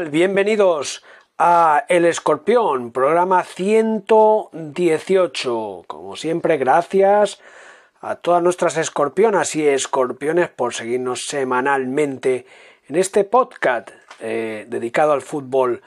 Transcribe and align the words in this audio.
Bienvenidos 0.00 1.04
a 1.36 1.84
El 1.86 2.06
Escorpión, 2.06 2.92
programa 2.92 3.44
118. 3.44 5.84
Como 5.86 6.16
siempre, 6.16 6.56
gracias 6.56 7.42
a 8.00 8.16
todas 8.16 8.42
nuestras 8.42 8.78
escorpionas 8.78 9.54
y 9.54 9.68
escorpiones 9.68 10.48
por 10.48 10.72
seguirnos 10.72 11.26
semanalmente 11.26 12.46
en 12.88 12.96
este 12.96 13.24
podcast 13.24 13.90
eh, 14.20 14.64
dedicado 14.66 15.12
al 15.12 15.20
fútbol 15.20 15.82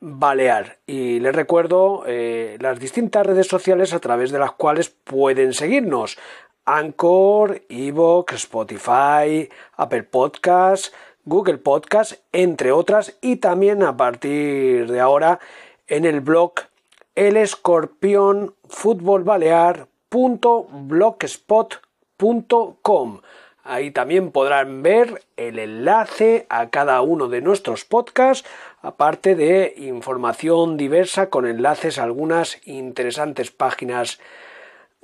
balear. 0.00 0.78
Y 0.84 1.20
les 1.20 1.36
recuerdo 1.36 2.02
eh, 2.08 2.58
las 2.60 2.80
distintas 2.80 3.24
redes 3.24 3.46
sociales 3.46 3.94
a 3.94 4.00
través 4.00 4.32
de 4.32 4.40
las 4.40 4.50
cuales 4.50 4.88
pueden 4.88 5.54
seguirnos. 5.54 6.18
Anchor, 6.64 7.62
Evox, 7.68 8.34
Spotify, 8.34 9.48
Apple 9.76 10.02
Podcasts, 10.02 10.92
Google 11.24 11.58
Podcast, 11.58 12.14
entre 12.32 12.72
otras, 12.72 13.16
y 13.20 13.36
también 13.36 13.82
a 13.82 13.96
partir 13.96 14.90
de 14.90 15.00
ahora 15.00 15.40
en 15.86 16.04
el 16.04 16.20
blog 16.20 16.52
el 17.14 17.36
escorpión 17.36 18.54
Ahí 23.62 23.90
también 23.90 24.30
podrán 24.30 24.82
ver 24.82 25.22
el 25.38 25.58
enlace 25.58 26.46
a 26.50 26.68
cada 26.68 27.00
uno 27.00 27.28
de 27.28 27.40
nuestros 27.40 27.86
podcasts, 27.86 28.46
aparte 28.82 29.34
de 29.34 29.72
información 29.78 30.76
diversa 30.76 31.30
con 31.30 31.46
enlaces 31.46 31.98
a 31.98 32.02
algunas 32.02 32.60
interesantes 32.66 33.50
páginas 33.50 34.20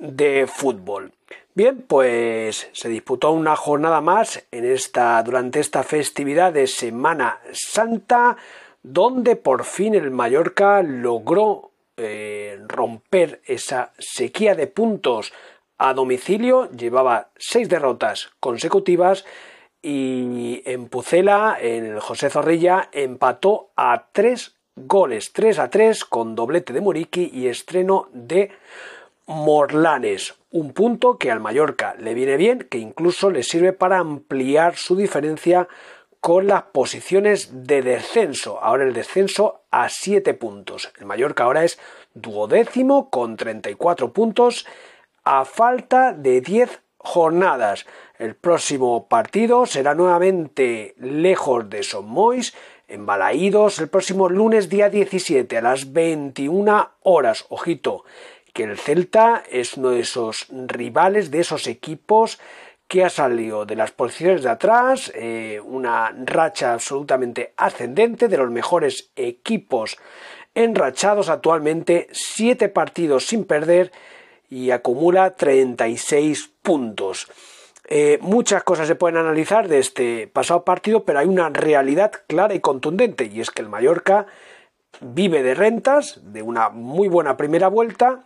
de 0.01 0.47
fútbol. 0.47 1.13
Bien, 1.53 1.85
pues 1.87 2.69
se 2.73 2.89
disputó 2.89 3.31
una 3.31 3.55
jornada 3.55 4.01
más 4.01 4.43
en 4.51 4.65
esta, 4.65 5.21
durante 5.21 5.59
esta 5.59 5.83
festividad 5.83 6.51
de 6.51 6.65
Semana 6.67 7.39
Santa, 7.51 8.35
donde 8.81 9.35
por 9.35 9.63
fin 9.63 9.93
el 9.93 10.11
Mallorca 10.11 10.81
logró 10.81 11.71
eh, 11.97 12.59
romper 12.67 13.41
esa 13.45 13.93
sequía 13.99 14.55
de 14.55 14.67
puntos 14.67 15.33
a 15.77 15.93
domicilio, 15.93 16.69
llevaba 16.71 17.29
seis 17.37 17.69
derrotas 17.69 18.31
consecutivas 18.39 19.25
y 19.81 20.63
en 20.65 20.87
Pucela, 20.89 21.57
el 21.61 21.99
José 21.99 22.29
Zorrilla 22.29 22.89
empató 22.91 23.69
a 23.75 24.07
tres 24.11 24.55
goles, 24.75 25.33
3 25.33 25.59
a 25.59 25.69
3 25.69 26.05
con 26.05 26.35
doblete 26.35 26.73
de 26.73 26.81
Muriqui 26.81 27.29
y 27.33 27.47
estreno 27.47 28.07
de 28.13 28.51
Morlanes, 29.31 30.35
un 30.51 30.73
punto 30.73 31.17
que 31.17 31.31
al 31.31 31.39
Mallorca 31.39 31.95
le 31.97 32.13
viene 32.13 32.35
bien, 32.35 32.67
que 32.69 32.77
incluso 32.77 33.31
le 33.31 33.43
sirve 33.43 33.71
para 33.71 33.99
ampliar 33.99 34.75
su 34.75 34.95
diferencia 34.97 35.69
con 36.19 36.47
las 36.47 36.63
posiciones 36.63 37.65
de 37.65 37.81
descenso. 37.81 38.59
Ahora 38.61 38.83
el 38.83 38.93
descenso 38.93 39.61
a 39.71 39.87
7 39.89 40.33
puntos. 40.33 40.91
El 40.99 41.05
Mallorca 41.05 41.45
ahora 41.45 41.63
es 41.63 41.79
duodécimo 42.13 43.09
con 43.09 43.37
34 43.37 44.11
puntos 44.11 44.67
a 45.23 45.45
falta 45.45 46.11
de 46.11 46.41
10 46.41 46.81
jornadas. 46.97 47.85
El 48.19 48.35
próximo 48.35 49.07
partido 49.07 49.65
será 49.65 49.95
nuevamente 49.95 50.93
lejos 50.99 51.69
de 51.69 51.83
Somois, 51.83 52.53
en 52.91 53.05
Balaídos, 53.05 53.79
el 53.79 53.87
próximo 53.87 54.27
lunes 54.27 54.67
día 54.67 54.89
17 54.89 55.57
a 55.57 55.61
las 55.61 55.93
21 55.93 56.89
horas. 57.03 57.45
Ojito, 57.47 58.03
que 58.53 58.63
el 58.63 58.77
Celta 58.77 59.43
es 59.49 59.77
uno 59.77 59.89
de 59.91 60.01
esos 60.01 60.47
rivales, 60.49 61.31
de 61.31 61.39
esos 61.39 61.67
equipos 61.67 62.39
que 62.87 63.05
ha 63.05 63.09
salido 63.09 63.65
de 63.65 63.77
las 63.77 63.91
posiciones 63.91 64.43
de 64.43 64.49
atrás, 64.49 65.11
eh, 65.15 65.61
una 65.63 66.13
racha 66.25 66.73
absolutamente 66.73 67.53
ascendente 67.55 68.27
de 68.27 68.37
los 68.37 68.51
mejores 68.51 69.11
equipos 69.15 69.97
enrachados 70.53 71.29
actualmente, 71.29 72.07
siete 72.11 72.67
partidos 72.67 73.27
sin 73.27 73.45
perder 73.45 73.93
y 74.49 74.71
acumula 74.71 75.35
36 75.35 76.51
puntos. 76.61 77.27
Eh, 77.87 78.19
muchas 78.21 78.63
cosas 78.63 78.87
se 78.87 78.95
pueden 78.95 79.17
analizar 79.17 79.67
de 79.67 79.79
este 79.79 80.27
pasado 80.27 80.63
partido, 80.63 81.03
pero 81.05 81.19
hay 81.19 81.27
una 81.27 81.49
realidad 81.49 82.11
clara 82.27 82.53
y 82.53 82.59
contundente, 82.59 83.29
y 83.33 83.41
es 83.41 83.51
que 83.51 83.61
el 83.61 83.69
Mallorca 83.69 84.27
vive 85.01 85.43
de 85.43 85.55
rentas, 85.55 86.19
de 86.23 86.41
una 86.41 86.69
muy 86.69 87.07
buena 87.07 87.35
primera 87.35 87.67
vuelta 87.67 88.23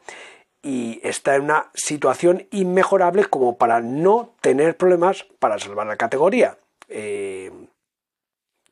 y 0.62 1.00
está 1.04 1.36
en 1.36 1.44
una 1.44 1.70
situación 1.74 2.48
inmejorable 2.52 3.26
como 3.26 3.58
para 3.58 3.82
no 3.82 4.36
tener 4.42 4.78
problemas 4.78 5.26
para 5.40 5.60
salvar 5.60 5.88
la 5.88 5.98
categoría. 5.98 6.58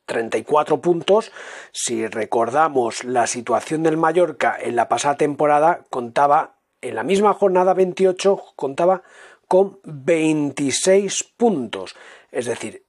34 0.06 0.74
eh, 0.74 0.78
puntos, 0.78 1.32
si 1.72 2.06
recordamos 2.06 3.04
la 3.04 3.26
situación 3.26 3.82
del 3.82 3.96
Mallorca 3.96 4.56
en 4.60 4.76
la 4.76 4.88
pasada 4.88 5.16
temporada, 5.16 5.84
contaba 5.88 6.56
en 6.80 6.96
la 6.96 7.02
misma 7.02 7.32
jornada 7.32 7.74
28, 7.74 8.42
contaba 8.56 9.02
con 9.48 9.78
26 9.84 11.32
puntos. 11.36 11.94
Es 12.32 12.46
decir, 12.46 12.84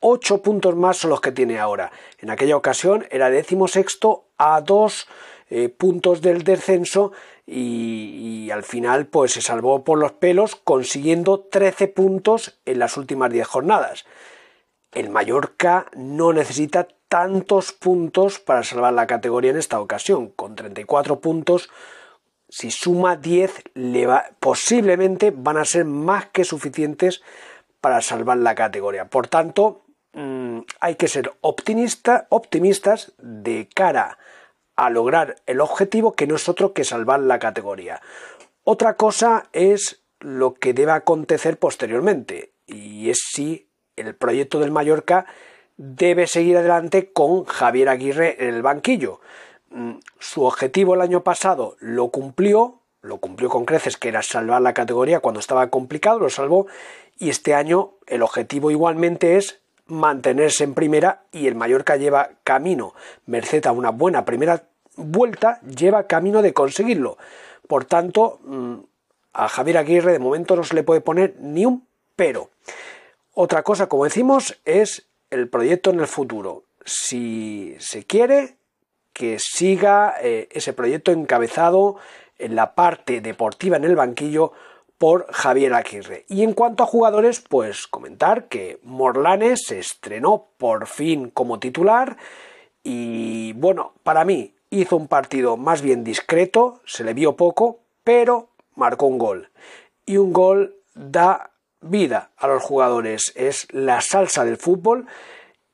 8 0.00 0.42
puntos 0.42 0.76
más 0.76 0.96
son 0.96 1.10
los 1.10 1.20
que 1.20 1.32
tiene 1.32 1.58
ahora. 1.58 1.92
En 2.18 2.30
aquella 2.30 2.56
ocasión 2.56 3.06
era 3.10 3.30
décimo 3.30 3.68
sexto 3.68 4.24
a 4.38 4.60
2 4.60 5.08
eh, 5.50 5.68
puntos 5.68 6.22
del 6.22 6.42
descenso 6.42 7.12
y, 7.46 8.44
y, 8.46 8.50
al 8.50 8.62
final 8.62 9.06
pues 9.06 9.32
se 9.32 9.42
salvó 9.42 9.82
por 9.82 9.98
los 9.98 10.12
pelos 10.12 10.56
consiguiendo 10.56 11.40
13 11.40 11.88
puntos 11.88 12.60
en 12.64 12.78
las 12.78 12.96
últimas 12.96 13.30
10 13.32 13.46
jornadas. 13.46 14.04
El 14.92 15.10
Mallorca 15.10 15.86
no 15.96 16.32
necesita 16.32 16.88
tantos 17.08 17.72
puntos 17.72 18.38
para 18.38 18.62
salvar 18.62 18.92
la 18.92 19.08
categoría 19.08 19.50
en 19.50 19.56
esta 19.56 19.80
ocasión. 19.80 20.28
Con 20.28 20.54
34 20.54 21.20
puntos, 21.20 21.68
si 22.48 22.70
suma 22.70 23.16
10, 23.16 23.62
le 23.74 24.06
va, 24.06 24.30
posiblemente 24.38 25.32
van 25.34 25.56
a 25.56 25.64
ser 25.64 25.84
más 25.84 26.26
que 26.26 26.44
suficientes 26.44 27.22
para 27.80 28.00
salvar 28.00 28.38
la 28.38 28.54
categoría. 28.54 29.06
Por 29.06 29.26
tanto, 29.26 29.82
Mm, 30.12 30.60
hay 30.80 30.96
que 30.96 31.08
ser 31.08 31.32
optimista, 31.40 32.26
optimistas 32.30 33.12
de 33.18 33.68
cara 33.72 34.18
a 34.76 34.90
lograr 34.90 35.36
el 35.46 35.60
objetivo 35.60 36.14
que 36.14 36.26
no 36.26 36.36
es 36.36 36.48
otro 36.48 36.72
que 36.72 36.84
salvar 36.84 37.20
la 37.20 37.38
categoría. 37.38 38.00
Otra 38.64 38.96
cosa 38.96 39.48
es 39.52 40.02
lo 40.20 40.54
que 40.54 40.74
debe 40.74 40.92
acontecer 40.92 41.58
posteriormente 41.58 42.52
y 42.66 43.10
es 43.10 43.20
si 43.32 43.68
el 43.96 44.14
proyecto 44.14 44.58
del 44.58 44.70
Mallorca 44.70 45.26
debe 45.76 46.26
seguir 46.26 46.56
adelante 46.56 47.12
con 47.12 47.44
Javier 47.44 47.88
Aguirre 47.88 48.36
en 48.38 48.54
el 48.54 48.62
banquillo. 48.62 49.20
Mm, 49.70 49.94
su 50.18 50.44
objetivo 50.44 50.94
el 50.94 51.00
año 51.00 51.22
pasado 51.22 51.76
lo 51.78 52.08
cumplió, 52.08 52.80
lo 53.00 53.18
cumplió 53.18 53.48
con 53.48 53.64
creces, 53.64 53.96
que 53.96 54.08
era 54.08 54.22
salvar 54.22 54.60
la 54.60 54.74
categoría 54.74 55.20
cuando 55.20 55.40
estaba 55.40 55.70
complicado, 55.70 56.18
lo 56.18 56.28
salvó, 56.28 56.66
y 57.18 57.30
este 57.30 57.54
año 57.54 57.94
el 58.06 58.22
objetivo 58.22 58.70
igualmente 58.70 59.36
es 59.36 59.59
mantenerse 59.90 60.64
en 60.64 60.74
primera 60.74 61.24
y 61.32 61.46
el 61.46 61.54
Mallorca 61.54 61.96
lleva 61.96 62.30
camino, 62.44 62.94
merced 63.26 63.66
a 63.66 63.72
una 63.72 63.90
buena 63.90 64.24
primera 64.24 64.64
vuelta, 64.96 65.60
lleva 65.62 66.06
camino 66.06 66.42
de 66.42 66.52
conseguirlo. 66.52 67.18
Por 67.68 67.84
tanto, 67.84 68.40
mm, 68.44 68.74
a 69.32 69.48
Javier 69.48 69.78
Aguirre 69.78 70.12
de 70.12 70.18
momento 70.18 70.56
no 70.56 70.64
se 70.64 70.74
le 70.74 70.82
puede 70.82 71.00
poner 71.00 71.36
ni 71.40 71.66
un 71.66 71.86
pero. 72.16 72.50
Otra 73.34 73.62
cosa, 73.62 73.88
como 73.88 74.04
decimos, 74.04 74.60
es 74.64 75.06
el 75.30 75.48
proyecto 75.48 75.90
en 75.90 76.00
el 76.00 76.06
futuro. 76.06 76.64
Si 76.84 77.76
se 77.78 78.04
quiere 78.04 78.56
que 79.12 79.38
siga 79.38 80.14
eh, 80.22 80.48
ese 80.50 80.72
proyecto 80.72 81.12
encabezado 81.12 81.96
en 82.38 82.56
la 82.56 82.74
parte 82.74 83.20
deportiva 83.20 83.76
en 83.76 83.84
el 83.84 83.96
banquillo 83.96 84.52
por 85.00 85.32
Javier 85.32 85.72
Aguirre. 85.72 86.26
Y 86.28 86.42
en 86.42 86.52
cuanto 86.52 86.82
a 86.82 86.86
jugadores, 86.86 87.40
pues 87.40 87.86
comentar 87.86 88.48
que 88.48 88.78
Morlanes 88.82 89.62
se 89.66 89.78
estrenó 89.78 90.48
por 90.58 90.86
fin 90.86 91.30
como 91.30 91.58
titular 91.58 92.18
y 92.82 93.54
bueno, 93.54 93.94
para 94.02 94.26
mí 94.26 94.54
hizo 94.68 94.98
un 94.98 95.08
partido 95.08 95.56
más 95.56 95.80
bien 95.80 96.04
discreto, 96.04 96.82
se 96.84 97.02
le 97.02 97.14
vio 97.14 97.34
poco, 97.34 97.80
pero 98.04 98.50
marcó 98.74 99.06
un 99.06 99.16
gol. 99.16 99.48
Y 100.04 100.18
un 100.18 100.34
gol 100.34 100.76
da 100.94 101.52
vida 101.80 102.32
a 102.36 102.48
los 102.48 102.62
jugadores, 102.62 103.32
es 103.36 103.68
la 103.70 104.02
salsa 104.02 104.44
del 104.44 104.58
fútbol 104.58 105.06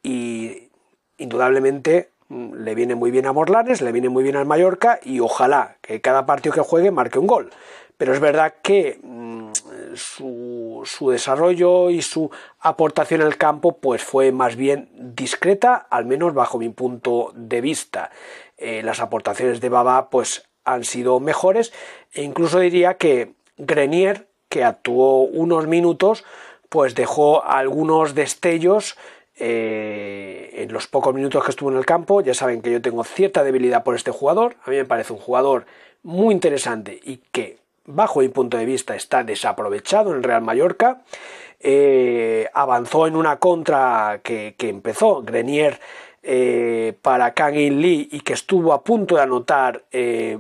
y 0.05 0.70
indudablemente 1.19 2.11
le 2.28 2.75
viene 2.75 2.94
muy 2.94 3.11
bien 3.11 3.26
a 3.26 3.32
Morlanes, 3.32 3.82
le 3.82 3.93
viene 3.93 4.08
muy 4.08 4.23
bien 4.23 4.37
al 4.37 4.46
Mallorca 4.46 4.99
y 5.02 5.20
ojalá 5.20 5.76
que 5.81 6.00
cada 6.00 6.26
partido 6.26 6.55
que 6.55 6.61
juegue 6.61 6.90
marque 6.90 7.19
un 7.19 7.26
gol. 7.26 7.50
Pero 7.96 8.12
es 8.12 8.20
verdad 8.20 8.55
que 8.62 8.99
mm, 9.02 9.52
su, 9.94 10.82
su, 10.84 11.11
desarrollo 11.11 11.90
y 11.90 12.02
su 12.02 12.31
aportación 12.61 13.23
al 13.23 13.37
campo 13.37 13.78
pues 13.78 14.02
fue 14.02 14.32
más 14.32 14.56
bien 14.56 14.90
discreta, 14.94 15.75
al 15.75 16.05
menos 16.05 16.34
bajo 16.34 16.58
mi 16.58 16.69
punto 16.69 17.32
de 17.34 17.61
vista. 17.61 18.11
Eh, 18.58 18.82
las 18.82 19.00
aportaciones 19.00 19.61
de 19.61 19.69
Baba 19.69 20.11
pues 20.11 20.49
han 20.64 20.84
sido 20.84 21.20
mejores 21.20 21.72
e 22.12 22.22
incluso 22.22 22.58
diría 22.58 22.94
que 22.94 23.34
Grenier, 23.56 24.29
que 24.49 24.64
actuó 24.64 25.20
unos 25.20 25.67
minutos, 25.67 26.25
pues 26.69 26.94
dejó 26.94 27.44
algunos 27.44 28.14
destellos 28.14 28.96
eh, 29.38 30.50
en 30.54 30.72
los 30.72 30.86
pocos 30.86 31.14
minutos 31.14 31.44
que 31.44 31.50
estuvo 31.50 31.70
en 31.70 31.76
el 31.76 31.84
campo. 31.84 32.22
Ya 32.22 32.32
saben 32.32 32.62
que 32.62 32.70
yo 32.70 32.80
tengo 32.80 33.04
cierta 33.04 33.44
debilidad 33.44 33.84
por 33.84 33.94
este 33.94 34.10
jugador. 34.10 34.56
A 34.64 34.70
mí 34.70 34.76
me 34.76 34.86
parece 34.86 35.12
un 35.12 35.18
jugador 35.18 35.66
muy 36.02 36.32
interesante 36.32 36.98
y 37.04 37.18
que, 37.32 37.58
bajo 37.84 38.20
mi 38.20 38.28
punto 38.28 38.56
de 38.56 38.64
vista, 38.64 38.96
está 38.96 39.24
desaprovechado 39.24 40.10
en 40.10 40.18
el 40.18 40.22
Real 40.22 40.42
Mallorca. 40.42 41.02
Eh, 41.60 42.48
avanzó 42.54 43.06
en 43.06 43.16
una 43.16 43.36
contra 43.36 44.20
que, 44.22 44.54
empezó 44.58 45.22
Grenier 45.22 45.80
eh, 46.22 46.94
para 47.02 47.34
Kang 47.34 47.56
In 47.56 47.80
Lee 47.80 48.08
y 48.12 48.20
que 48.20 48.32
estuvo 48.32 48.72
a 48.72 48.82
punto 48.82 49.16
de 49.16 49.22
anotar 49.22 49.84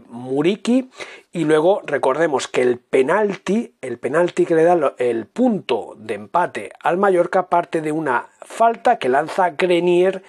Muriki. 0.08 0.88
Y 1.32 1.44
luego 1.44 1.82
recordemos 1.84 2.48
que 2.48 2.62
el 2.62 2.78
penalti, 2.78 3.74
el 3.82 3.98
penalti 3.98 4.46
que 4.46 4.54
le 4.54 4.64
da 4.64 4.94
el 4.96 5.26
punto 5.26 5.94
de 5.98 6.14
empate 6.14 6.72
al 6.80 6.96
Mallorca 6.96 7.50
parte 7.50 7.82
de 7.82 7.92
una 7.92 8.30
falta 8.46 8.98
que 8.98 9.08
lanza 9.08 9.50
Grenier 9.50 10.22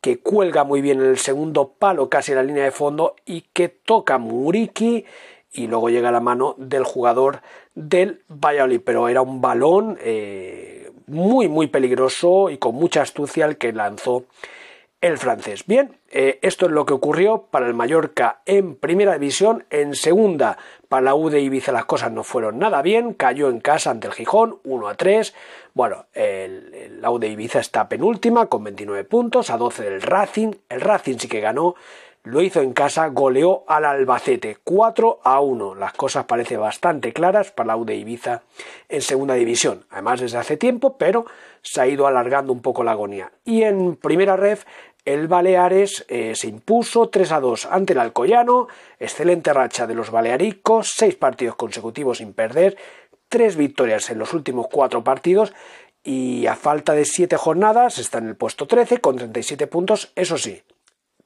que 0.00 0.20
cuelga 0.20 0.64
muy 0.64 0.80
bien 0.80 1.00
en 1.00 1.06
el 1.06 1.18
segundo 1.18 1.74
palo 1.78 2.08
casi 2.08 2.32
en 2.32 2.38
la 2.38 2.44
línea 2.44 2.64
de 2.64 2.70
fondo 2.70 3.16
y 3.24 3.42
que 3.52 3.68
toca 3.68 4.18
Muriki 4.18 5.04
y 5.52 5.66
luego 5.66 5.90
llega 5.90 6.08
a 6.08 6.12
la 6.12 6.20
mano 6.20 6.54
del 6.58 6.84
jugador 6.84 7.40
del 7.74 8.22
Valladolid 8.28 8.80
pero 8.84 9.08
era 9.08 9.22
un 9.22 9.40
balón 9.40 9.98
eh, 10.00 10.90
muy 11.06 11.48
muy 11.48 11.68
peligroso 11.68 12.50
y 12.50 12.58
con 12.58 12.74
mucha 12.74 13.02
astucia 13.02 13.44
el 13.46 13.58
que 13.58 13.72
lanzó 13.72 14.24
el 15.02 15.18
francés. 15.18 15.66
Bien, 15.66 15.98
eh, 16.10 16.38
esto 16.42 16.66
es 16.66 16.72
lo 16.72 16.86
que 16.86 16.94
ocurrió 16.94 17.48
para 17.50 17.66
el 17.66 17.74
Mallorca 17.74 18.40
en 18.46 18.76
primera 18.76 19.14
división. 19.14 19.66
En 19.68 19.94
segunda, 19.94 20.56
para 20.92 21.04
la 21.06 21.14
U 21.14 21.30
de 21.30 21.40
Ibiza 21.40 21.72
las 21.72 21.86
cosas 21.86 22.12
no 22.12 22.22
fueron 22.22 22.58
nada 22.58 22.82
bien. 22.82 23.14
Cayó 23.14 23.48
en 23.48 23.60
casa 23.60 23.90
ante 23.90 24.08
el 24.08 24.12
Gijón, 24.12 24.58
1 24.62 24.88
a 24.88 24.94
3. 24.94 25.34
Bueno, 25.72 26.04
la 26.14 27.10
U 27.10 27.18
de 27.18 27.28
Ibiza 27.28 27.60
está 27.60 27.88
penúltima 27.88 28.44
con 28.44 28.62
29 28.64 29.04
puntos, 29.04 29.48
a 29.48 29.56
12 29.56 29.84
del 29.84 30.02
Racing. 30.02 30.52
El 30.68 30.82
Racing 30.82 31.16
sí 31.16 31.28
que 31.28 31.40
ganó. 31.40 31.76
Lo 32.24 32.42
hizo 32.42 32.60
en 32.60 32.74
casa, 32.74 33.06
goleó 33.06 33.64
al 33.68 33.86
Albacete 33.86 34.58
4 34.62 35.20
a 35.24 35.40
1. 35.40 35.76
Las 35.76 35.94
cosas 35.94 36.26
parecen 36.26 36.60
bastante 36.60 37.14
claras 37.14 37.50
para 37.52 37.68
la 37.68 37.76
U 37.78 37.86
de 37.86 37.96
Ibiza 37.96 38.42
en 38.90 39.00
segunda 39.00 39.32
división. 39.32 39.86
Además 39.88 40.20
desde 40.20 40.36
hace 40.36 40.58
tiempo, 40.58 40.98
pero 40.98 41.24
se 41.62 41.80
ha 41.80 41.86
ido 41.86 42.06
alargando 42.06 42.52
un 42.52 42.60
poco 42.60 42.84
la 42.84 42.90
agonía. 42.90 43.32
Y 43.46 43.62
en 43.62 43.96
primera 43.96 44.36
ref, 44.36 44.66
el 45.04 45.28
Baleares 45.28 46.04
eh, 46.08 46.34
se 46.36 46.48
impuso 46.48 47.08
3 47.08 47.32
a 47.32 47.40
2 47.40 47.66
ante 47.66 47.92
el 47.92 47.98
Alcoyano, 47.98 48.68
excelente 49.00 49.52
racha 49.52 49.86
de 49.86 49.94
los 49.94 50.10
balearicos, 50.10 50.92
seis 50.96 51.16
partidos 51.16 51.56
consecutivos 51.56 52.18
sin 52.18 52.32
perder, 52.32 52.76
tres 53.28 53.56
victorias 53.56 54.10
en 54.10 54.18
los 54.18 54.32
últimos 54.32 54.66
cuatro 54.70 55.02
partidos 55.02 55.52
y 56.04 56.46
a 56.46 56.54
falta 56.54 56.94
de 56.94 57.04
siete 57.04 57.36
jornadas 57.36 57.98
está 57.98 58.18
en 58.18 58.28
el 58.28 58.36
puesto 58.36 58.66
13 58.66 58.98
con 58.98 59.16
37 59.16 59.66
puntos, 59.66 60.12
eso 60.14 60.38
sí, 60.38 60.62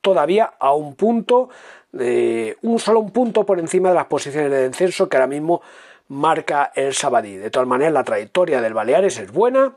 todavía 0.00 0.54
a 0.58 0.72
un 0.72 0.94
punto, 0.94 1.48
de, 1.92 2.56
un 2.62 2.78
solo 2.78 3.00
un 3.00 3.10
punto 3.10 3.44
por 3.44 3.58
encima 3.58 3.88
de 3.88 3.94
las 3.94 4.06
posiciones 4.06 4.50
de 4.50 4.68
descenso 4.68 5.08
que 5.08 5.16
ahora 5.16 5.26
mismo 5.26 5.62
marca 6.08 6.70
el 6.74 6.94
Sabadí. 6.94 7.36
De 7.36 7.50
todas 7.50 7.66
maneras, 7.66 7.92
la 7.92 8.04
trayectoria 8.04 8.60
del 8.60 8.74
Baleares 8.74 9.18
es 9.18 9.32
buena 9.32 9.74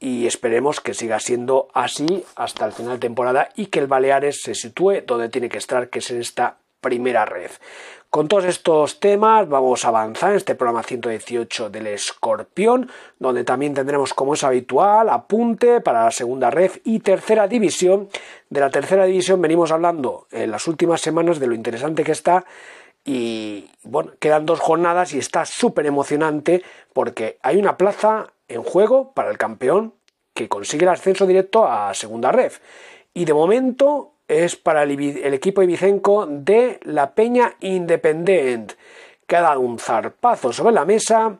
y 0.00 0.26
esperemos 0.26 0.80
que 0.80 0.94
siga 0.94 1.18
siendo 1.20 1.68
así 1.74 2.24
hasta 2.36 2.64
el 2.66 2.72
final 2.72 2.94
de 2.94 2.98
temporada 3.00 3.48
y 3.56 3.66
que 3.66 3.80
el 3.80 3.86
Baleares 3.86 4.40
se 4.42 4.54
sitúe 4.54 5.02
donde 5.06 5.28
tiene 5.28 5.48
que 5.48 5.58
estar, 5.58 5.88
que 5.88 5.98
es 5.98 6.10
en 6.10 6.20
esta 6.20 6.56
primera 6.80 7.24
red. 7.24 7.50
Con 8.10 8.26
todos 8.26 8.44
estos 8.44 9.00
temas 9.00 9.48
vamos 9.48 9.84
a 9.84 9.88
avanzar 9.88 10.30
en 10.30 10.36
este 10.36 10.54
programa 10.54 10.82
118 10.82 11.68
del 11.68 11.88
Escorpión, 11.88 12.90
donde 13.18 13.44
también 13.44 13.74
tendremos, 13.74 14.14
como 14.14 14.32
es 14.32 14.44
habitual, 14.44 15.10
apunte 15.10 15.82
para 15.82 16.04
la 16.04 16.10
segunda 16.10 16.50
red 16.50 16.70
y 16.84 17.00
tercera 17.00 17.46
división. 17.48 18.08
De 18.48 18.60
la 18.60 18.70
tercera 18.70 19.04
división 19.04 19.42
venimos 19.42 19.72
hablando 19.72 20.26
en 20.30 20.50
las 20.50 20.66
últimas 20.68 21.02
semanas 21.02 21.38
de 21.38 21.48
lo 21.48 21.54
interesante 21.54 22.02
que 22.02 22.12
está 22.12 22.46
y 23.04 23.70
bueno, 23.82 24.12
quedan 24.18 24.46
dos 24.46 24.60
jornadas 24.60 25.12
y 25.12 25.18
está 25.18 25.44
súper 25.44 25.84
emocionante 25.84 26.62
porque 26.92 27.38
hay 27.42 27.56
una 27.58 27.76
plaza 27.76 28.32
en 28.48 28.62
juego 28.62 29.12
para 29.12 29.30
el 29.30 29.38
campeón 29.38 29.94
que 30.34 30.48
consigue 30.48 30.84
el 30.84 30.90
ascenso 30.90 31.26
directo 31.26 31.66
a 31.66 31.92
segunda 31.94 32.32
ref. 32.32 32.60
Y 33.14 33.24
de 33.24 33.34
momento 33.34 34.12
es 34.28 34.56
para 34.56 34.82
el, 34.82 35.34
equipo 35.34 35.62
ibicenco 35.62 36.26
de 36.26 36.78
la 36.82 37.14
Peña 37.14 37.56
Independent, 37.60 38.72
que 39.26 39.36
ha 39.36 39.40
dado 39.42 39.60
un 39.60 39.78
zarpazo 39.78 40.52
sobre 40.52 40.74
la 40.74 40.84
mesa 40.84 41.38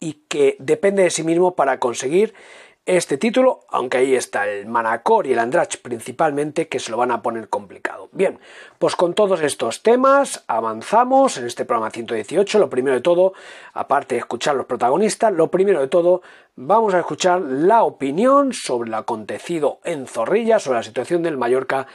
y 0.00 0.24
que 0.28 0.56
depende 0.58 1.04
de 1.04 1.10
sí 1.10 1.22
mismo 1.22 1.54
para 1.54 1.78
conseguir 1.78 2.34
este 2.84 3.16
título, 3.16 3.60
aunque 3.68 3.98
ahí 3.98 4.14
está 4.16 4.48
el 4.48 4.66
Manacor 4.66 5.26
y 5.26 5.32
el 5.32 5.38
Andrach 5.38 5.76
principalmente, 5.82 6.66
que 6.66 6.80
se 6.80 6.90
lo 6.90 6.96
van 6.96 7.12
a 7.12 7.22
poner 7.22 7.48
complicado. 7.48 8.08
Bien, 8.10 8.40
pues 8.78 8.96
con 8.96 9.14
todos 9.14 9.40
estos 9.42 9.82
temas 9.82 10.42
avanzamos 10.48 11.36
en 11.38 11.46
este 11.46 11.64
programa 11.64 11.90
118. 11.90 12.58
Lo 12.58 12.68
primero 12.68 12.96
de 12.96 13.00
todo, 13.00 13.34
aparte 13.72 14.16
de 14.16 14.20
escuchar 14.20 14.56
los 14.56 14.66
protagonistas, 14.66 15.32
lo 15.32 15.48
primero 15.48 15.80
de 15.80 15.86
todo, 15.86 16.22
vamos 16.56 16.94
a 16.94 16.98
escuchar 16.98 17.40
la 17.40 17.84
opinión 17.84 18.52
sobre 18.52 18.90
lo 18.90 18.96
acontecido 18.96 19.80
en 19.84 20.08
Zorrilla, 20.08 20.58
sobre 20.58 20.78
la 20.78 20.82
situación 20.82 21.22
del 21.22 21.38
Mallorca, 21.38 21.86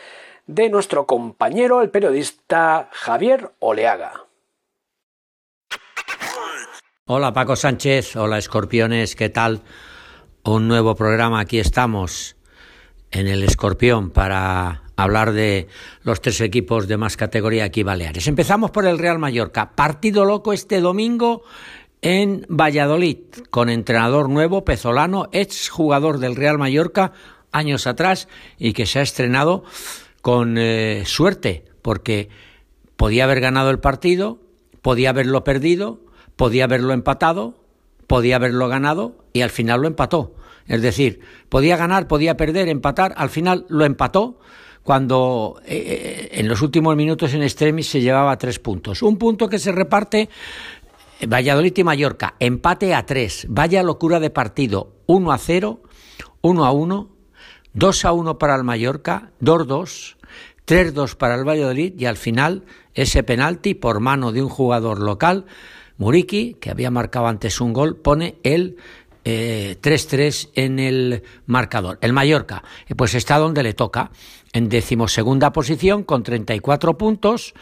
de 0.46 0.70
nuestro 0.70 1.06
compañero, 1.06 1.82
el 1.82 1.90
periodista 1.90 2.90
Javier 2.94 3.52
Oleaga. 3.60 4.24
Hola 7.10 7.34
Paco 7.34 7.56
Sánchez, 7.56 8.16
hola 8.16 8.38
escorpiones, 8.38 9.16
¿qué 9.16 9.30
tal? 9.30 9.62
Un 10.44 10.68
nuevo 10.68 10.96
programa. 10.96 11.40
Aquí 11.40 11.60
estamos 11.60 12.36
en 13.12 13.28
el 13.28 13.44
Escorpión 13.44 14.10
para 14.12 14.84
hablar 14.96 15.32
de 15.32 15.68
los 16.04 16.22
tres 16.22 16.42
equipos 16.42 16.88
de 16.88 16.98
más 16.98 17.18
categoría 17.18 17.66
aquí 17.66 17.84
Baleares. 17.84 18.28
Empezamos 18.28 18.72
por 18.72 18.86
el 18.86 18.98
Real 18.98 19.20
Mallorca. 19.20 19.72
Partido 19.76 20.26
loco 20.26 20.54
este 20.54 20.82
domingo 20.82 21.44
en 22.02 22.46
Valladolid 22.50 23.18
con 23.50 23.70
entrenador 23.70 24.30
nuevo, 24.30 24.66
Pezolano, 24.66 25.30
ex 25.32 25.70
jugador 25.70 26.20
del 26.20 26.36
Real 26.36 26.58
Mallorca 26.58 27.14
años 27.52 27.88
atrás 27.88 28.28
y 28.58 28.74
que 28.74 28.86
se 28.86 29.00
ha 29.00 29.04
estrenado 29.04 29.64
con 30.22 30.58
eh, 30.58 31.04
suerte 31.06 31.66
porque 31.82 32.30
podía 32.98 33.24
haber 33.24 33.40
ganado 33.40 33.70
el 33.70 33.80
partido, 33.80 34.40
podía 34.82 35.12
haberlo 35.12 35.44
perdido, 35.44 36.02
podía 36.36 36.66
haberlo 36.66 36.94
empatado, 36.94 37.56
podía 38.08 38.38
haberlo 38.38 38.68
ganado 38.68 39.18
y 39.34 39.42
al 39.42 39.50
final 39.50 39.82
lo 39.82 39.88
empató. 39.88 40.34
Es 40.66 40.82
decir, 40.82 41.22
podía 41.50 41.78
ganar, 41.78 42.08
podía 42.08 42.36
perder, 42.36 42.68
empatar, 42.68 43.14
al 43.18 43.30
final 43.30 43.66
lo 43.70 43.86
empató 43.86 44.40
cuando 44.84 45.62
eh, 45.66 45.76
eh, 45.76 46.40
en 46.40 46.48
los 46.48 46.62
últimos 46.62 46.96
minutos 46.96 47.34
en 47.34 47.44
extremis 47.44 47.90
se 47.90 48.02
llevaba 48.02 48.38
tres 48.38 48.60
puntos. 48.60 49.02
Un 49.02 49.18
punto 49.18 49.50
que 49.50 49.60
se 49.60 49.72
reparte 49.72 50.30
eh, 51.20 51.28
Valladolid 51.28 51.74
y 51.76 51.84
Mallorca, 51.84 52.36
empate 52.40 52.96
a 52.96 53.06
tres, 53.06 53.46
vaya 53.50 53.84
locura 53.84 54.20
de 54.20 54.30
partido, 54.30 54.94
1 55.08 55.32
a 55.32 55.38
0, 55.38 55.82
1 56.42 56.66
a 56.66 56.72
1, 56.72 57.10
2 57.74 58.06
a 58.06 58.12
1 58.14 58.38
para 58.38 58.56
el 58.56 58.64
Mallorca, 58.64 59.32
2-2, 59.42 60.16
3-2 60.66 61.16
para 61.16 61.36
el 61.36 61.48
Valladolid 61.48 61.94
y 61.98 62.06
al 62.06 62.18
final 62.18 62.64
ese 62.94 63.24
penalti 63.24 63.74
por 63.74 64.00
mano 64.00 64.32
de 64.32 64.42
un 64.42 64.50
jugador 64.50 65.00
local, 65.00 65.46
Muriki, 65.98 66.56
que 66.60 66.70
había 66.70 66.92
marcado 66.92 67.28
antes 67.28 67.62
un 67.62 67.74
gol, 67.74 67.98
pone 67.98 68.36
el 68.44 68.78
3-3 69.26 70.50
en 70.56 70.80
el 70.80 71.24
marcador. 71.46 71.98
El 72.02 72.14
Mallorca, 72.14 72.64
pues 72.96 73.14
está 73.14 73.38
donde 73.38 73.64
le 73.64 73.74
toca, 73.74 74.12
en 74.54 74.70
decimosegunda 74.70 75.52
posición 75.52 76.04
con 76.04 76.24
34 76.24 76.98
puntos, 76.98 77.54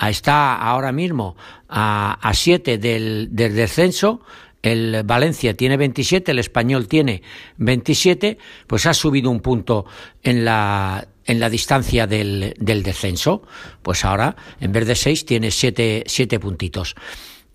está 0.00 0.54
ahora 0.56 0.92
mismo 0.92 1.36
a 1.68 2.30
7 2.32 2.78
del, 2.78 3.28
del 3.32 3.54
descenso, 3.56 4.20
el 4.62 5.02
Valencia 5.04 5.54
tiene 5.54 5.76
27, 5.76 6.32
el 6.32 6.38
Español 6.38 6.88
tiene 6.88 7.22
27, 7.58 8.38
pues 8.66 8.86
ha 8.86 8.94
subido 8.94 9.30
un 9.30 9.40
punto 9.40 9.86
en 10.22 10.44
la, 10.44 11.06
en 11.26 11.38
la 11.38 11.48
distancia 11.48 12.06
del, 12.06 12.54
del 12.58 12.82
descenso. 12.82 13.42
Pues 13.82 14.04
ahora, 14.04 14.34
en 14.60 14.72
vez 14.72 14.86
de 14.86 14.96
6, 14.96 15.26
tiene 15.26 15.50
7 15.50 16.04
siete, 16.06 16.40
puntitos. 16.40 16.96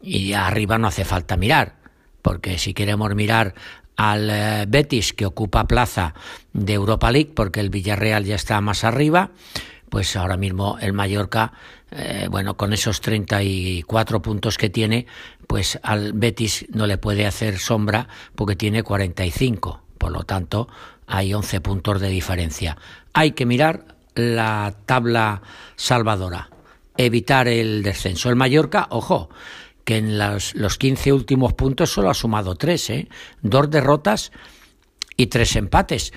Y 0.04 0.34
arriba 0.34 0.78
no 0.78 0.88
hace 0.88 1.06
falta 1.06 1.38
mirar, 1.38 1.78
porque 2.22 2.58
si 2.58 2.74
queremos 2.74 3.16
mirar 3.16 3.56
al 3.96 4.30
eh, 4.30 4.66
Betis, 4.68 5.14
que 5.14 5.26
ocupa 5.26 5.66
plaza 5.66 6.14
de 6.52 6.74
Europa 6.74 7.10
League, 7.10 7.32
porque 7.34 7.62
el 7.62 7.70
Villarreal 7.70 8.26
ya 8.26 8.36
está 8.36 8.60
más 8.60 8.84
arriba, 8.84 9.32
pues 9.90 10.16
ahora 10.16 10.38
mismo 10.38 10.78
el 10.82 10.92
Mallorca, 10.92 11.54
eh, 11.92 12.28
bueno, 12.30 12.58
con 12.58 12.74
esos 12.74 13.00
34 13.00 14.22
puntos 14.22 14.58
que 14.58 14.70
tiene, 14.70 15.06
pues 15.48 15.80
al 15.84 16.14
Betis 16.14 16.66
no 16.74 16.88
le 16.88 16.98
puede 16.98 17.26
hacer 17.26 17.60
sombra 17.60 18.08
porque 18.36 18.56
tiene 18.56 18.84
45. 18.84 19.84
Por 19.98 20.12
lo 20.12 20.24
tanto, 20.24 20.68
hay 21.08 21.34
11 21.34 21.62
puntos 21.62 22.02
de 22.02 22.10
diferencia. 22.10 22.78
Hay 23.14 23.32
que 23.32 23.46
mirar 23.46 23.86
la 24.16 24.74
tabla 24.86 25.42
salvadora, 25.76 26.50
evitar 26.98 27.48
el 27.48 27.84
descenso. 27.84 28.30
El 28.30 28.36
Mallorca, 28.36 28.88
ojo, 28.90 29.30
que 29.86 29.98
en 29.98 30.18
los, 30.18 30.56
los 30.56 30.78
15 30.78 31.14
últimos 31.14 31.54
puntos 31.54 31.92
solo 31.92 32.10
ha 32.10 32.14
sumado 32.14 32.56
3, 32.56 32.90
¿eh? 32.90 33.10
dos 33.42 33.70
derrotas 33.70 34.32
y 35.18 35.28
tres 35.28 35.56
empates 35.56 36.14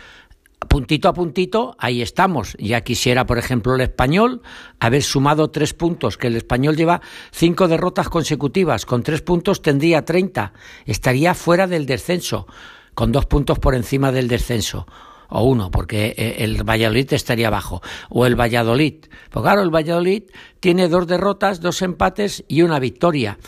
puntito 0.68 1.08
a 1.08 1.14
puntito, 1.14 1.76
ahí 1.78 2.02
estamos. 2.02 2.56
Ya 2.58 2.80
quisiera, 2.82 3.26
por 3.26 3.38
ejemplo, 3.38 3.74
el 3.74 3.80
español 3.80 4.42
haber 4.80 5.02
sumado 5.02 5.50
tres 5.50 5.74
puntos, 5.74 6.16
que 6.16 6.26
el 6.26 6.36
español 6.36 6.76
lleva 6.76 7.00
cinco 7.30 7.68
derrotas 7.68 8.08
consecutivas. 8.08 8.86
Con 8.86 9.02
tres 9.02 9.22
puntos 9.22 9.62
tendría 9.62 10.04
treinta. 10.04 10.52
Estaría 10.84 11.34
fuera 11.34 11.66
del 11.66 11.86
descenso, 11.86 12.46
con 12.94 13.12
dos 13.12 13.26
puntos 13.26 13.58
por 13.58 13.74
encima 13.74 14.12
del 14.12 14.28
descenso. 14.28 14.86
O 15.28 15.44
uno, 15.44 15.70
porque 15.70 16.14
eh, 16.16 16.36
el 16.38 16.62
Valladolid 16.62 17.12
estaría 17.12 17.48
abajo. 17.48 17.82
O 18.08 18.26
el 18.26 18.38
Valladolid. 18.38 19.06
Pues 19.30 19.42
claro, 19.42 19.62
el 19.62 19.74
Valladolid 19.74 20.24
tiene 20.60 20.88
dos 20.88 21.06
derrotas, 21.06 21.60
dos 21.60 21.82
empates 21.82 22.44
y 22.48 22.62
una 22.62 22.78
victoria. 22.78 23.38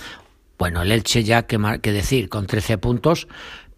Bueno, 0.59 0.83
el 0.83 0.93
Elche 0.93 1.23
ya, 1.23 1.47
que, 1.47 1.59
que 1.81 1.93
decir, 1.93 2.29
con 2.29 2.47
trece 2.47 2.79
puntos, 2.79 3.29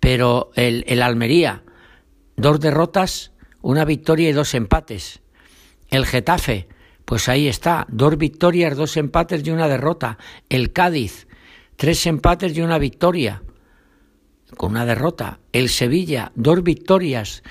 pero 0.00 0.50
el, 0.54 0.85
el 0.87 1.02
Almería 1.02 1.62
dos 2.40 2.59
derrotas, 2.61 3.33
una 3.61 3.85
victoria 3.85 4.30
y 4.30 4.33
dos 4.33 4.54
empates. 4.54 5.21
El 5.88 6.07
Getafe, 6.07 6.69
pues 7.04 7.28
ahí 7.28 7.49
está, 7.49 7.87
dos 7.90 8.16
victorias, 8.16 8.76
dos 8.76 8.97
empates 8.97 9.47
y 9.47 9.50
una 9.50 9.69
derrota. 9.69 10.19
El 10.49 10.73
Cádiz, 10.73 11.26
tres 11.76 12.07
empates 12.07 12.57
y 12.57 12.62
una 12.62 12.78
victoria, 12.78 13.42
con 14.57 14.73
una 14.73 14.87
derrota. 14.87 15.40
El 15.52 15.69
Sevilla, 15.69 16.33
dos 16.35 16.62
victorias, 16.62 17.42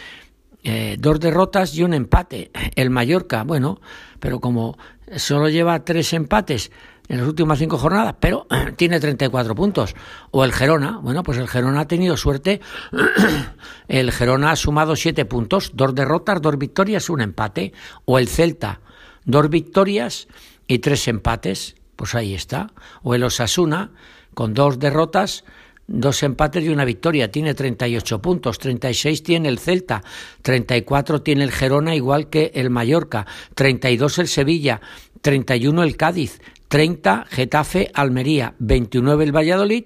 eh, 0.63 0.97
dos 0.99 1.19
derrotas 1.19 1.75
y 1.75 1.83
un 1.83 1.93
empate. 1.93 2.51
El 2.75 2.89
Mallorca, 2.89 3.43
bueno, 3.43 3.79
pero 4.19 4.39
como 4.39 4.77
solo 5.17 5.49
lleva 5.49 5.83
tres 5.85 6.13
empates, 6.13 6.71
en 7.09 7.17
las 7.17 7.27
últimas 7.27 7.57
cinco 7.57 7.77
jornadas, 7.77 8.15
pero 8.19 8.47
tiene 8.77 8.99
34 8.99 9.55
puntos. 9.55 9.95
O 10.31 10.45
el 10.45 10.53
Gerona, 10.53 10.99
bueno, 10.99 11.23
pues 11.23 11.39
el 11.39 11.47
Gerona 11.47 11.81
ha 11.81 11.87
tenido 11.87 12.15
suerte. 12.15 12.61
El 13.87 14.11
Gerona 14.11 14.51
ha 14.51 14.55
sumado 14.55 14.95
siete 14.95 15.25
puntos, 15.25 15.71
dos 15.73 15.95
derrotas, 15.95 16.39
dos 16.39 16.59
victorias, 16.59 17.09
un 17.09 17.21
empate. 17.21 17.73
O 18.05 18.19
el 18.19 18.27
Celta, 18.27 18.81
dos 19.25 19.49
victorias 19.49 20.27
y 20.67 20.77
tres 20.77 21.07
empates, 21.07 21.75
pues 21.95 22.13
ahí 22.13 22.35
está. 22.35 22.71
O 23.01 23.15
el 23.15 23.23
Osasuna, 23.23 23.89
con 24.35 24.53
dos 24.53 24.77
derrotas, 24.77 25.43
dos 25.89 26.21
empates 26.23 26.63
y 26.63 26.69
una 26.69 26.85
victoria, 26.85 27.31
tiene 27.31 27.53
38 27.53 28.21
puntos, 28.21 28.59
36 28.59 29.23
tiene 29.23 29.49
el 29.49 29.59
Celta, 29.59 30.03
34 30.43 31.21
tiene 31.21 31.43
el 31.43 31.51
Gerona, 31.51 31.95
igual 31.95 32.29
que 32.29 32.51
el 32.53 32.69
Mallorca, 32.69 33.25
32 33.55 34.19
el 34.19 34.27
Sevilla, 34.27 34.81
31 35.21 35.83
el 35.83 35.97
Cádiz, 35.97 36.41
30 36.67 37.25
Getafe, 37.29 37.91
Almería, 37.93 38.53
29 38.59 39.23
el 39.23 39.35
Valladolid 39.35 39.85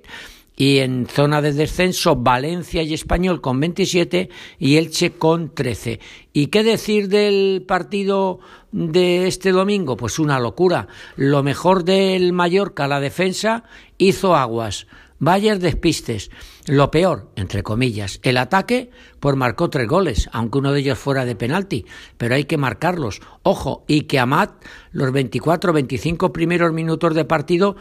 y 0.55 0.79
en 0.79 1.07
zona 1.07 1.41
de 1.41 1.53
descenso 1.53 2.15
Valencia 2.17 2.83
y 2.83 2.93
Español 2.93 3.41
con 3.41 3.60
27 3.60 4.29
y 4.60 4.77
Elche 4.77 5.12
con 5.12 5.55
13. 5.55 6.00
¿Y 6.31 6.48
qué 6.48 6.63
decir 6.63 7.07
del 7.07 7.63
partido 7.67 8.39
de 8.72 9.27
este 9.27 9.51
domingo? 9.51 9.98
Pues 9.98 10.19
una 10.19 10.39
locura. 10.39 10.88
Lo 11.15 11.41
mejor 11.41 11.86
del 11.86 12.33
Mallorca, 12.33 12.88
la 12.88 13.00
defensa, 13.00 13.63
hizo 13.98 14.36
aguas. 14.36 14.86
Varias 15.23 15.61
despistes. 15.61 16.31
Lo 16.67 16.91
peor, 16.91 17.31
entre 17.37 17.63
comillas, 17.63 18.19
el 18.23 18.35
ataque, 18.35 18.91
pues 19.21 19.37
marcó 19.37 19.69
tres 19.69 19.87
goles, 19.87 20.29
aunque 20.33 20.57
uno 20.57 20.73
de 20.73 20.81
ellos 20.81 20.99
fuera 20.99 21.23
de 21.23 21.33
penalti, 21.33 21.85
pero 22.17 22.35
hay 22.35 22.43
que 22.43 22.57
marcarlos. 22.57 23.21
Ojo, 23.41 23.85
y 23.87 24.01
que 24.01 24.19
Amat, 24.19 24.51
los 24.91 25.13
24 25.13 25.71
25 25.71 26.33
primeros 26.33 26.73
minutos 26.73 27.15
de 27.15 27.23
partido, 27.23 27.77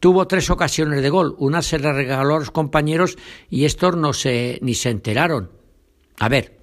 tuvo 0.00 0.26
tres 0.26 0.48
ocasiones 0.48 1.02
de 1.02 1.10
gol. 1.10 1.34
Una 1.36 1.60
se 1.60 1.78
la 1.78 1.92
regaló 1.92 2.36
a 2.36 2.38
los 2.38 2.50
compañeros 2.50 3.18
y 3.50 3.66
estos 3.66 3.94
no 3.94 4.14
se, 4.14 4.58
ni 4.62 4.72
se 4.72 4.88
enteraron. 4.88 5.50
A 6.18 6.30
ver, 6.30 6.56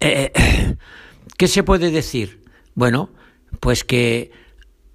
eh, 0.00 0.32
¿qué 1.36 1.46
se 1.46 1.62
puede 1.62 1.92
decir? 1.92 2.42
Bueno, 2.74 3.10
pues 3.60 3.84
que 3.84 4.32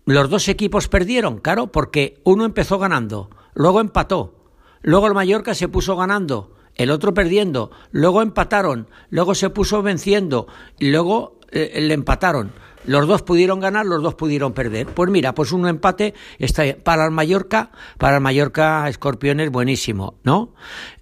los 0.03 0.29
dos 0.29 0.49
equipos 0.49 0.89
perdieron, 0.89 1.37
claro, 1.37 1.71
porque 1.71 2.19
uno 2.25 2.43
empezó 2.43 2.77
ganando 2.77 3.29
luego 3.55 3.81
empató, 3.81 4.35
luego 4.83 5.07
el 5.07 5.13
Mallorca 5.15 5.55
se 5.55 5.67
puso 5.67 5.95
ganando, 5.95 6.55
el 6.75 6.91
otro 6.91 7.13
perdiendo, 7.13 7.71
luego 7.91 8.21
empataron, 8.21 8.87
luego 9.09 9.33
se 9.33 9.49
puso 9.49 9.81
venciendo, 9.81 10.47
luego 10.79 11.39
eh, 11.51 11.79
le 11.81 11.93
empataron. 11.93 12.51
Los 12.85 13.07
dos 13.07 13.23
pudieron 13.23 13.59
ganar, 13.59 13.87
los 13.87 14.03
dos 14.03 14.13
pudieron 14.13 14.53
perder. 14.53 14.85
Pues 14.85 15.09
mira, 15.09 15.33
pues 15.33 15.51
un 15.51 15.67
empate 15.67 16.13
está 16.37 16.63
para 16.83 17.05
el 17.05 17.11
Mallorca, 17.11 17.71
para 17.97 18.17
el 18.17 18.21
Mallorca 18.21 18.87
Escorpión 18.87 19.41
buenísimo, 19.51 20.19
¿no? 20.23 20.53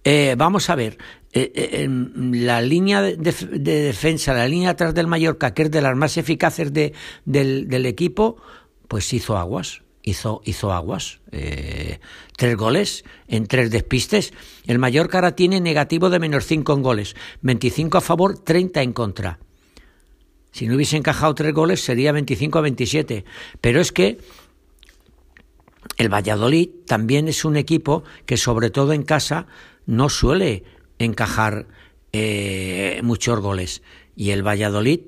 Eh, 0.05 0.35
vamos 0.37 0.69
a 0.69 0.75
ver, 0.75 0.97
eh, 1.33 1.87
la 1.89 2.61
línea 2.61 3.01
de, 3.01 3.15
defensa, 3.17 4.33
la 4.33 4.47
línea 4.47 4.69
atrás 4.69 4.93
del 4.93 5.07
Mallorca, 5.07 5.53
que 5.53 5.63
es 5.63 5.71
de 5.71 5.81
las 5.81 5.97
más 5.97 6.15
eficaces 6.15 6.71
de, 6.71 6.93
del, 7.25 7.67
del 7.67 7.85
equipo, 7.85 8.37
pues 8.87 9.11
hizo 9.11 9.37
aguas 9.37 9.81
hizo, 10.03 10.41
hizo 10.45 10.71
aguas. 10.71 11.19
Eh, 11.31 11.99
tres 12.37 12.55
goles 12.55 13.03
en 13.27 13.47
tres 13.47 13.71
despistes. 13.71 14.33
El 14.67 14.77
Mallorca 14.77 15.17
ahora 15.17 15.35
tiene 15.35 15.59
negativo 15.61 16.09
de 16.09 16.19
menos 16.19 16.45
cinco 16.45 16.73
en 16.73 16.83
goles. 16.83 17.15
25 17.41 17.97
a 17.97 18.01
favor, 18.01 18.37
30 18.37 18.81
en 18.81 18.93
contra. 18.93 19.39
Si 20.51 20.67
no 20.67 20.75
hubiese 20.75 20.97
encajado 20.97 21.33
tres 21.33 21.53
goles 21.53 21.83
sería 21.83 22.11
25 22.11 22.59
a 22.59 22.61
27. 22.61 23.25
Pero 23.59 23.81
es 23.81 23.91
que 23.91 24.19
el 25.97 26.13
Valladolid 26.13 26.69
también 26.85 27.27
es 27.27 27.43
un 27.43 27.55
equipo 27.57 28.03
que 28.25 28.37
sobre 28.37 28.69
todo 28.69 28.93
en 28.93 29.03
casa 29.03 29.47
no 29.85 30.09
suele 30.09 30.63
encajar 30.99 31.67
eh, 32.11 33.01
muchos 33.03 33.39
goles. 33.39 33.81
Y 34.15 34.29
el 34.29 34.45
Valladolid, 34.45 35.01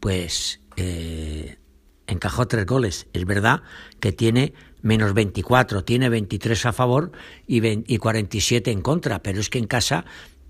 pues 0.00 0.60
eh, 0.76 1.58
encajó 2.08 2.48
tres 2.48 2.66
goles. 2.66 3.06
Es 3.12 3.24
verdad 3.24 3.62
que 4.00 4.12
tiene 4.12 4.54
menos 4.82 5.14
24, 5.14 5.84
tiene 5.84 6.08
23 6.08 6.66
a 6.66 6.72
favor 6.72 7.12
y, 7.46 7.98
47 7.98 8.70
en 8.70 8.80
contra, 8.80 9.22
pero 9.22 9.40
es 9.40 9.50
que 9.50 9.58
en 9.58 9.66
casa 9.66 10.04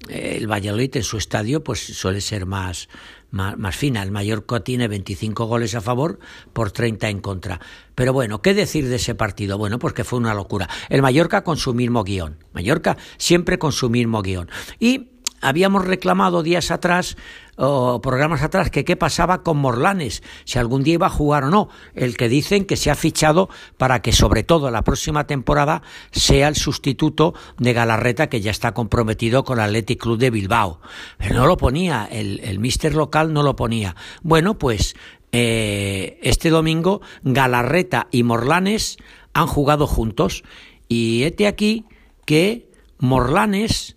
eh, 0.09 0.37
el 0.39 0.51
Valladolid 0.51 0.97
en 0.97 1.03
su 1.03 1.19
estadio 1.19 1.65
pues 1.65 1.81
suele 1.81 2.21
ser 2.21 2.47
más, 2.47 2.89
más, 3.31 3.77
fina. 3.77 4.03
El 4.03 4.11
Mallorca 4.11 4.61
tiene 4.61 4.89
25 4.89 5.47
goles 5.47 5.75
a 5.75 5.81
favor 5.81 6.19
por 6.53 6.71
30 6.71 7.09
en 7.09 7.21
contra. 7.21 7.61
Pero 7.95 8.13
bueno, 8.13 8.41
¿qué 8.41 8.55
decir 8.55 8.89
de 8.89 8.97
ese 8.97 9.15
partido? 9.15 9.59
Bueno, 9.59 9.79
pues 9.79 9.95
que 9.95 10.05
fue 10.05 10.19
una 10.19 10.35
locura. 10.35 10.69
El 10.89 11.03
Mallorca 11.03 11.43
con 11.43 11.57
su 11.57 11.75
mismo 11.75 12.05
guion. 12.05 12.37
Mallorca 12.53 12.97
siempre 13.17 13.59
con 13.59 13.73
su 13.73 13.91
mismo 13.91 14.23
guion. 14.23 14.49
Y 14.79 15.18
habíamos 15.41 15.85
reclamado 15.85 16.43
días 16.43 16.71
atrás 16.71 17.17
o 17.57 18.01
programas 18.01 18.43
atrás 18.43 18.71
que 18.71 18.85
qué 18.85 18.97
pasaba 18.97 19.43
con 19.43 19.57
Morlanes, 19.57 20.23
si 20.45 20.59
algún 20.59 20.85
día 20.85 20.95
iba 20.95 21.09
a 21.09 21.11
jugar 21.11 21.45
o 21.45 21.51
no. 21.51 21.69
El 21.95 22.17
que 22.17 22.29
dicen 22.29 22.65
que 22.65 22.77
se 22.77 22.91
ha 22.91 22.95
fichado 22.95 23.49
para 23.77 24.01
que 24.01 24.13
sobre 24.13 24.45
todo 24.45 24.71
la 24.71 24.83
próxima 24.83 25.27
temporada 25.27 25.83
sea 26.13 26.49
el 26.49 26.55
sustituto 26.55 27.35
de 27.59 27.73
Galarreta 27.73 28.29
que 28.29 28.41
ya 28.41 28.53
está 28.53 28.73
comprometido 28.75 29.45
con 29.45 29.59
el 29.59 29.65
Athletic 29.65 30.01
Club 30.01 30.19
de 30.19 30.31
Bilbao. 30.31 30.81
Pero 31.19 31.35
no 31.35 31.47
lo 31.47 31.57
ponía, 31.57 32.09
el, 32.11 32.41
el 32.41 32.61
mister 32.61 32.95
local 32.95 33.33
no 33.33 33.43
lo 33.43 33.57
ponía. 33.57 33.97
Bueno, 34.23 34.57
pues 34.57 34.95
eh, 35.33 36.19
este 36.23 36.49
domingo 36.49 37.03
Galarreta 37.23 38.09
y 38.11 38.23
Morlanes 38.23 38.97
han 39.35 39.47
jugado 39.47 39.87
juntos 39.87 40.43
y 40.89 41.25
este 41.25 41.47
aquí 41.47 41.85
que 42.25 42.71
Morlanes, 42.99 43.97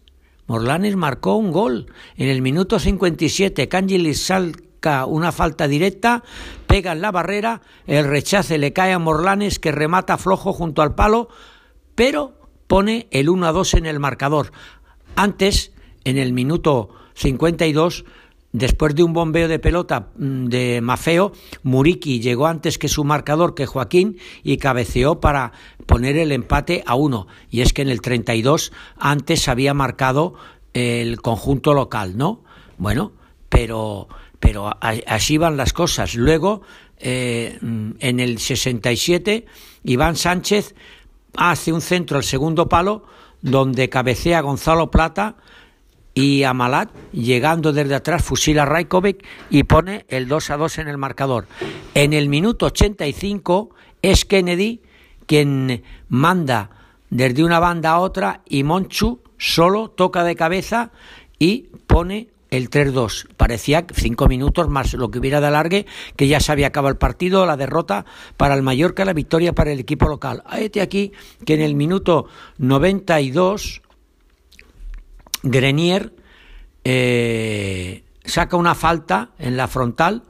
Morlanes 0.52 0.98
marcó 0.98 1.38
un 1.38 1.54
gol 1.54 1.94
en 2.18 2.28
el 2.28 2.42
minuto 2.42 2.78
57. 2.78 3.70
Cangelis 3.70 4.26
salca 4.26 5.06
una 5.06 5.32
falta 5.32 5.70
directa, 5.70 6.26
pega 6.68 6.92
en 6.92 7.00
la 7.00 7.10
barrera, 7.10 7.62
el 7.88 8.04
rechace 8.04 8.58
le 8.58 8.74
cae 8.74 8.92
a 8.92 9.00
Morlanes 9.00 9.60
que 9.60 9.72
remata 9.72 10.18
flojo 10.18 10.52
junto 10.52 10.82
al 10.82 10.94
palo, 10.94 11.30
pero 11.96 12.34
pone 12.68 13.08
el 13.12 13.30
1 13.30 13.48
a 13.48 13.54
2 13.54 13.76
en 13.76 13.86
el 13.86 14.02
marcador. 14.02 14.52
Antes, 15.16 15.72
en 16.04 16.18
el 16.18 16.34
minuto 16.34 16.90
52, 17.14 18.04
Después 18.54 18.96
de 18.96 19.04
un 19.04 19.14
bombeo 19.14 19.48
de 19.48 19.60
pelota 19.60 20.08
mm, 20.18 20.46
de 20.48 20.82
Mafeo, 20.82 21.32
Muriqui 21.64 22.20
llegó 22.20 22.48
antes 22.48 22.78
que 22.78 22.90
su 22.90 23.04
marcador, 23.04 23.56
que 23.56 23.66
Joaquín, 23.66 24.18
y 24.44 24.58
cabeceó 24.58 25.22
para 25.22 25.54
poner 25.86 26.18
el 26.18 26.32
empate 26.32 26.84
a 26.86 26.96
uno. 26.96 27.28
Y 27.50 27.62
es 27.62 27.72
que 27.72 27.82
en 27.82 27.90
el 27.90 28.02
32 28.02 28.74
antes 28.98 29.48
había 29.48 29.74
marcado 29.74 30.34
el 30.74 31.22
conjunto 31.22 31.74
local, 31.74 32.18
¿no? 32.18 32.44
Bueno, 32.78 33.14
pero, 33.48 34.10
pero 34.40 34.70
así 34.82 35.38
van 35.38 35.56
las 35.56 35.72
cosas. 35.72 36.16
Luego, 36.16 36.62
eh, 36.98 37.58
mm, 37.62 37.92
en 38.00 38.20
el 38.20 38.40
67, 38.40 39.46
Iván 39.84 40.18
Sánchez 40.18 40.76
hace 41.38 41.72
un 41.72 41.82
centro 41.82 42.18
al 42.18 42.24
segundo 42.24 42.68
palo, 42.68 43.06
donde 43.42 43.90
cabecea 43.90 44.42
Gonzalo 44.42 44.92
Plata 44.92 45.38
y 46.14 46.44
Amalat, 46.44 46.90
llegando 47.14 47.72
desde 47.72 47.96
atrás, 47.96 48.24
fusila 48.24 48.64
a 48.64 48.66
Rajkovic 48.66 49.26
y 49.50 49.64
pone 49.64 50.06
el 50.10 50.28
2 50.28 50.50
a 50.50 50.58
2 50.58 50.78
en 50.80 50.88
el 50.88 50.98
marcador. 50.98 51.48
En 51.94 52.14
el 52.14 52.28
minuto 52.28 52.66
85 52.68 53.70
es 54.02 54.26
Kennedy 54.26 54.82
quien 55.26 55.84
manda 56.10 56.70
desde 57.10 57.44
una 57.44 57.60
banda 57.60 57.92
a 57.92 58.00
otra 58.00 58.42
y 58.46 58.64
Monchu 58.64 59.20
solo 59.38 59.90
toca 59.90 60.24
de 60.24 60.36
cabeza 60.36 60.92
y 61.40 61.70
pone 61.88 62.28
el 62.50 62.70
3-2. 62.70 63.28
Parecía 63.38 63.86
cinco 63.94 64.28
minutos 64.28 64.68
más 64.68 64.94
lo 64.94 65.10
que 65.10 65.20
hubiera 65.20 65.40
de 65.40 65.48
alargue, 65.48 65.86
que 66.18 66.28
ya 66.28 66.42
se 66.42 66.52
había 66.52 66.68
acabado 66.68 66.92
el 66.92 66.98
partido, 66.98 67.46
la 67.46 67.56
derrota 67.56 68.06
para 68.36 68.56
el 68.56 68.62
Mallorca, 68.62 69.06
la 69.06 69.14
victoria 69.14 69.54
para 69.54 69.72
el 69.72 69.80
equipo 69.80 70.10
local. 70.10 70.44
Este 70.58 70.82
aquí 70.82 71.14
que 71.46 71.54
en 71.54 71.62
el 71.62 71.76
minuto 71.76 72.28
92 72.58 73.82
Grenier 75.44 76.14
eh, 76.84 78.04
saca 78.24 78.58
una 78.58 78.76
falta 78.76 79.32
en 79.40 79.58
la 79.58 79.68
frontal 79.68 80.24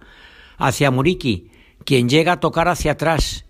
hacia 0.57 0.91
Muriki, 0.91 1.51
quien 1.85 2.09
llega 2.09 2.33
a 2.33 2.39
tocar 2.39 2.67
hacia 2.67 2.93
atrás 2.93 3.45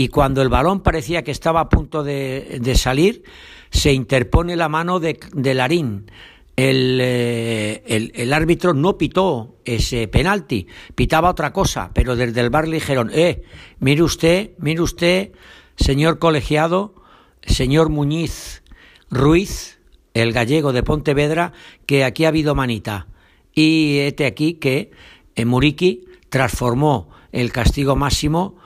y 0.00 0.08
cuando 0.08 0.42
el 0.42 0.48
balón 0.48 0.80
parecía 0.84 1.24
que 1.24 1.32
estaba 1.32 1.58
a 1.58 1.68
punto 1.68 2.04
de, 2.04 2.72
salir, 2.76 3.24
se 3.70 3.92
interpone 3.92 4.54
la 4.54 4.68
mano 4.68 5.00
de, 5.00 5.18
Larín. 5.54 6.08
Eh, 6.56 7.82
el, 7.84 8.12
el, 8.14 8.32
árbitro 8.32 8.74
no 8.74 8.96
pitó 8.96 9.56
ese 9.64 10.06
penalti, 10.06 10.68
pitaba 10.94 11.30
otra 11.30 11.52
cosa, 11.52 11.90
pero 11.94 12.14
desde 12.14 12.40
el 12.40 12.48
bar 12.48 12.68
le 12.68 12.76
dijeron, 12.76 13.10
eh, 13.12 13.42
mire 13.80 14.04
usted, 14.04 14.52
mire 14.58 14.82
usted, 14.82 15.32
señor 15.76 16.20
colegiado, 16.20 16.94
señor 17.42 17.88
Muñiz 17.88 18.62
Ruiz, 19.10 19.77
el 20.14 20.32
gallego 20.32 20.72
de 20.72 20.82
Pontevedra, 20.82 21.52
que 21.86 22.04
aquí 22.04 22.24
ha 22.24 22.28
habido 22.28 22.54
manita. 22.54 23.06
Y 23.54 23.98
este 23.98 24.26
aquí 24.26 24.54
que 24.54 24.90
en 25.34 25.48
Muriqui 25.48 26.06
transformó 26.28 27.10
el 27.32 27.52
castigo 27.52 27.96
máximo 27.96 28.56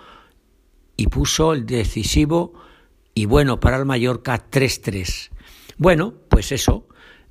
y 0.97 1.07
puso 1.09 1.53
el 1.53 1.67
decisivo 1.67 2.55
y 3.15 3.27
bueno 3.27 3.61
para 3.61 3.77
el 3.77 3.85
Mallorca 3.85 4.47
3-3. 4.51 5.31
Bueno, 5.79 6.15
pues 6.29 6.53
eso, 6.53 6.87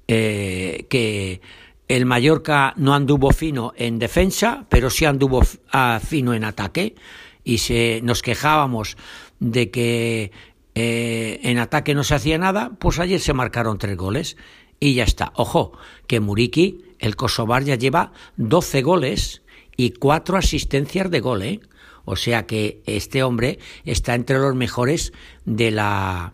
eh, 0.07 0.87
que 0.89 1.41
el 1.87 2.05
Mallorca 2.05 2.73
no 2.77 2.93
anduvo 2.93 3.31
fino 3.31 3.73
en 3.75 3.99
defensa, 3.99 4.65
pero 4.69 4.89
sí 4.89 5.05
anduvo 5.05 5.41
ah, 5.71 5.99
fino 6.03 6.33
en 6.33 6.43
ataque 6.43 6.95
y 7.43 7.59
se, 7.59 8.01
nos 8.03 8.21
quejábamos 8.21 8.97
de 9.39 9.71
que 9.71 10.31
eh, 10.75 11.39
en 11.43 11.59
ataque 11.59 11.93
no 11.93 12.03
se 12.03 12.15
hacía 12.15 12.37
nada, 12.37 12.71
pues 12.79 12.99
ayer 12.99 13.19
se 13.19 13.33
marcaron 13.33 13.77
tres 13.77 13.97
goles 13.97 14.37
y 14.79 14.93
ya 14.95 15.03
está. 15.03 15.31
Ojo, 15.35 15.73
que 16.07 16.19
Muriki, 16.19 16.81
el 16.99 17.15
Kosovar, 17.15 17.63
ya 17.63 17.75
lleva 17.75 18.13
12 18.37 18.81
goles 18.81 19.41
y 19.75 19.91
cuatro 19.91 20.37
asistencias 20.37 21.09
de 21.09 21.19
gol, 21.19 21.41
¿eh? 21.43 21.59
O 22.05 22.15
sea 22.15 22.45
que 22.45 22.81
este 22.85 23.23
hombre 23.23 23.59
está 23.85 24.15
entre 24.15 24.39
los 24.39 24.55
mejores 24.55 25.13
de 25.45 25.71
la 25.71 26.33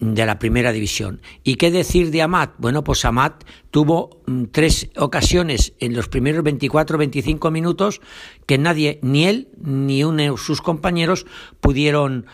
de 0.00 0.24
la 0.24 0.38
primera 0.38 0.72
división. 0.72 1.20
¿Y 1.44 1.56
qué 1.56 1.70
decir 1.70 2.10
de 2.10 2.22
Amat? 2.22 2.54
Bueno, 2.56 2.82
pues 2.82 3.04
Amat 3.04 3.44
tuvo 3.70 4.22
mm, 4.26 4.44
tres 4.44 4.88
ocasiones 4.96 5.74
en 5.78 5.94
los 5.94 6.08
primeros 6.08 6.42
24-25 6.42 7.50
minutos 7.50 8.00
que 8.46 8.56
nadie, 8.56 8.98
ni 9.02 9.26
él 9.26 9.48
ni 9.62 10.02
uno 10.02 10.22
de 10.22 10.38
sus 10.38 10.62
compañeros, 10.62 11.26
pudieron 11.60 12.26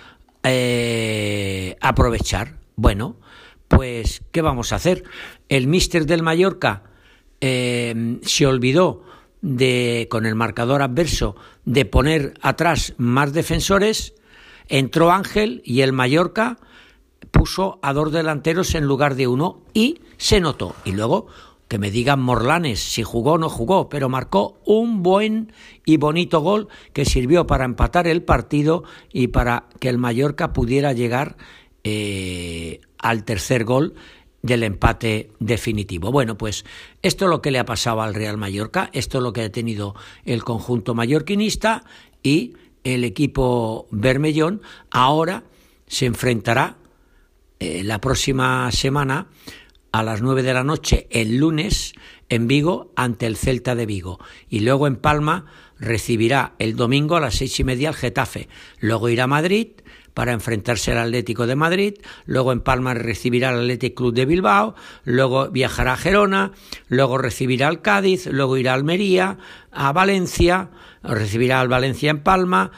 eh, 0.47 1.77
aprovechar. 1.81 2.59
Bueno, 2.77 3.17
pues, 3.69 4.23
¿qué 4.33 4.43
vamos 4.43 4.73
a 4.73 4.77
hacer? 4.77 5.05
El 5.49 5.67
míster 5.67 6.07
del 6.07 6.23
Mallorca 6.23 6.85
eh, 7.41 8.19
se 8.23 8.47
olvidó 8.47 9.05
de, 9.43 10.09
con 10.11 10.27
el 10.27 10.35
marcador 10.35 10.83
adverso, 10.83 11.37
de 11.65 11.85
poner 11.85 12.35
atrás 12.43 12.95
más 12.97 13.33
defensores, 13.33 14.15
entró 14.69 15.13
Ángel 15.13 15.63
y 15.65 15.83
el 15.83 15.93
Mallorca 15.93 16.59
puso 17.31 17.79
a 17.83 17.93
dos 17.93 18.13
delanteros 18.13 18.75
en 18.75 18.85
lugar 18.85 19.15
de 19.15 19.27
uno 19.27 19.63
y 19.75 20.01
se 20.17 20.41
notó. 20.41 20.75
Y 20.85 20.93
luego 20.93 21.27
que 21.69 21.79
me 21.79 21.91
digan 21.91 22.21
Morlanes 22.21 22.81
si 22.81 23.03
jugó 23.03 23.33
o 23.33 23.39
no 23.39 23.49
jugó, 23.49 23.89
pero 23.89 24.09
marcó 24.09 24.61
un 24.65 25.03
buen 25.03 25.53
y 25.85 25.97
bonito 25.97 26.41
gol 26.41 26.69
que 26.93 27.05
sirvió 27.05 27.47
para 27.47 27.65
empatar 27.65 28.07
el 28.07 28.23
partido 28.23 28.85
y 29.13 29.29
para 29.29 29.65
que 29.81 29.89
el 29.89 29.99
Mallorca 29.99 30.53
pudiera 30.53 30.93
llegar 30.93 31.37
eh, 31.83 32.81
al 32.99 33.25
tercer 33.25 33.65
gol 33.65 33.95
del 34.43 34.63
empate 34.63 35.33
definitivo. 35.41 36.13
Bueno, 36.13 36.39
pues 36.39 36.65
esto 37.03 37.25
es 37.25 37.31
lo 37.31 37.43
que 37.43 37.51
le 37.51 37.59
ha 37.59 37.65
pasado 37.65 38.01
al 38.03 38.15
Real 38.15 38.37
Mallorca, 38.37 38.91
esto 38.93 39.19
es 39.19 39.25
lo 39.25 39.33
que 39.33 39.43
ha 39.43 39.51
tenido 39.51 39.95
el 40.25 40.45
conjunto 40.45 40.95
mallorquinista 40.95 41.83
y 42.23 42.55
el 42.85 43.03
equipo 43.03 43.89
Bermellón 43.91 44.63
ahora 44.91 45.43
se 45.89 46.07
enfrentará 46.07 46.77
eh, 47.59 47.83
la 47.83 48.01
próxima 48.01 48.71
semana 48.71 49.27
a 49.97 50.03
las 50.03 50.21
9 50.21 50.43
de 50.43 50.53
la 50.53 50.63
noche 50.63 51.07
el 51.11 51.39
lunes 51.39 51.95
en 52.29 52.49
Vigo 52.49 52.93
ante 52.97 53.25
el 53.25 53.35
Celta 53.35 53.75
de 53.75 53.87
Vigo. 53.87 54.19
Y 54.47 54.61
luego 54.61 54.87
en 54.87 54.97
Palma 54.97 55.47
recibirá 55.79 56.53
el 56.59 56.77
domingo 56.77 57.17
a 57.17 57.21
las 57.21 57.37
seis 57.37 57.59
y 57.61 57.65
media 57.65 57.89
al 57.89 57.95
Getafe. 57.95 58.51
Luego 58.79 59.09
irá 59.09 59.25
a 59.25 59.27
Madrid 59.27 59.69
para 60.13 60.33
enfrentarse 60.33 60.93
al 60.93 60.99
Atlético 60.99 61.47
de 61.47 61.57
Madrid, 61.57 61.95
luego 62.27 62.53
en 62.53 62.61
Palma 62.61 62.93
recibirá 62.93 63.49
al 63.49 63.61
Athletic 63.61 63.95
Club 63.95 64.13
de 64.13 64.27
Bilbao, 64.27 64.75
luego 65.05 65.49
viajará 65.49 65.95
a 65.95 65.97
Gerona, 65.97 66.53
luego 66.89 67.17
recibirá 67.17 67.69
al 67.69 67.81
Cádiz, 67.81 68.27
luego 68.27 68.59
irá 68.59 68.73
a 68.73 68.75
Almería, 68.75 69.39
a 69.73 69.93
Valencia, 69.93 70.71
recibirá 71.03 71.63
al 71.63 71.69
Valencia 71.69 72.11
en 72.11 72.23
Palma, 72.23 72.71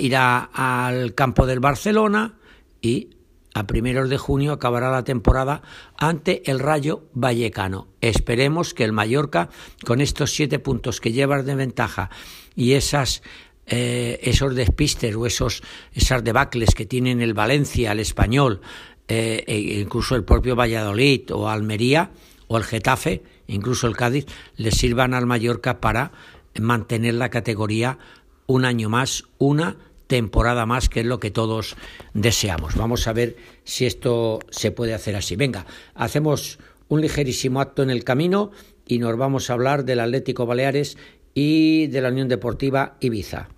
irá 0.00 0.50
al 0.52 1.14
campo 1.14 1.46
del 1.46 1.60
Barcelona. 1.60 2.34
Y 2.80 3.13
a 3.54 3.66
primeros 3.66 4.10
de 4.10 4.18
junio 4.18 4.52
acabará 4.52 4.90
la 4.90 5.04
temporada 5.04 5.62
ante 5.96 6.42
el 6.50 6.58
Rayo 6.58 7.04
Vallecano. 7.14 7.88
Esperemos 8.00 8.74
que 8.74 8.84
el 8.84 8.92
Mallorca, 8.92 9.48
con 9.86 10.00
estos 10.00 10.34
siete 10.34 10.58
puntos 10.58 11.00
que 11.00 11.12
lleva 11.12 11.42
de 11.42 11.54
ventaja 11.54 12.10
y 12.54 12.72
esas 12.72 13.22
eh, 13.66 14.20
esos 14.22 14.54
despistes 14.54 15.14
o 15.16 15.24
esos 15.24 15.62
esas 15.94 16.22
debacles 16.22 16.74
que 16.74 16.84
tienen 16.84 17.22
el 17.22 17.32
Valencia, 17.32 17.92
el 17.92 18.00
Español, 18.00 18.60
eh, 19.08 19.42
e 19.46 19.80
incluso 19.80 20.16
el 20.16 20.24
propio 20.24 20.54
Valladolid 20.54 21.30
o 21.32 21.48
Almería 21.48 22.10
o 22.48 22.58
el 22.58 22.64
Getafe, 22.64 23.22
incluso 23.46 23.86
el 23.86 23.96
Cádiz, 23.96 24.26
les 24.56 24.74
sirvan 24.74 25.14
al 25.14 25.26
Mallorca 25.26 25.80
para 25.80 26.12
mantener 26.60 27.14
la 27.14 27.30
categoría 27.30 27.98
un 28.46 28.64
año 28.64 28.90
más, 28.90 29.24
una 29.38 29.76
temporada 30.06 30.66
más, 30.66 30.88
que 30.88 31.00
es 31.00 31.06
lo 31.06 31.20
que 31.20 31.30
todos 31.30 31.76
deseamos. 32.12 32.76
Vamos 32.76 33.06
a 33.06 33.12
ver 33.12 33.36
si 33.64 33.86
esto 33.86 34.40
se 34.50 34.70
puede 34.70 34.94
hacer 34.94 35.16
así. 35.16 35.36
Venga, 35.36 35.66
hacemos 35.94 36.58
un 36.88 37.00
ligerísimo 37.00 37.60
acto 37.60 37.82
en 37.82 37.90
el 37.90 38.04
camino 38.04 38.50
y 38.86 38.98
nos 38.98 39.16
vamos 39.16 39.48
a 39.48 39.54
hablar 39.54 39.84
del 39.84 40.00
Atlético 40.00 40.46
Baleares 40.46 40.98
y 41.34 41.88
de 41.88 42.00
la 42.00 42.10
Unión 42.10 42.28
Deportiva 42.28 42.96
Ibiza. 43.00 43.48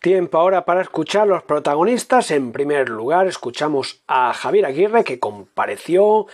Tiempo 0.00 0.38
ahora 0.38 0.64
para 0.64 0.82
escuchar 0.82 1.26
los 1.26 1.42
protagonistas. 1.42 2.30
En 2.30 2.52
primer 2.52 2.88
lugar, 2.88 3.26
escuchamos 3.26 4.02
a 4.06 4.32
Javier 4.32 4.66
Aguirre, 4.66 5.02
que 5.02 5.18
compareció 5.18 6.26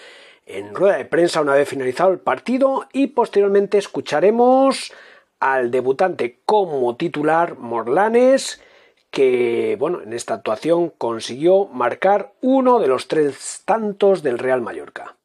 en 0.45 0.75
rueda 0.75 0.99
de 0.99 1.07
prensa 1.07 1.41
una 1.41 1.55
vez 1.55 1.69
finalizado 1.69 2.13
el 2.13 2.19
partido, 2.19 2.87
y 2.93 3.07
posteriormente 3.07 3.79
escucharemos 3.79 4.93
al 5.42 5.72
debutante 5.72 6.40
como 6.46 6.94
titular 6.94 7.59
Morlanes, 7.59 8.62
que, 9.11 9.76
bueno, 9.76 10.00
en 10.00 10.12
esta 10.12 10.35
actuación 10.35 10.90
consiguió 10.96 11.66
marcar 11.66 12.33
uno 12.42 12.78
de 12.78 12.87
los 12.87 13.09
tres 13.09 13.62
tantos 13.64 14.22
del 14.22 14.38
Real 14.38 14.62
Mallorca. 14.62 15.16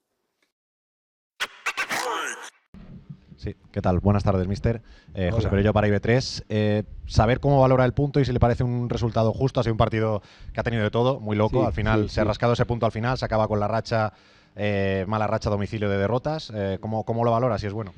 Sí, 3.36 3.56
¿qué 3.72 3.80
tal? 3.80 4.00
Buenas 4.00 4.24
tardes, 4.24 4.48
mister. 4.48 4.82
Eh, 5.14 5.30
José 5.32 5.50
Perello 5.50 5.72
para 5.72 5.88
IB3. 5.88 6.46
Eh, 6.50 6.84
saber 7.06 7.40
cómo 7.40 7.62
valora 7.62 7.86
el 7.86 7.94
punto 7.94 8.20
y 8.20 8.26
si 8.26 8.34
le 8.34 8.40
parece 8.40 8.64
un 8.64 8.90
resultado 8.90 9.32
justo. 9.34 9.60
Ha 9.60 9.64
sido 9.64 9.76
un 9.76 9.78
partido 9.78 10.24
que 10.52 10.60
ha 10.60 10.64
tenido 10.64 10.82
de 10.82 10.90
todo, 10.90 11.20
muy 11.20 11.36
loco. 11.36 11.64
al 11.64 11.74
final 11.74 12.10
se 12.10 12.22
ha 12.22 12.24
rascado 12.24 12.54
ese 12.54 12.66
punto 12.66 12.88
al 12.88 12.92
final, 12.92 13.20
se 13.20 13.26
acaba 13.26 13.48
con 13.48 13.60
la 13.60 13.68
racha, 13.68 14.14
eh, 14.56 15.06
mala 15.08 15.28
racha 15.28 15.52
domicilio 15.52 15.90
de 15.90 16.00
derrotas. 16.00 16.52
¿cómo, 16.82 17.04
¿Cómo 17.04 17.24
lo 17.24 17.30
valora? 17.30 17.60
Si 17.60 17.68
es 17.68 17.74
bueno. 17.74 17.94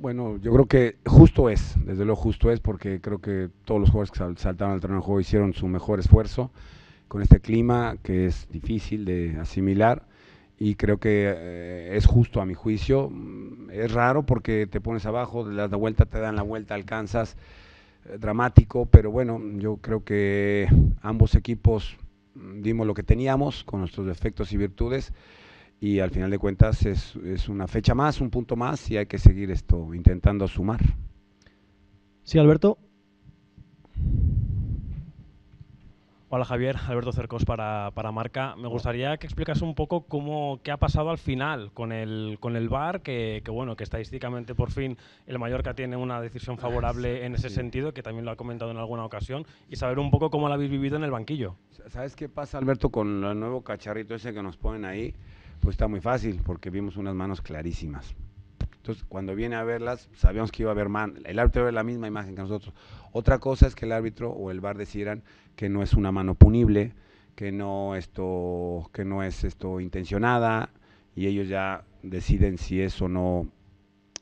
Bueno, 0.00 0.38
yo 0.38 0.50
creo 0.54 0.64
que 0.64 0.96
justo 1.04 1.50
es, 1.50 1.74
desde 1.84 2.06
luego 2.06 2.16
justo 2.16 2.50
es, 2.50 2.58
porque 2.58 3.02
creo 3.02 3.18
que 3.18 3.50
todos 3.66 3.82
los 3.82 3.90
jugadores 3.90 4.10
que 4.10 4.40
saltaron 4.40 4.72
al 4.72 4.80
terreno 4.80 5.00
de 5.00 5.04
juego 5.04 5.20
hicieron 5.20 5.52
su 5.52 5.68
mejor 5.68 6.00
esfuerzo 6.00 6.50
con 7.06 7.20
este 7.20 7.40
clima 7.40 7.98
que 8.02 8.24
es 8.24 8.48
difícil 8.50 9.04
de 9.04 9.36
asimilar 9.38 10.06
y 10.58 10.76
creo 10.76 10.96
que 10.96 11.30
eh, 11.36 11.96
es 11.98 12.06
justo 12.06 12.40
a 12.40 12.46
mi 12.46 12.54
juicio. 12.54 13.10
Mm, 13.10 13.68
es 13.72 13.92
raro 13.92 14.22
porque 14.22 14.66
te 14.66 14.80
pones 14.80 15.04
abajo, 15.04 15.46
la 15.46 15.66
vuelta, 15.66 16.06
te 16.06 16.18
dan 16.18 16.34
la 16.34 16.42
vuelta, 16.44 16.74
alcanzas, 16.74 17.36
eh, 18.06 18.16
dramático, 18.18 18.86
pero 18.86 19.10
bueno, 19.10 19.38
yo 19.58 19.76
creo 19.82 20.02
que 20.02 20.66
ambos 21.02 21.34
equipos 21.34 21.98
mm, 22.36 22.62
dimos 22.62 22.86
lo 22.86 22.94
que 22.94 23.02
teníamos 23.02 23.64
con 23.64 23.80
nuestros 23.80 24.06
defectos 24.06 24.50
y 24.54 24.56
virtudes 24.56 25.12
y 25.80 26.00
al 26.00 26.10
final 26.10 26.30
de 26.30 26.38
cuentas 26.38 26.84
es, 26.84 27.16
es, 27.16 27.48
una 27.48 27.66
fecha 27.66 27.94
más, 27.94 28.20
un 28.20 28.30
punto 28.30 28.54
más 28.54 28.90
y 28.90 28.98
hay 28.98 29.06
que 29.06 29.18
seguir 29.18 29.50
esto 29.50 29.94
intentando 29.94 30.46
sumar. 30.46 30.80
Sí, 32.22 32.38
Alberto. 32.38 32.78
Hola 36.32 36.44
Javier, 36.44 36.76
Alberto 36.86 37.10
Cercos 37.10 37.44
para, 37.44 37.90
para, 37.92 38.12
Marca. 38.12 38.54
Me 38.54 38.68
gustaría 38.68 39.16
que 39.16 39.26
explicas 39.26 39.62
un 39.62 39.74
poco 39.74 40.02
cómo 40.02 40.60
qué 40.62 40.70
ha 40.70 40.76
pasado 40.76 41.10
al 41.10 41.18
final 41.18 41.72
con 41.72 41.90
el 41.90 42.36
con 42.38 42.54
el 42.54 42.68
VAR, 42.68 43.00
que, 43.00 43.42
que, 43.44 43.50
bueno, 43.50 43.74
que 43.74 43.82
estadísticamente 43.82 44.54
por 44.54 44.70
fin 44.70 44.96
el 45.26 45.40
Mallorca 45.40 45.74
tiene 45.74 45.96
una 45.96 46.20
decisión 46.20 46.56
favorable 46.56 47.24
en 47.24 47.34
ese 47.34 47.50
sentido, 47.50 47.92
que 47.92 48.04
también 48.04 48.26
lo 48.26 48.30
ha 48.30 48.36
comentado 48.36 48.70
en 48.70 48.76
alguna 48.76 49.04
ocasión, 49.04 49.44
y 49.68 49.74
saber 49.74 49.98
un 49.98 50.12
poco 50.12 50.30
cómo 50.30 50.46
lo 50.46 50.54
habéis 50.54 50.70
vivido 50.70 50.96
en 50.96 51.02
el 51.02 51.10
banquillo. 51.10 51.56
¿Sabes 51.88 52.14
qué 52.14 52.28
pasa, 52.28 52.58
Alberto, 52.58 52.90
con 52.90 53.24
el 53.24 53.40
nuevo 53.40 53.64
cacharrito 53.64 54.14
ese 54.14 54.32
que 54.32 54.42
nos 54.42 54.56
ponen 54.56 54.84
ahí? 54.84 55.12
Pues 55.60 55.74
está 55.74 55.88
muy 55.88 56.00
fácil, 56.00 56.40
porque 56.44 56.70
vimos 56.70 56.96
unas 56.96 57.14
manos 57.14 57.42
clarísimas. 57.42 58.14
Entonces, 58.76 59.04
cuando 59.08 59.34
viene 59.34 59.56
a 59.56 59.62
verlas, 59.62 60.08
sabíamos 60.14 60.50
que 60.50 60.62
iba 60.62 60.70
a 60.70 60.72
haber 60.72 60.88
man. 60.88 61.18
El 61.24 61.38
árbitro 61.38 61.66
ve 61.66 61.72
la 61.72 61.84
misma 61.84 62.08
imagen 62.08 62.34
que 62.34 62.40
nosotros. 62.40 62.74
Otra 63.12 63.38
cosa 63.38 63.66
es 63.66 63.74
que 63.74 63.84
el 63.84 63.92
árbitro 63.92 64.30
o 64.30 64.50
el 64.50 64.60
VAR 64.60 64.78
decidieran 64.78 65.22
que 65.54 65.68
no 65.68 65.82
es 65.82 65.92
una 65.92 66.12
mano 66.12 66.34
punible, 66.34 66.94
que 67.34 67.52
no 67.52 67.94
esto, 67.94 68.88
que 68.94 69.04
no 69.04 69.22
es 69.22 69.44
esto 69.44 69.80
intencionada, 69.80 70.70
y 71.14 71.26
ellos 71.26 71.48
ya 71.48 71.84
deciden 72.02 72.56
si 72.56 72.80
es 72.80 73.00
o 73.02 73.08
no 73.08 73.48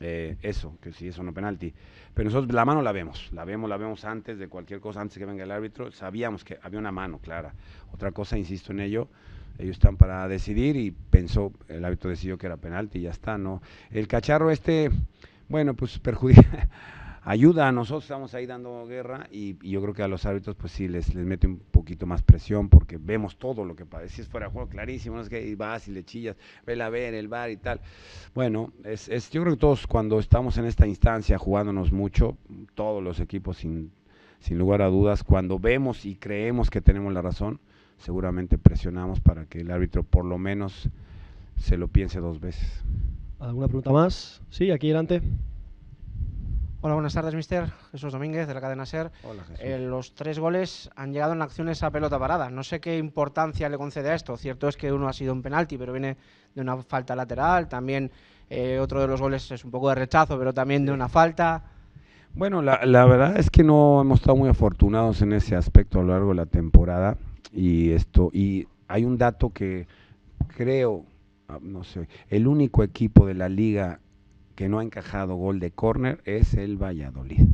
eh, 0.00 0.36
eso, 0.42 0.76
que 0.80 0.92
si 0.92 1.08
es 1.08 1.18
o 1.18 1.22
no 1.22 1.32
penalti. 1.32 1.72
Pero 2.14 2.28
nosotros 2.28 2.52
la 2.52 2.64
mano 2.64 2.82
la 2.82 2.90
vemos, 2.90 3.32
la 3.32 3.44
vemos, 3.44 3.70
la 3.70 3.76
vemos 3.76 4.04
antes 4.04 4.38
de 4.38 4.48
cualquier 4.48 4.80
cosa, 4.80 5.00
antes 5.00 5.18
que 5.18 5.24
venga 5.24 5.44
el 5.44 5.50
árbitro, 5.52 5.92
sabíamos 5.92 6.44
que 6.44 6.58
había 6.62 6.80
una 6.80 6.90
mano 6.90 7.18
clara. 7.18 7.54
Otra 7.92 8.10
cosa, 8.10 8.36
insisto 8.36 8.72
en 8.72 8.80
ello, 8.80 9.08
ellos 9.58 9.76
están 9.76 9.96
para 9.96 10.26
decidir 10.28 10.76
y 10.76 10.90
pensó, 10.90 11.52
el 11.68 11.84
árbitro 11.84 12.10
decidió 12.10 12.38
que 12.38 12.46
era 12.46 12.56
penalti 12.56 12.98
y 12.98 13.02
ya 13.02 13.10
está, 13.10 13.38
¿no? 13.38 13.60
El 13.90 14.06
cacharro 14.06 14.50
este, 14.50 14.90
bueno, 15.48 15.74
pues 15.74 15.98
perjudica, 15.98 16.68
ayuda 17.24 17.68
a 17.68 17.72
nosotros, 17.72 18.04
estamos 18.04 18.32
ahí 18.34 18.46
dando 18.46 18.86
guerra 18.86 19.26
y, 19.30 19.58
yo 19.68 19.82
creo 19.82 19.94
que 19.94 20.02
a 20.02 20.08
los 20.08 20.24
árbitros 20.24 20.56
pues 20.56 20.72
sí 20.72 20.88
les, 20.88 21.14
les 21.14 21.26
mete 21.26 21.46
un 21.46 21.58
poquito 21.58 22.06
más 22.06 22.22
presión 22.22 22.68
porque 22.68 22.98
vemos 22.98 23.36
todo 23.36 23.64
lo 23.64 23.74
que 23.74 23.84
pasa, 23.84 24.08
si 24.08 24.22
es 24.22 24.28
fuera 24.28 24.46
de 24.46 24.52
juego 24.52 24.68
clarísimo, 24.68 25.16
no 25.16 25.22
es 25.22 25.28
que 25.28 25.54
vas 25.56 25.88
y 25.88 25.90
le 25.90 26.04
chillas, 26.04 26.36
vela 26.64 26.86
a 26.86 26.90
ver 26.90 27.14
el 27.14 27.28
bar 27.28 27.50
y 27.50 27.56
tal. 27.56 27.80
Bueno, 28.34 28.72
es, 28.84 29.08
es, 29.08 29.30
yo 29.30 29.42
creo 29.42 29.54
que 29.54 29.60
todos 29.60 29.86
cuando 29.86 30.18
estamos 30.20 30.56
en 30.58 30.66
esta 30.66 30.86
instancia 30.86 31.36
jugándonos 31.36 31.92
mucho, 31.92 32.36
todos 32.74 33.02
los 33.02 33.20
equipos 33.20 33.58
sin, 33.58 33.90
sin 34.40 34.56
lugar 34.56 34.82
a 34.82 34.86
dudas, 34.86 35.24
cuando 35.24 35.58
vemos 35.58 36.06
y 36.06 36.14
creemos 36.14 36.70
que 36.70 36.80
tenemos 36.80 37.12
la 37.12 37.22
razón, 37.22 37.60
seguramente 37.98 38.58
presionamos 38.58 39.20
para 39.20 39.46
que 39.46 39.60
el 39.60 39.70
árbitro 39.70 40.02
por 40.02 40.24
lo 40.24 40.38
menos 40.38 40.88
se 41.56 41.76
lo 41.76 41.88
piense 41.88 42.20
dos 42.20 42.40
veces. 42.40 42.82
¿Alguna 43.40 43.66
pregunta 43.66 43.90
más? 43.90 44.40
Sí, 44.50 44.70
aquí 44.70 44.88
delante. 44.88 45.22
Hola, 46.80 46.94
buenas 46.94 47.12
tardes, 47.12 47.34
mister. 47.34 47.72
Jesús 47.90 48.12
Domínguez, 48.12 48.46
de 48.46 48.54
la 48.54 48.60
cadena 48.60 48.86
SER. 48.86 49.10
Hola, 49.24 49.42
Jesús. 49.42 49.64
Eh, 49.64 49.78
los 49.80 50.14
tres 50.14 50.38
goles 50.38 50.88
han 50.94 51.12
llegado 51.12 51.32
en 51.32 51.42
acciones 51.42 51.82
a 51.82 51.90
pelota 51.90 52.20
parada. 52.20 52.50
No 52.50 52.62
sé 52.62 52.80
qué 52.80 52.96
importancia 52.96 53.68
le 53.68 53.76
concede 53.76 54.10
a 54.10 54.14
esto. 54.14 54.36
Cierto 54.36 54.68
es 54.68 54.76
que 54.76 54.92
uno 54.92 55.08
ha 55.08 55.12
sido 55.12 55.32
un 55.32 55.42
penalti, 55.42 55.76
pero 55.76 55.92
viene 55.92 56.16
de 56.54 56.60
una 56.60 56.76
falta 56.76 57.16
lateral. 57.16 57.68
También 57.68 58.12
eh, 58.48 58.78
otro 58.80 59.00
de 59.00 59.08
los 59.08 59.20
goles 59.20 59.50
es 59.50 59.64
un 59.64 59.72
poco 59.72 59.88
de 59.88 59.96
rechazo, 59.96 60.38
pero 60.38 60.54
también 60.54 60.86
de 60.86 60.92
una 60.92 61.08
falta. 61.08 61.64
Bueno, 62.34 62.62
la, 62.62 62.86
la 62.86 63.04
verdad 63.06 63.36
es 63.38 63.50
que 63.50 63.64
no 63.64 64.00
hemos 64.00 64.20
estado 64.20 64.36
muy 64.36 64.48
afortunados 64.48 65.20
en 65.22 65.32
ese 65.32 65.56
aspecto 65.56 65.98
a 65.98 66.02
lo 66.02 66.12
largo 66.12 66.28
de 66.28 66.36
la 66.36 66.46
temporada 66.46 67.16
y 67.52 67.90
esto 67.90 68.30
y 68.32 68.66
hay 68.88 69.04
un 69.04 69.18
dato 69.18 69.50
que 69.50 69.86
creo 70.56 71.04
ah, 71.48 71.58
no 71.60 71.84
sé 71.84 72.08
el 72.30 72.46
único 72.46 72.82
equipo 72.82 73.26
de 73.26 73.34
la 73.34 73.48
liga 73.48 74.00
que 74.54 74.68
no 74.68 74.80
ha 74.80 74.82
encajado 74.82 75.36
gol 75.36 75.60
de 75.60 75.70
córner 75.70 76.20
es 76.24 76.54
el 76.54 76.76
Valladolid. 76.82 77.46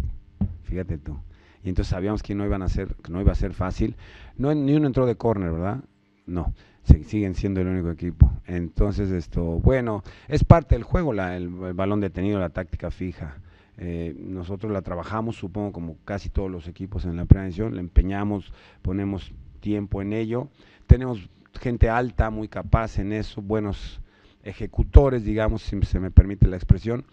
Fíjate 0.63 0.97
tú. 0.97 1.19
Y 1.63 1.69
entonces 1.69 1.91
sabíamos 1.91 2.23
que 2.23 2.35
no 2.35 2.47
iban 2.47 2.63
a 2.63 2.69
ser 2.69 2.95
que 2.97 3.13
no 3.13 3.21
iba 3.21 3.33
a 3.33 3.35
ser 3.35 3.53
fácil. 3.53 3.97
No 4.39 4.55
ni 4.55 4.75
uno 4.75 4.87
entró 4.87 5.05
de 5.05 5.17
córner 5.17 5.53
verdad 5.53 5.85
no. 6.27 6.55
Siguen 6.85 7.35
siendo 7.35 7.61
el 7.61 7.69
único 7.69 7.91
equipo. 7.91 8.31
Entonces 8.47 9.11
esto 9.11 9.43
bueno 9.43 10.03
es 10.29 10.45
parte 10.45 10.75
del 10.75 10.85
juego 10.85 11.13
la, 11.13 11.37
el, 11.37 11.45
el 11.65 11.75
balón 11.75 12.01
detenido 12.01 12.39
la 12.39 12.51
táctica 12.51 12.91
fija. 12.91 13.37
Eh, 13.77 14.15
nosotros 14.19 14.71
la 14.71 14.83
trabajamos, 14.83 15.37
supongo, 15.37 15.73
como 15.73 15.97
casi 16.05 16.29
todos 16.29 16.51
los 16.51 16.69
equipos 16.69 17.05
en 17.07 17.17
la 17.17 17.25
prevención, 17.25 17.75
la 17.75 17.81
empeñamos, 17.81 18.53
ponemos 18.83 19.33
tiempo 19.65 20.03
en 20.03 20.13
ello. 20.13 20.49
Tenemos 20.87 21.27
gente 21.59 21.89
alta, 21.89 22.29
muy 22.29 22.49
capaz 22.49 22.99
en 22.99 23.15
eso, 23.15 23.41
buenos 23.41 23.99
ejecutores, 24.43 25.25
digamos, 25.25 25.63
si 25.63 25.81
se 25.83 25.99
me 25.99 26.11
permite 26.11 26.47
la 26.47 26.57
expresión. 26.57 27.07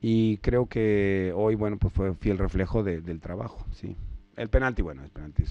Y 0.00 0.38
creo 0.38 0.66
que 0.66 1.34
hoy, 1.36 1.54
bueno, 1.54 1.76
pues 1.76 1.92
fue 1.92 2.14
fiel 2.14 2.38
reflejo 2.38 2.82
de, 2.82 3.02
del 3.02 3.20
trabajo, 3.20 3.66
sí. 3.72 3.94
El 4.36 4.48
penalti, 4.48 4.80
bueno, 4.80 5.04
el 5.04 5.10
penalti 5.10 5.42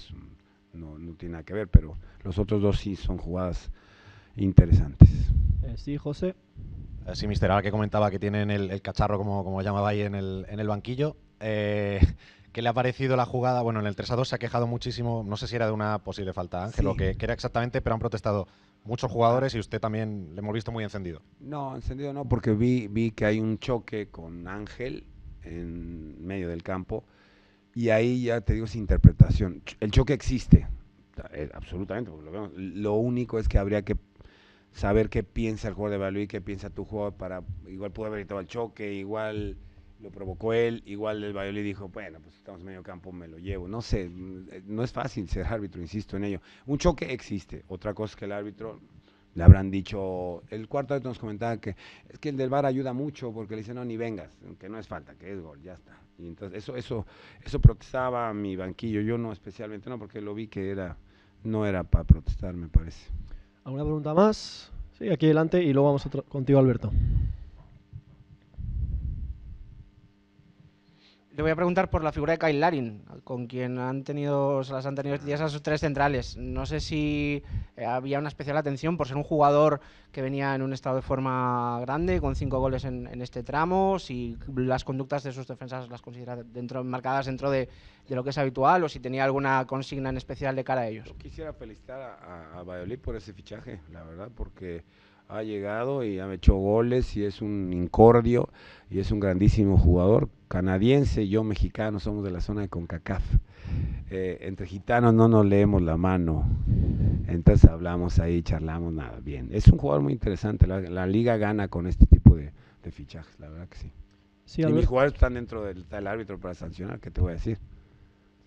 no, 0.72 0.98
no, 0.98 1.12
tiene 1.12 1.34
nada 1.34 1.44
que 1.44 1.54
ver, 1.54 1.68
pero 1.68 1.96
los 2.24 2.38
otros 2.38 2.60
dos 2.60 2.80
sí 2.80 2.96
son 2.96 3.18
jugadas 3.18 3.70
interesantes. 4.36 5.08
Eh, 5.62 5.74
sí, 5.76 5.96
José. 5.96 6.34
Eh, 7.06 7.14
sí, 7.14 7.28
mister, 7.28 7.50
ahora 7.52 7.62
que 7.62 7.70
comentaba 7.70 8.10
que 8.10 8.18
tienen 8.18 8.50
el, 8.50 8.70
el 8.70 8.82
cacharro, 8.82 9.16
como, 9.16 9.44
como 9.44 9.62
llamaba 9.62 9.90
ahí 9.90 10.00
en 10.00 10.16
el, 10.16 10.44
en 10.48 10.58
el 10.58 10.66
banquillo, 10.66 11.14
eh, 11.38 12.00
¿Qué 12.58 12.62
le 12.62 12.70
ha 12.70 12.74
parecido 12.74 13.14
la 13.16 13.24
jugada? 13.24 13.62
Bueno, 13.62 13.78
en 13.78 13.86
el 13.86 13.94
3 13.94 14.10
a 14.10 14.16
2 14.16 14.30
se 14.30 14.34
ha 14.34 14.38
quejado 14.40 14.66
muchísimo, 14.66 15.22
no 15.24 15.36
sé 15.36 15.46
si 15.46 15.54
era 15.54 15.66
de 15.66 15.70
una 15.70 16.00
posible 16.00 16.32
falta 16.32 16.64
Ángel 16.64 16.88
o 16.88 16.96
que, 16.96 17.16
era 17.16 17.32
exactamente, 17.32 17.80
pero 17.80 17.94
han 17.94 18.00
protestado 18.00 18.48
muchos 18.82 19.12
jugadores 19.12 19.54
y 19.54 19.60
usted 19.60 19.78
también 19.78 20.34
le 20.34 20.40
hemos 20.40 20.52
visto 20.52 20.72
muy 20.72 20.82
encendido. 20.82 21.22
No, 21.38 21.76
encendido 21.76 22.12
no, 22.12 22.24
porque 22.24 22.50
vi, 22.50 22.88
vi 22.88 23.12
que 23.12 23.26
hay 23.26 23.38
un 23.38 23.60
choque 23.60 24.08
con 24.08 24.48
Ángel 24.48 25.04
en 25.44 26.26
medio 26.26 26.48
del 26.48 26.64
campo 26.64 27.04
y 27.76 27.90
ahí 27.90 28.24
ya 28.24 28.40
te 28.40 28.54
digo 28.54 28.66
esa 28.66 28.78
interpretación. 28.78 29.62
El 29.78 29.92
choque 29.92 30.14
existe, 30.14 30.66
eh, 31.34 31.50
absolutamente, 31.54 32.10
lo, 32.10 32.28
vemos. 32.28 32.50
lo 32.56 32.94
único 32.94 33.38
es 33.38 33.48
que 33.48 33.58
habría 33.58 33.82
que 33.82 33.96
saber 34.72 35.10
qué 35.10 35.22
piensa 35.22 35.68
el 35.68 35.74
jugador 35.74 35.92
de 35.92 35.98
Valui, 35.98 36.26
qué 36.26 36.40
piensa 36.40 36.70
tu 36.70 36.84
jugador 36.84 37.12
para, 37.12 37.44
igual 37.68 37.92
pudo 37.92 38.06
haber 38.06 38.18
evitado 38.18 38.40
el 38.40 38.48
choque, 38.48 38.94
igual 38.94 39.56
lo 40.00 40.10
provocó 40.10 40.52
él, 40.52 40.82
igual 40.86 41.22
el 41.24 41.32
Bayoli 41.32 41.62
dijo, 41.62 41.88
bueno, 41.88 42.20
pues 42.20 42.36
estamos 42.36 42.60
en 42.60 42.66
medio 42.66 42.82
campo, 42.82 43.12
me 43.12 43.28
lo 43.28 43.38
llevo. 43.38 43.68
No 43.68 43.82
sé, 43.82 44.10
no 44.10 44.82
es 44.82 44.92
fácil 44.92 45.28
ser 45.28 45.46
árbitro, 45.46 45.80
insisto 45.80 46.16
en 46.16 46.24
ello. 46.24 46.40
Un 46.66 46.78
choque 46.78 47.12
existe, 47.12 47.64
otra 47.68 47.94
cosa 47.94 48.12
es 48.12 48.16
que 48.16 48.24
el 48.26 48.32
árbitro 48.32 48.80
le 49.34 49.44
habrán 49.44 49.70
dicho, 49.70 50.42
el 50.50 50.68
cuarto 50.68 50.94
árbitro 50.94 51.10
nos 51.10 51.18
comentaba 51.18 51.58
que 51.58 51.76
es 52.08 52.18
que 52.18 52.30
el 52.30 52.36
del 52.36 52.50
bar 52.50 52.66
ayuda 52.66 52.92
mucho 52.92 53.32
porque 53.32 53.54
le 53.54 53.62
dice, 53.62 53.74
no, 53.74 53.84
ni 53.84 53.96
vengas, 53.96 54.36
que 54.58 54.68
no 54.68 54.78
es 54.78 54.88
falta, 54.88 55.14
que 55.14 55.32
es 55.32 55.40
gol, 55.40 55.60
ya 55.62 55.74
está. 55.74 55.96
Y 56.18 56.26
entonces 56.26 56.58
eso, 56.58 56.76
eso, 56.76 57.06
eso 57.42 57.60
protestaba 57.60 58.32
mi 58.34 58.56
banquillo, 58.56 59.00
yo 59.00 59.18
no 59.18 59.32
especialmente, 59.32 59.88
no, 59.90 59.98
porque 59.98 60.20
lo 60.20 60.34
vi 60.34 60.48
que 60.48 60.70
era, 60.70 60.96
no 61.44 61.66
era 61.66 61.84
para 61.84 62.04
protestar, 62.04 62.54
me 62.54 62.68
parece. 62.68 63.10
¿Alguna 63.64 63.84
pregunta 63.84 64.14
más? 64.14 64.72
Sí, 64.98 65.08
aquí 65.10 65.26
adelante 65.26 65.62
y 65.62 65.72
luego 65.72 65.88
vamos 65.88 66.08
contigo, 66.28 66.58
Alberto. 66.58 66.90
Le 71.38 71.42
voy 71.42 71.52
a 71.52 71.54
preguntar 71.54 71.88
por 71.88 72.02
la 72.02 72.10
figura 72.10 72.32
de 72.32 72.38
Kyle 72.40 72.58
Larin, 72.58 73.04
con 73.22 73.46
quien 73.46 73.78
han 73.78 74.02
tenido, 74.02 74.64
se 74.64 74.72
las 74.72 74.86
han 74.86 74.96
tenido 74.96 75.18
días 75.18 75.40
a 75.40 75.48
sus 75.48 75.62
tres 75.62 75.80
centrales. 75.80 76.36
No 76.36 76.66
sé 76.66 76.80
si 76.80 77.44
eh, 77.76 77.84
había 77.84 78.18
una 78.18 78.26
especial 78.26 78.56
atención 78.56 78.96
por 78.96 79.06
ser 79.06 79.16
un 79.16 79.22
jugador 79.22 79.80
que 80.10 80.20
venía 80.20 80.52
en 80.56 80.62
un 80.62 80.72
estado 80.72 80.96
de 80.96 81.02
forma 81.02 81.78
grande, 81.82 82.20
con 82.20 82.34
cinco 82.34 82.58
goles 82.58 82.84
en, 82.84 83.06
este 83.22 83.44
tramo, 83.44 84.00
si 84.00 84.36
las 84.56 84.82
conductas 84.82 85.22
de 85.22 85.30
sus 85.30 85.46
defensas 85.46 85.88
las 85.88 86.02
considera 86.02 86.34
dentro, 86.42 86.82
marcadas 86.82 87.26
dentro 87.26 87.52
de, 87.52 87.68
lo 88.08 88.24
que 88.24 88.30
es 88.30 88.38
habitual 88.38 88.82
o 88.82 88.88
si 88.88 88.98
tenía 88.98 89.22
alguna 89.22 89.64
consigna 89.64 90.08
en 90.08 90.16
especial 90.16 90.56
de 90.56 90.64
cara 90.64 90.80
a 90.80 90.88
ellos. 90.88 91.14
quisiera 91.18 91.52
felicitar 91.52 92.18
a, 92.20 92.58
a 92.58 92.64
Valladolid 92.64 92.98
por 92.98 93.14
ese 93.14 93.32
fichaje, 93.32 93.80
la 93.92 94.02
verdad, 94.02 94.28
porque 94.34 94.82
ha 95.28 95.42
llegado 95.42 96.04
y 96.04 96.18
ha 96.18 96.32
hecho 96.32 96.54
goles 96.54 97.16
y 97.16 97.24
es 97.24 97.42
un 97.42 97.72
incordio 97.72 98.48
y 98.90 98.98
es 98.98 99.10
un 99.10 99.20
grandísimo 99.20 99.76
jugador 99.76 100.30
canadiense, 100.48 101.28
yo 101.28 101.44
mexicano, 101.44 102.00
somos 102.00 102.24
de 102.24 102.30
la 102.30 102.40
zona 102.40 102.62
de 102.62 102.68
CONCACAF. 102.68 103.22
Eh, 104.10 104.38
entre 104.40 104.66
gitanos 104.66 105.12
no 105.12 105.28
nos 105.28 105.44
leemos 105.44 105.82
la 105.82 105.98
mano, 105.98 106.48
entonces 107.26 107.68
hablamos 107.68 108.18
ahí, 108.18 108.42
charlamos, 108.42 108.94
nada, 108.94 109.20
bien. 109.20 109.50
Es 109.52 109.68
un 109.68 109.76
jugador 109.76 110.02
muy 110.02 110.14
interesante, 110.14 110.66
la, 110.66 111.06
liga 111.06 111.36
gana 111.36 111.68
con 111.68 111.86
este 111.86 112.06
tipo 112.06 112.34
de, 112.34 112.50
fichajes, 112.90 113.38
la 113.38 113.50
verdad 113.50 113.68
que 113.68 113.76
sí. 113.76 113.92
sí 114.46 114.62
y 114.62 114.72
mis 114.72 114.86
jugadores 114.86 115.12
están 115.12 115.34
dentro 115.34 115.62
del, 115.62 115.86
del 115.86 116.06
árbitro 116.06 116.38
para 116.40 116.54
sancionar, 116.54 117.00
¿qué 117.00 117.10
te 117.10 117.20
voy 117.20 117.32
a 117.32 117.34
decir? 117.34 117.58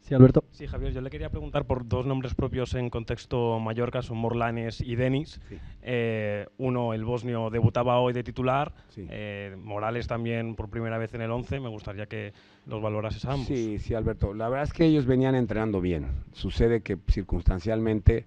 Sí, 0.02 0.16
Alberto. 0.16 0.44
Sí, 0.52 0.68
Javier, 0.68 0.92
yo 0.94 1.02
le 1.02 1.10
quería 1.10 1.30
preguntar 1.30 1.66
por 1.66 1.88
dos 1.88 2.06
nombres 2.06 2.34
propios 2.34 2.74
en 2.74 2.90
contexto 2.90 3.60
Mallorca, 3.60 4.02
son 4.02 4.18
Morlanes 4.18 4.82
y 4.82 4.96
Denis. 4.96 5.40
Eh, 5.84 6.48
uno, 6.58 6.94
el 6.94 7.06
bosnio, 7.06 7.50
debutaba 7.50 8.00
hoy 8.00 8.12
de 8.12 8.24
titular. 8.24 8.74
Eh, 8.98 9.56
Morales 9.58 10.08
también 10.08 10.56
por 10.56 10.70
primera 10.70 10.98
vez 10.98 11.14
en 11.14 11.22
el 11.22 11.32
11. 11.32 11.60
Me 11.60 11.70
gustaría 11.70 12.08
que 12.08 12.34
los 12.66 12.82
valorases 12.82 13.24
ambos. 13.26 13.48
Sí, 13.48 13.78
sí, 13.80 13.94
Alberto. 13.94 14.34
La 14.34 14.50
verdad 14.50 14.66
es 14.66 14.74
que 14.74 14.86
ellos 14.86 15.06
venían 15.06 15.36
entrenando 15.36 15.80
bien. 15.80 16.08
Sucede 16.34 16.82
que 16.82 16.98
circunstancialmente 17.08 18.26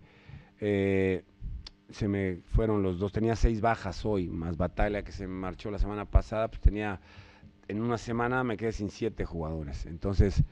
eh, 0.60 1.24
se 1.90 2.06
me 2.06 2.36
fueron 2.46 2.82
los 2.82 3.00
dos. 3.00 3.12
Tenía 3.12 3.34
seis 3.34 3.60
bajas 3.60 4.04
hoy, 4.06 4.28
más 4.28 4.56
Batalla 4.56 5.02
que 5.02 5.12
se 5.12 5.26
marchó 5.26 5.72
la 5.72 5.78
semana 5.78 6.04
pasada. 6.04 6.48
Pues 6.48 6.60
tenía, 6.60 7.00
en 7.66 7.82
una 7.82 7.98
semana 7.98 8.44
me 8.44 8.56
quedé 8.56 8.70
sin 8.70 8.90
siete 8.90 9.24
jugadores. 9.24 9.86
Entonces 9.86 10.44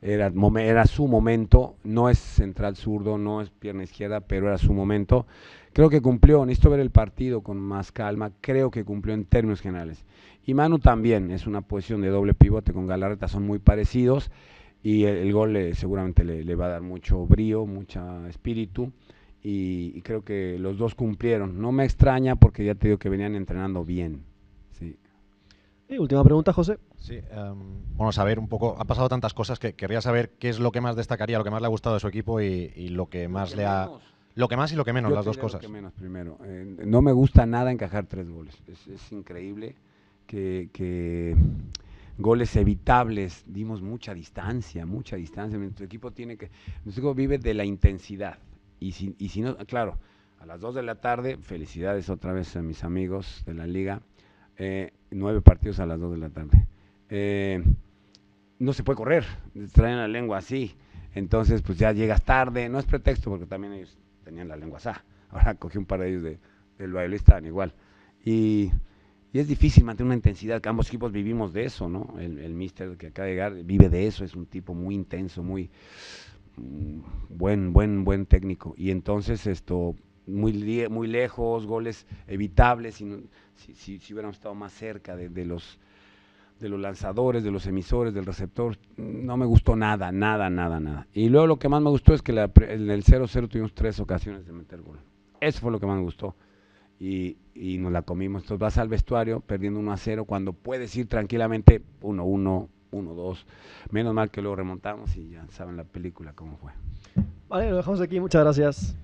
era, 0.00 0.86
su 0.86 1.08
momento, 1.08 1.76
no 1.84 2.08
es 2.08 2.18
central 2.18 2.76
zurdo, 2.76 3.18
no 3.18 3.40
es 3.40 3.50
pierna 3.50 3.82
izquierda, 3.82 4.20
pero 4.20 4.48
era 4.48 4.58
su 4.58 4.72
momento. 4.72 5.26
Creo 5.72 5.90
que 5.90 6.00
cumplió, 6.00 6.44
necesito 6.46 6.70
ver 6.70 6.80
el 6.80 6.90
partido 6.90 7.42
con 7.42 7.58
más 7.58 7.92
calma, 7.92 8.32
creo 8.40 8.70
que 8.70 8.84
cumplió 8.84 9.14
en 9.14 9.24
términos 9.24 9.60
generales. 9.60 10.04
Y 10.46 10.54
Manu 10.54 10.78
también, 10.78 11.30
es 11.30 11.46
una 11.46 11.60
posición 11.60 12.00
de 12.00 12.08
doble 12.08 12.34
pivote 12.34 12.72
con 12.72 12.86
Galarreta, 12.86 13.28
son 13.28 13.46
muy 13.46 13.58
parecidos 13.58 14.30
y 14.82 15.04
el, 15.04 15.32
gol 15.32 15.56
seguramente 15.74 16.24
le, 16.24 16.54
va 16.54 16.66
a 16.66 16.70
dar 16.70 16.82
mucho 16.82 17.26
brío, 17.26 17.66
mucho 17.66 18.26
espíritu 18.26 18.92
y, 19.42 20.00
creo 20.02 20.24
que 20.24 20.58
los 20.58 20.78
dos 20.78 20.94
cumplieron. 20.94 21.60
No 21.60 21.72
me 21.72 21.84
extraña 21.84 22.36
porque 22.36 22.64
ya 22.64 22.74
te 22.74 22.88
digo 22.88 22.98
que 22.98 23.08
venían 23.08 23.34
entrenando 23.34 23.84
bien. 23.84 24.22
Sí. 24.72 24.96
Última 25.98 26.24
pregunta, 26.24 26.52
José. 26.52 26.78
Sí, 27.00 27.20
um, 27.36 27.96
bueno, 27.96 28.12
saber 28.12 28.38
un 28.38 28.48
poco, 28.48 28.76
ha 28.78 28.84
pasado 28.84 29.08
tantas 29.08 29.32
cosas 29.32 29.58
que 29.58 29.74
querría 29.74 30.00
saber 30.00 30.30
qué 30.38 30.48
es 30.48 30.58
lo 30.58 30.72
que 30.72 30.80
más 30.80 30.96
destacaría, 30.96 31.38
lo 31.38 31.44
que 31.44 31.50
más 31.50 31.60
le 31.60 31.66
ha 31.66 31.70
gustado 31.70 31.94
de 31.94 32.00
su 32.00 32.08
equipo 32.08 32.40
y, 32.40 32.88
lo 32.88 33.06
que 33.06 33.28
más 33.28 33.56
le 33.56 33.66
ha... 33.66 33.88
Lo 34.34 34.46
que 34.46 34.56
más 34.56 34.72
y 34.72 34.76
lo 34.76 34.84
que 34.84 34.92
menos, 34.92 35.10
las 35.10 35.24
dos 35.24 35.36
cosas. 35.36 35.60
Lo 35.60 35.68
que 35.68 35.72
menos 35.72 35.92
primero. 35.94 36.38
Eh, 36.44 36.76
no 36.84 37.02
me 37.02 37.10
gusta 37.10 37.44
nada 37.44 37.72
encajar 37.72 38.06
tres 38.06 38.28
goles. 38.30 38.56
Es, 38.68 39.10
increíble 39.10 39.74
que, 40.28 41.36
goles 42.18 42.54
evitables, 42.54 43.42
dimos 43.48 43.82
mucha 43.82 44.14
distancia, 44.14 44.86
mucha 44.86 45.16
distancia. 45.16 45.58
Nuestro 45.58 45.86
equipo 45.86 46.12
tiene 46.12 46.36
que, 46.36 46.50
nuestro 46.84 47.02
equipo 47.02 47.14
vive 47.14 47.38
de 47.38 47.54
la 47.54 47.64
intensidad. 47.64 48.38
Y 48.78 48.92
si, 48.92 49.16
y 49.18 49.30
si 49.30 49.40
no, 49.40 49.56
claro, 49.66 49.98
a 50.38 50.46
las 50.46 50.60
dos 50.60 50.76
de 50.76 50.84
la 50.84 51.00
tarde, 51.00 51.36
felicidades 51.38 52.08
otra 52.08 52.32
vez 52.32 52.54
a 52.54 52.62
mis 52.62 52.84
amigos 52.84 53.42
de 53.44 53.54
la 53.54 53.66
liga, 53.66 54.02
eh, 54.56 54.92
nueve 55.10 55.40
partidos 55.40 55.80
a 55.80 55.86
las 55.86 55.98
dos 55.98 56.12
de 56.12 56.18
la 56.18 56.28
tarde 56.28 56.68
eh, 57.10 57.62
no 58.58 58.72
se 58.72 58.82
puede 58.82 58.96
correr, 58.96 59.24
traen 59.72 59.98
la 59.98 60.08
lengua 60.08 60.38
así, 60.38 60.74
entonces 61.14 61.62
pues 61.62 61.78
ya 61.78 61.92
llegas 61.92 62.22
tarde, 62.22 62.68
no 62.68 62.78
es 62.78 62.86
pretexto 62.86 63.30
porque 63.30 63.46
también 63.46 63.72
ellos 63.72 63.96
tenían 64.24 64.48
la 64.48 64.56
lengua 64.56 64.78
así, 64.78 64.90
ahora 65.30 65.54
cogí 65.58 65.78
un 65.78 65.86
par 65.86 66.00
de 66.00 66.10
ellos 66.10 66.22
de, 66.22 66.38
del 66.78 66.92
baile, 66.92 67.18
igual, 67.44 67.74
y, 68.24 68.70
es 69.32 69.46
difícil 69.46 69.84
mantener 69.84 70.06
una 70.06 70.16
intensidad, 70.16 70.60
que 70.60 70.68
ambos 70.68 70.88
equipos 70.88 71.12
vivimos 71.12 71.52
de 71.52 71.64
eso, 71.64 71.88
¿no? 71.88 72.14
El, 72.18 72.38
el 72.38 72.54
mister 72.54 72.96
que 72.96 73.08
acaba 73.08 73.26
de 73.26 73.32
llegar 73.32 73.54
vive 73.62 73.88
de 73.88 74.06
eso, 74.06 74.24
es 74.24 74.34
un 74.34 74.46
tipo 74.46 74.74
muy 74.74 74.96
intenso, 74.96 75.44
muy 75.44 75.70
mm, 76.56 77.00
buen, 77.28 77.72
buen, 77.72 78.04
buen 78.04 78.26
técnico, 78.26 78.74
y 78.76 78.90
entonces 78.90 79.46
esto, 79.46 79.94
muy, 80.26 80.88
muy 80.90 81.06
lejos, 81.06 81.66
goles 81.66 82.06
evitables, 82.26 82.96
si, 82.96 83.98
si, 83.98 84.12
hubiéramos 84.12 84.36
estado 84.36 84.56
más 84.56 84.72
cerca 84.72 85.14
de 85.14 85.44
los 85.44 85.78
de 86.60 86.68
los 86.68 86.80
lanzadores, 86.80 87.44
de 87.44 87.50
los 87.50 87.66
emisores, 87.66 88.14
del 88.14 88.26
receptor, 88.26 88.76
no 88.96 89.36
me 89.36 89.46
gustó 89.46 89.76
nada, 89.76 90.12
nada, 90.12 90.50
nada, 90.50 90.80
nada. 90.80 91.06
Y 91.12 91.28
luego 91.28 91.46
lo 91.46 91.58
que 91.58 91.68
más 91.68 91.80
me 91.82 91.90
gustó 91.90 92.14
es 92.14 92.22
que 92.22 92.32
en 92.32 92.90
el 92.90 93.04
0-0 93.04 93.48
tuvimos 93.48 93.74
tres 93.74 94.00
ocasiones 94.00 94.46
de 94.46 94.52
meter 94.52 94.80
gol. 94.82 94.98
Eso 95.40 95.60
fue 95.60 95.70
lo 95.70 95.78
que 95.78 95.86
más 95.86 95.96
me 95.96 96.02
gustó. 96.02 96.34
Y, 97.00 97.36
y 97.54 97.78
nos 97.78 97.92
la 97.92 98.02
comimos. 98.02 98.42
Entonces 98.42 98.60
vas 98.60 98.78
al 98.78 98.88
vestuario 98.88 99.40
perdiendo 99.40 99.80
1-0 99.80 100.26
cuando 100.26 100.52
puedes 100.52 100.94
ir 100.96 101.06
tranquilamente 101.06 101.82
1-1, 102.02 102.68
1-2. 102.90 103.44
Menos 103.90 104.14
mal 104.14 104.30
que 104.30 104.42
luego 104.42 104.56
remontamos 104.56 105.16
y 105.16 105.30
ya 105.30 105.46
saben 105.50 105.76
la 105.76 105.84
película 105.84 106.32
cómo 106.32 106.56
fue. 106.56 106.72
Vale, 107.48 107.70
lo 107.70 107.76
dejamos 107.76 108.00
aquí. 108.00 108.18
Muchas 108.18 108.42
gracias. 108.42 108.96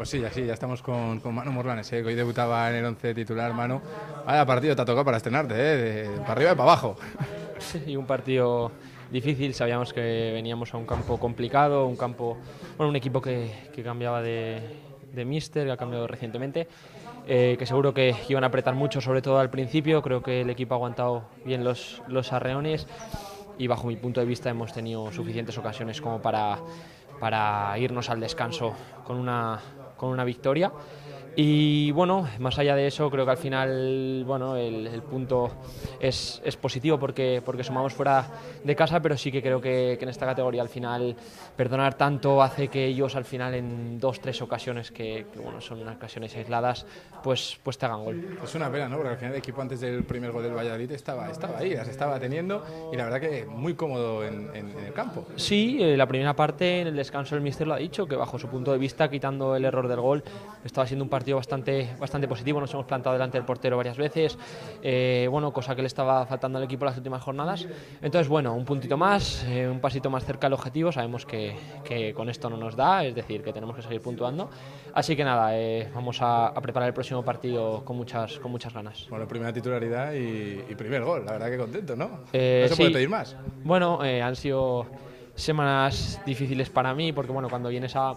Pues 0.00 0.08
sí, 0.08 0.24
así 0.24 0.46
ya 0.46 0.54
estamos 0.54 0.80
con, 0.80 1.20
con 1.20 1.34
Manu 1.34 1.52
Morlanes, 1.52 1.92
¿eh? 1.92 2.00
que 2.00 2.08
hoy 2.08 2.14
debutaba 2.14 2.70
en 2.70 2.76
el 2.76 2.86
11 2.86 3.12
titular, 3.12 3.52
Manu. 3.52 3.82
Vaya 4.24 4.46
partido 4.46 4.74
te 4.74 4.80
ha 4.80 4.84
tocado 4.86 5.04
para 5.04 5.18
estrenarte, 5.18 5.52
¿eh? 5.52 5.76
de, 5.76 6.18
para 6.20 6.32
arriba 6.32 6.52
y 6.52 6.54
para 6.54 6.62
abajo. 6.62 6.96
Sí, 7.58 7.94
un 7.94 8.06
partido 8.06 8.72
difícil, 9.10 9.52
sabíamos 9.52 9.92
que 9.92 10.30
veníamos 10.32 10.72
a 10.72 10.78
un 10.78 10.86
campo 10.86 11.20
complicado, 11.20 11.86
un 11.86 11.96
campo, 11.96 12.38
bueno, 12.78 12.88
un 12.88 12.96
equipo 12.96 13.20
que, 13.20 13.52
que 13.74 13.82
cambiaba 13.82 14.22
de, 14.22 14.62
de 15.12 15.24
míster, 15.26 15.66
que 15.66 15.72
ha 15.72 15.76
cambiado 15.76 16.06
recientemente, 16.06 16.66
eh, 17.26 17.56
que 17.58 17.66
seguro 17.66 17.92
que 17.92 18.16
iban 18.30 18.42
a 18.44 18.46
apretar 18.46 18.74
mucho, 18.74 19.02
sobre 19.02 19.20
todo 19.20 19.38
al 19.38 19.50
principio, 19.50 20.00
creo 20.00 20.22
que 20.22 20.40
el 20.40 20.48
equipo 20.48 20.72
ha 20.72 20.78
aguantado 20.78 21.24
bien 21.44 21.62
los, 21.62 22.02
los 22.08 22.32
arreones 22.32 22.86
y 23.58 23.66
bajo 23.66 23.86
mi 23.86 23.96
punto 23.96 24.20
de 24.20 24.26
vista 24.26 24.48
hemos 24.48 24.72
tenido 24.72 25.12
suficientes 25.12 25.58
ocasiones 25.58 26.00
como 26.00 26.22
para, 26.22 26.56
para 27.20 27.78
irnos 27.78 28.08
al 28.08 28.18
descanso 28.18 28.72
con 29.04 29.18
una 29.18 29.60
con 30.00 30.08
una 30.08 30.24
victoria. 30.24 30.72
Y 31.36 31.92
bueno, 31.92 32.28
más 32.38 32.58
allá 32.58 32.74
de 32.74 32.86
eso, 32.86 33.08
creo 33.10 33.24
que 33.24 33.30
al 33.30 33.36
final 33.36 34.24
bueno, 34.26 34.56
el, 34.56 35.02
punto 35.02 35.50
es, 36.00 36.40
es, 36.44 36.56
positivo 36.56 36.98
porque, 36.98 37.40
porque 37.44 37.62
sumamos 37.62 37.94
fuera 37.94 38.26
de 38.64 38.76
casa, 38.76 39.00
pero 39.00 39.16
sí 39.16 39.30
que 39.30 39.40
creo 39.40 39.60
que, 39.60 39.96
que, 39.98 40.04
en 40.04 40.08
esta 40.08 40.26
categoría 40.26 40.62
al 40.62 40.68
final 40.68 41.16
perdonar 41.56 41.94
tanto 41.94 42.42
hace 42.42 42.68
que 42.68 42.84
ellos 42.84 43.14
al 43.16 43.24
final 43.24 43.54
en 43.54 43.98
dos, 44.00 44.20
tres 44.20 44.42
ocasiones, 44.42 44.90
que, 44.90 45.26
bueno, 45.42 45.60
son 45.60 45.86
ocasiones 45.88 46.34
aisladas, 46.36 46.84
pues, 47.22 47.58
pues 47.62 47.78
te 47.78 47.86
hagan 47.86 48.04
gol. 48.04 48.38
Es 48.42 48.54
una 48.54 48.70
pena, 48.70 48.88
¿no? 48.88 48.96
Porque 48.96 49.10
al 49.10 49.16
final 49.16 49.32
el 49.32 49.38
equipo 49.38 49.62
antes 49.62 49.80
del 49.80 50.04
primer 50.04 50.32
gol 50.32 50.42
del 50.42 50.54
Valladolid 50.54 50.90
estaba, 50.92 51.30
estaba 51.30 51.58
ahí, 51.58 51.74
las 51.74 51.88
estaba 51.88 52.18
teniendo 52.18 52.64
y 52.92 52.96
la 52.96 53.04
verdad 53.04 53.20
que 53.20 53.44
muy 53.46 53.74
cómodo 53.74 54.24
en, 54.24 54.50
en, 54.54 54.70
el 54.84 54.92
campo. 54.92 55.26
Sí, 55.36 55.78
eh, 55.80 55.96
la 55.96 56.06
primera 56.06 56.34
parte 56.34 56.80
en 56.80 56.88
el 56.88 56.96
descanso 56.96 57.36
el 57.36 57.42
míster 57.42 57.66
lo 57.66 57.74
ha 57.74 57.78
dicho, 57.78 58.06
que 58.06 58.16
bajo 58.16 58.38
su 58.38 58.48
punto 58.48 58.72
de 58.72 58.78
vista, 58.78 59.08
quitando 59.08 59.54
el 59.54 59.64
error 59.64 59.88
del 59.88 60.00
gol, 60.00 60.24
estaba 60.64 60.86
siendo 60.86 61.04
un 61.04 61.08
partido 61.08 61.19
partido 61.20 61.36
bastante, 61.36 61.86
bastante 61.98 62.26
positivo, 62.26 62.60
nos 62.60 62.72
hemos 62.72 62.86
plantado 62.86 63.12
delante 63.12 63.36
del 63.36 63.44
portero 63.44 63.76
varias 63.76 63.98
veces, 63.98 64.38
eh, 64.82 65.28
bueno, 65.30 65.52
cosa 65.52 65.76
que 65.76 65.82
le 65.82 65.86
estaba 65.86 66.24
faltando 66.24 66.56
al 66.56 66.64
equipo 66.64 66.86
las 66.86 66.96
últimas 66.96 67.22
jornadas. 67.22 67.68
Entonces, 68.00 68.26
bueno, 68.26 68.54
un 68.54 68.64
puntito 68.64 68.96
más, 68.96 69.44
eh, 69.46 69.68
un 69.68 69.80
pasito 69.80 70.08
más 70.08 70.24
cerca 70.24 70.46
al 70.46 70.54
objetivo, 70.54 70.90
sabemos 70.90 71.26
que, 71.26 71.54
que, 71.84 72.14
con 72.14 72.30
esto 72.30 72.48
no 72.48 72.56
nos 72.56 72.74
da, 72.74 73.04
es 73.04 73.14
decir, 73.14 73.42
que 73.42 73.52
tenemos 73.52 73.76
que 73.76 73.82
seguir 73.82 74.00
puntuando. 74.00 74.48
Así 74.94 75.14
que 75.14 75.22
nada, 75.22 75.58
eh, 75.58 75.90
vamos 75.94 76.16
a, 76.22 76.54
preparar 76.62 76.88
el 76.88 76.94
próximo 76.94 77.22
partido 77.22 77.84
con 77.84 77.98
muchas, 77.98 78.38
con 78.38 78.50
muchas 78.50 78.72
ganas. 78.72 79.06
Bueno, 79.10 79.28
primera 79.28 79.52
titularidad 79.52 80.14
y, 80.14 80.74
primer 80.74 81.04
gol, 81.04 81.26
la 81.26 81.32
verdad 81.32 81.50
que 81.50 81.58
contento, 81.58 81.96
¿no? 81.96 82.08
no 82.08 82.18
se 82.32 82.74
puede 82.78 82.92
pedir 82.92 83.10
más. 83.10 83.36
Bueno, 83.62 84.00
han 84.00 84.36
sido 84.36 84.86
semanas 85.34 86.20
difíciles 86.26 86.70
para 86.70 86.94
mí 86.94 87.12
porque 87.12 87.32
bueno 87.32 87.48
cuando 87.48 87.68
vienes 87.68 87.96
a, 87.96 88.12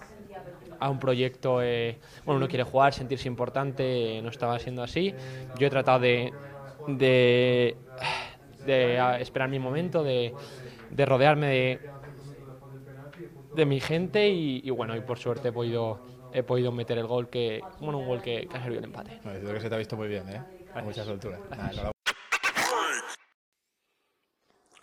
a 0.83 0.89
un 0.89 0.99
proyecto, 0.99 1.61
eh, 1.61 1.97
bueno, 2.25 2.37
uno 2.37 2.47
quiere 2.47 2.63
jugar, 2.63 2.93
sentirse 2.93 3.27
importante, 3.27 4.19
no 4.21 4.29
estaba 4.29 4.59
siendo 4.59 4.83
así. 4.83 5.15
Yo 5.53 5.67
he 5.67 5.69
tratado 5.69 5.99
de, 5.99 6.33
de, 6.85 7.77
esperar 9.19 9.49
mi 9.49 9.59
momento, 9.59 10.03
de, 10.03 10.35
de 10.89 11.05
rodearme 11.05 11.47
de, 11.47 11.79
de 13.53 13.65
mi 13.65 13.79
gente 13.79 14.29
y, 14.29 14.69
bueno, 14.71 14.95
y 14.95 15.01
por 15.01 15.19
suerte 15.19 15.49
he 15.49 15.51
podido, 15.51 16.01
he 16.31 16.43
podido 16.43 16.71
meter 16.71 16.97
el 16.97 17.07
gol 17.07 17.29
que, 17.29 17.63
bueno, 17.79 17.99
un 17.99 18.07
gol 18.07 18.21
que, 18.21 18.47
ha 18.51 18.59
servido 18.59 18.79
el 18.79 18.85
empate. 18.85 19.17
creo 19.21 19.53
que 19.53 19.61
se 19.61 19.69
te 19.69 19.75
ha 19.75 19.77
visto 19.77 19.95
muy 19.95 20.07
bien, 20.07 20.27
¿eh? 20.29 20.43
A 20.73 20.81
mucha 20.81 21.05
soltura. 21.05 21.39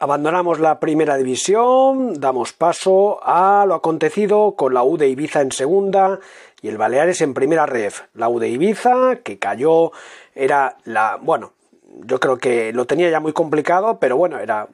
Abandonamos 0.03 0.61
la 0.61 0.81
primera 0.81 1.19
división, 1.19 2.15
damos 2.15 2.55
paso 2.55 3.21
a 3.23 3.67
lo 3.67 3.75
acontecido 3.75 4.55
con 4.57 4.73
la 4.73 4.83
U 4.83 4.97
de 4.97 5.09
Ibiza 5.09 5.43
en 5.43 5.53
segunda 5.53 6.21
y 6.63 6.69
el 6.69 6.79
Baleares 6.79 7.21
en 7.21 7.35
primera 7.35 7.67
ref. 7.67 8.05
La 8.15 8.31
U 8.31 8.39
de 8.39 8.49
Ibiza, 8.49 9.17
que 9.17 9.39
cayó, 9.39 9.93
era 10.35 10.79
la. 10.85 11.19
Bueno, 11.21 11.53
yo 12.07 12.19
creo 12.19 12.39
que 12.39 12.73
lo 12.73 12.87
tenía 12.87 13.11
ya 13.11 13.21
muy 13.21 13.35
complicado, 13.35 13.99
pero 14.01 14.17
bueno, 14.17 14.39
era 14.39 14.69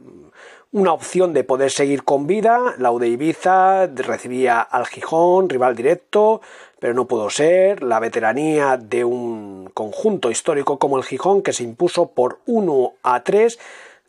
una 0.71 0.93
opción 0.93 1.33
de 1.33 1.43
poder 1.43 1.73
seguir 1.73 2.05
con 2.05 2.29
vida. 2.29 2.77
La 2.79 2.93
U 2.93 3.01
de 3.01 3.09
Ibiza 3.09 3.89
recibía 3.89 4.61
al 4.61 4.87
Gijón, 4.87 5.49
rival 5.49 5.75
directo, 5.75 6.41
pero 6.79 6.95
no 6.95 7.07
pudo 7.07 7.31
ser. 7.31 7.83
La 7.83 7.99
veteranía 7.99 8.77
de 8.77 9.05
un 9.05 9.73
conjunto 9.75 10.31
histórico 10.31 10.79
como 10.79 10.99
el 10.99 11.03
Gijón, 11.03 11.43
que 11.43 11.53
se 11.53 11.65
impuso 11.65 12.13
por 12.13 12.39
1 12.47 12.93
a 13.03 13.25
3 13.25 13.59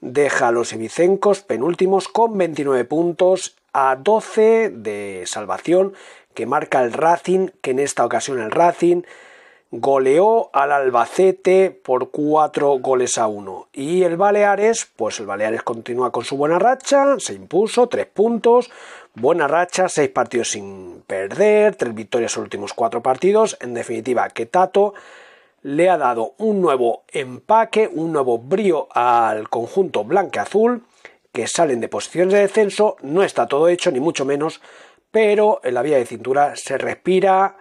deja 0.01 0.49
a 0.49 0.51
los 0.51 0.73
ibicencos 0.73 1.41
penúltimos 1.41 2.07
con 2.07 2.37
29 2.37 2.85
puntos 2.85 3.55
a 3.73 3.95
12 3.95 4.69
de 4.69 5.23
salvación 5.25 5.93
que 6.33 6.45
marca 6.45 6.83
el 6.83 6.93
Racing, 6.93 7.49
que 7.61 7.71
en 7.71 7.79
esta 7.79 8.05
ocasión 8.05 8.39
el 8.39 8.51
Racing 8.51 9.01
goleó 9.71 10.49
al 10.53 10.71
Albacete 10.71 11.71
por 11.71 12.11
4 12.11 12.79
goles 12.79 13.17
a 13.17 13.27
1. 13.27 13.67
Y 13.73 14.03
el 14.03 14.17
Baleares, 14.17 14.87
pues 14.95 15.19
el 15.19 15.25
Baleares 15.25 15.63
continúa 15.63 16.11
con 16.11 16.23
su 16.23 16.37
buena 16.37 16.59
racha, 16.59 17.15
se 17.19 17.33
impuso 17.33 17.87
3 17.87 18.05
puntos, 18.05 18.69
buena 19.13 19.47
racha, 19.47 19.89
6 19.89 20.09
partidos 20.09 20.51
sin 20.51 21.03
perder, 21.05 21.75
3 21.75 21.93
victorias 21.93 22.33
en 22.33 22.41
los 22.41 22.45
últimos 22.45 22.73
4 22.73 23.01
partidos, 23.01 23.57
en 23.59 23.73
definitiva 23.73 24.29
que 24.29 24.45
Tato 24.45 24.93
le 25.67 25.89
ha 25.89 25.97
dado 25.97 26.33
un 26.37 26.61
nuevo 26.61 27.03
empaque, 27.11 27.89
un 27.91 28.13
nuevo 28.13 28.37
brío 28.37 28.87
al 28.89 29.49
conjunto 29.49 30.05
blanque-azul, 30.05 30.85
que 31.33 31.45
salen 31.45 31.81
de 31.81 31.89
posiciones 31.89 32.33
de 32.33 32.39
descenso, 32.39 32.95
no 33.01 33.21
está 33.21 33.47
todo 33.47 33.67
hecho, 33.67 33.91
ni 33.91 33.99
mucho 33.99 34.23
menos, 34.23 34.61
pero 35.11 35.59
en 35.65 35.73
la 35.73 35.81
vía 35.81 35.97
de 35.97 36.05
cintura 36.05 36.55
se 36.55 36.77
respira 36.77 37.57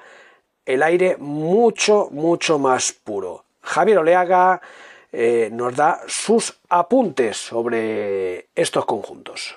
el 0.65 0.85
aire 0.85 1.17
mucho, 1.17 2.09
mucho 2.13 2.61
más 2.61 2.93
puro. 2.93 3.45
Javier 3.61 3.99
Oleaga 3.99 4.61
eh, 5.11 5.51
nos 5.53 5.75
da 5.75 6.01
sus 6.07 6.61
apuntes 6.69 7.37
sobre 7.37 8.51
estos 8.55 8.85
conjuntos. 8.85 9.57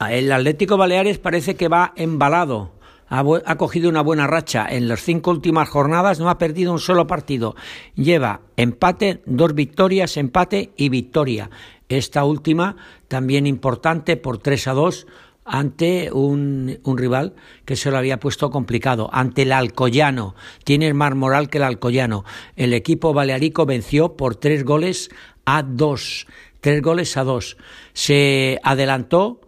El 0.00 0.32
Atlético 0.32 0.76
Baleares 0.76 1.18
parece 1.18 1.54
que 1.54 1.68
va 1.68 1.92
embalado 1.94 2.72
ha, 3.08 3.56
cogido 3.56 3.88
una 3.88 4.02
buena 4.02 4.26
racha. 4.26 4.66
En 4.68 4.88
las 4.88 5.02
cinco 5.02 5.30
últimas 5.30 5.68
jornadas 5.68 6.20
no 6.20 6.30
ha 6.30 6.38
perdido 6.38 6.72
un 6.72 6.78
solo 6.78 7.06
partido. 7.06 7.54
Lleva 7.94 8.40
empate, 8.56 9.22
dos 9.26 9.54
victorias, 9.54 10.16
empate 10.16 10.72
y 10.76 10.88
victoria. 10.88 11.50
Esta 11.88 12.24
última 12.24 12.76
también 13.08 13.46
importante 13.46 14.16
por 14.16 14.38
3 14.38 14.68
a 14.68 14.72
2 14.72 15.06
ante 15.44 16.10
un, 16.10 16.78
un, 16.84 16.98
rival 16.98 17.34
que 17.66 17.76
se 17.76 17.90
lo 17.90 17.98
había 17.98 18.18
puesto 18.18 18.50
complicado, 18.50 19.10
ante 19.12 19.42
el 19.42 19.52
Alcoyano. 19.52 20.34
Tiene 20.64 20.94
más 20.94 21.14
moral 21.14 21.50
que 21.50 21.58
el 21.58 21.64
Alcoyano. 21.64 22.24
El 22.56 22.72
equipo 22.72 23.12
balearico 23.12 23.66
venció 23.66 24.16
por 24.16 24.36
tres 24.36 24.64
goles 24.64 25.10
a 25.44 25.62
dos. 25.62 26.26
Tres 26.60 26.80
goles 26.80 27.16
a 27.18 27.24
dos. 27.24 27.58
Se 27.92 28.58
adelantó 28.62 29.42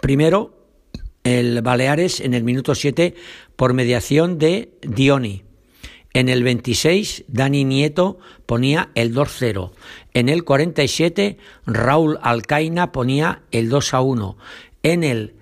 primero 0.00 0.57
el 1.28 1.62
Baleares 1.62 2.20
en 2.20 2.34
el 2.34 2.42
minuto 2.42 2.74
7 2.74 3.14
por 3.54 3.74
mediación 3.74 4.38
de 4.38 4.72
Dioni. 4.82 5.44
En 6.14 6.28
el 6.28 6.42
26, 6.42 7.24
Dani 7.28 7.64
Nieto 7.64 8.18
ponía 8.46 8.90
el 8.94 9.14
2-0. 9.14 9.70
En 10.14 10.28
el 10.28 10.42
47, 10.44 11.38
Raúl 11.66 12.18
Alcaina 12.22 12.90
ponía 12.92 13.42
el 13.52 13.70
2-1. 13.70 14.36
En 14.82 15.04
el 15.04 15.34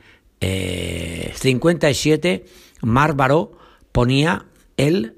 57, 1.35 2.31
eh, 2.31 2.44
Mar 2.83 3.14
Baró 3.14 3.57
ponía 3.92 4.46
el 4.77 5.14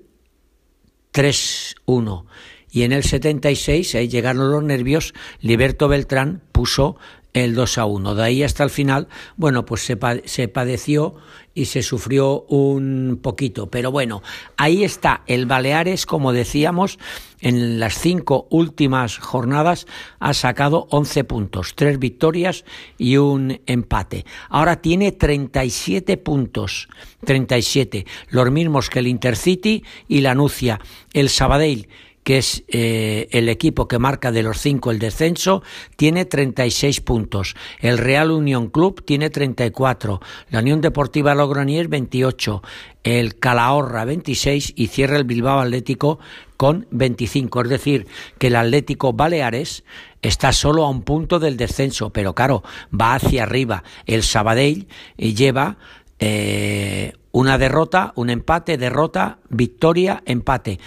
3-1. 1.13 2.27
Y 2.71 2.83
en 2.83 2.93
el 2.93 3.03
76, 3.03 3.95
ahí 3.95 4.09
llegaron 4.09 4.53
los 4.53 4.63
nervios, 4.63 5.15
Liberto 5.41 5.89
Beltrán 5.89 6.43
puso 6.53 6.97
el 7.45 7.55
2 7.55 7.79
a 7.79 7.85
1. 7.85 8.15
De 8.15 8.23
ahí 8.23 8.43
hasta 8.43 8.65
el 8.65 8.71
final, 8.71 9.09
bueno, 9.37 9.65
pues 9.65 9.83
se, 9.83 9.99
se, 10.25 10.49
padeció 10.49 11.15
y 11.55 11.67
se 11.67 11.83
sufrió 11.83 12.43
un 12.43 13.19
poquito. 13.23 13.69
Pero 13.69 13.91
bueno, 13.91 14.23
ahí 14.57 14.85
está 14.85 15.23
el 15.27 15.47
Baleares, 15.47 16.07
como 16.07 16.33
decíamos, 16.33 16.99
en 17.41 17.79
las 17.79 17.99
cinco 17.99 18.47
últimas 18.51 19.19
jornadas 19.19 19.87
ha 20.19 20.35
sacado 20.35 20.89
11 20.91 21.25
puntos, 21.25 21.75
tres 21.77 21.99
victorias 21.99 22.65
y 22.97 23.17
un 23.17 23.61
empate. 23.67 24.25
Ahora 24.49 24.81
tiene 24.81 25.13
37 25.13 26.17
puntos, 26.17 26.89
37, 27.25 28.07
los 28.29 28.51
mismos 28.51 28.91
que 28.91 28.99
el 28.99 29.07
Intercity 29.07 29.85
y 30.09 30.21
la 30.21 30.35
Nucia. 30.35 30.81
El 31.13 31.29
Sabadell 31.29 31.89
que 32.29 32.37
es 32.37 32.63
eh, 32.69 33.27
el 33.31 33.49
equipo 33.49 33.89
que 33.89 33.99
marca 33.99 34.31
de 34.31 34.43
los 34.43 34.59
cinco 34.59 34.91
el 34.91 34.99
descenso, 34.99 35.63
tiene 35.97 36.27
36 36.27 37.01
puntos. 37.01 37.57
El 37.81 37.97
Real 37.97 38.31
Unión 38.33 38.69
Club 38.69 39.03
tiene 39.03 39.31
34. 39.31 40.21
La 40.51 40.59
Unión 40.59 40.83
Deportiva 40.83 41.35
Logroñés 41.35 41.89
28. 41.89 42.63
El 43.03 43.39
Calahorra 43.39 44.05
26 44.05 44.75
y 44.77 44.89
cierra 44.89 45.17
el 45.17 45.25
Bilbao 45.25 45.61
Atlético 45.61 46.19
con 46.59 46.87
25. 46.91 47.63
Es 47.63 47.71
decir, 47.71 48.07
que 48.37 48.49
el 48.49 48.57
Atlético 48.57 49.15
Baleares 49.15 49.85
está 50.21 50.53
solo 50.53 50.85
a 50.85 50.91
un 50.91 51.05
punto 51.05 51.39
del 51.39 51.57
descenso, 51.57 52.11
pero 52.11 52.35
claro, 52.35 52.63
va 52.93 53.15
hacia 53.15 53.45
arriba. 53.45 53.85
El 54.05 54.23
Sabadell 54.23 54.87
lleva 55.17 55.79
eh, 56.19 57.15
una 57.33 57.57
derrota, 57.57 58.13
un 58.17 58.29
empate, 58.29 58.77
derrota, 58.77 59.39
victoria, 59.49 60.23
empate 60.27 60.79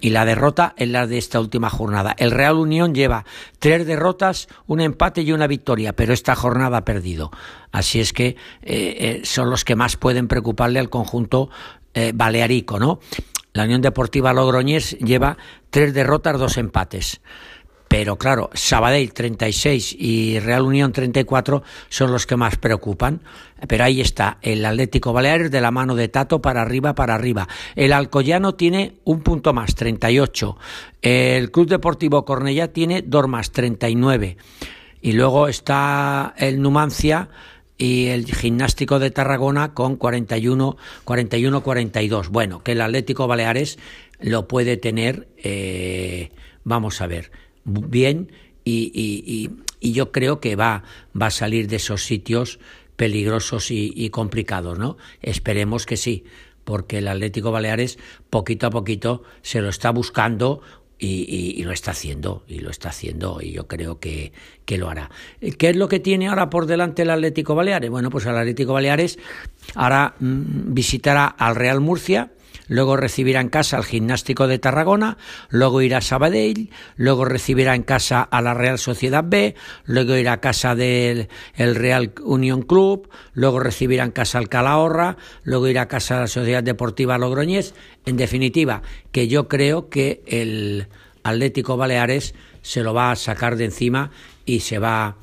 y 0.00 0.10
la 0.10 0.24
derrota 0.24 0.74
es 0.76 0.88
la 0.88 1.06
de 1.06 1.18
esta 1.18 1.40
última 1.40 1.70
jornada. 1.70 2.14
El 2.18 2.30
Real 2.30 2.56
Unión 2.56 2.94
lleva 2.94 3.24
tres 3.58 3.86
derrotas, 3.86 4.48
un 4.66 4.80
empate 4.80 5.22
y 5.22 5.32
una 5.32 5.46
victoria, 5.46 5.94
pero 5.94 6.12
esta 6.12 6.34
jornada 6.34 6.78
ha 6.78 6.84
perdido. 6.84 7.30
Así 7.72 8.00
es 8.00 8.12
que 8.12 8.28
eh, 8.28 8.36
eh, 8.62 9.20
son 9.24 9.50
los 9.50 9.64
que 9.64 9.76
más 9.76 9.96
pueden 9.96 10.28
preocuparle 10.28 10.78
al 10.78 10.90
conjunto 10.90 11.50
eh, 11.94 12.12
balearico, 12.14 12.78
¿no? 12.78 13.00
La 13.52 13.64
Unión 13.64 13.82
Deportiva 13.82 14.32
Logroñés 14.32 14.98
lleva 14.98 15.38
tres 15.70 15.94
derrotas, 15.94 16.38
dos 16.38 16.58
empates 16.58 17.20
pero 17.96 18.16
claro, 18.16 18.50
Sabadell 18.54 19.12
36 19.12 19.94
y 19.96 20.40
Real 20.40 20.62
Unión 20.62 20.90
34 20.90 21.62
son 21.88 22.10
los 22.10 22.26
que 22.26 22.34
más 22.34 22.56
preocupan. 22.56 23.20
Pero 23.68 23.84
ahí 23.84 24.00
está, 24.00 24.38
el 24.42 24.64
Atlético 24.64 25.12
Baleares 25.12 25.52
de 25.52 25.60
la 25.60 25.70
mano 25.70 25.94
de 25.94 26.08
Tato 26.08 26.42
para 26.42 26.62
arriba, 26.62 26.96
para 26.96 27.14
arriba. 27.14 27.46
El 27.76 27.92
Alcoyano 27.92 28.56
tiene 28.56 28.94
un 29.04 29.20
punto 29.20 29.52
más, 29.52 29.76
38. 29.76 30.56
El 31.02 31.52
Club 31.52 31.68
Deportivo 31.68 32.24
Cornellá 32.24 32.72
tiene 32.72 33.00
dos 33.00 33.28
más, 33.28 33.52
39. 33.52 34.38
Y 35.00 35.12
luego 35.12 35.46
está 35.46 36.34
el 36.36 36.60
Numancia 36.60 37.28
y 37.78 38.06
el 38.06 38.26
Gimnástico 38.26 38.98
de 38.98 39.12
Tarragona 39.12 39.72
con 39.72 39.94
41, 39.94 40.76
41, 41.04 41.62
42. 41.62 42.28
Bueno, 42.28 42.60
que 42.64 42.72
el 42.72 42.80
Atlético 42.80 43.28
Baleares 43.28 43.78
lo 44.18 44.48
puede 44.48 44.78
tener, 44.78 45.28
eh, 45.36 46.32
vamos 46.64 47.00
a 47.00 47.06
ver 47.06 47.43
bien 47.64 48.30
y, 48.64 49.50
yo 49.80 50.12
creo 50.12 50.40
que 50.40 50.56
va, 50.56 50.82
va 51.20 51.26
a 51.26 51.30
salir 51.30 51.68
de 51.68 51.76
esos 51.76 52.04
sitios 52.04 52.58
peligrosos 52.96 53.70
y, 53.70 54.08
complicados, 54.10 54.78
¿no? 54.78 54.96
Esperemos 55.20 55.84
que 55.84 55.96
sí, 55.96 56.24
porque 56.64 56.98
el 56.98 57.08
Atlético 57.08 57.50
Baleares 57.50 57.98
poquito 58.30 58.66
a 58.66 58.70
poquito 58.70 59.22
se 59.42 59.60
lo 59.60 59.68
está 59.68 59.90
buscando 59.90 60.62
y, 60.98 61.62
lo 61.64 61.72
está 61.72 61.90
haciendo, 61.90 62.44
y 62.48 62.60
lo 62.60 62.70
está 62.70 62.88
haciendo, 62.88 63.42
y 63.42 63.52
yo 63.52 63.66
creo 63.66 63.98
que, 63.98 64.32
que, 64.64 64.78
lo 64.78 64.88
hará. 64.88 65.10
¿Qué 65.58 65.68
es 65.68 65.76
lo 65.76 65.88
que 65.88 66.00
tiene 66.00 66.28
ahora 66.28 66.48
por 66.48 66.64
delante 66.64 67.02
el 67.02 67.10
Atlético 67.10 67.54
Baleares? 67.54 67.90
Bueno, 67.90 68.08
pues 68.08 68.24
el 68.24 68.36
Atlético 68.36 68.72
Baleares 68.72 69.18
ahora 69.74 70.14
mm, 70.18 70.72
visitará 70.72 71.26
al 71.26 71.56
Real 71.56 71.80
Murcia, 71.80 72.30
luego 72.68 72.96
recibirá 72.96 73.40
en 73.40 73.48
casa 73.48 73.76
al 73.76 73.84
Gimnástico 73.84 74.46
de 74.46 74.58
Tarragona, 74.58 75.18
luego 75.48 75.82
irá 75.82 75.98
a 75.98 76.00
Sabadell, 76.00 76.70
luego 76.96 77.24
recibirá 77.24 77.74
en 77.74 77.82
casa 77.82 78.22
a 78.22 78.40
la 78.42 78.54
Real 78.54 78.78
Sociedad 78.78 79.24
B, 79.26 79.54
luego 79.84 80.16
irá 80.16 80.34
a 80.34 80.40
casa 80.40 80.74
del 80.74 81.28
Real 81.56 82.12
Unión 82.22 82.62
Club, 82.62 83.08
luego 83.32 83.60
recibirá 83.60 84.04
en 84.04 84.10
casa 84.10 84.38
al 84.38 84.48
Calahorra, 84.48 85.16
luego 85.42 85.68
irá 85.68 85.82
a 85.82 85.88
casa 85.88 86.14
de 86.14 86.20
la 86.22 86.26
Sociedad 86.28 86.62
Deportiva 86.62 87.18
Logroñés. 87.18 87.74
En 88.06 88.16
definitiva, 88.16 88.82
que 89.12 89.28
yo 89.28 89.48
creo 89.48 89.88
que 89.88 90.22
el 90.26 90.88
Atlético 91.22 91.76
Baleares 91.76 92.34
se 92.62 92.82
lo 92.82 92.94
va 92.94 93.10
a 93.10 93.16
sacar 93.16 93.56
de 93.56 93.66
encima 93.66 94.10
y 94.46 94.60
se 94.60 94.78
va 94.78 95.16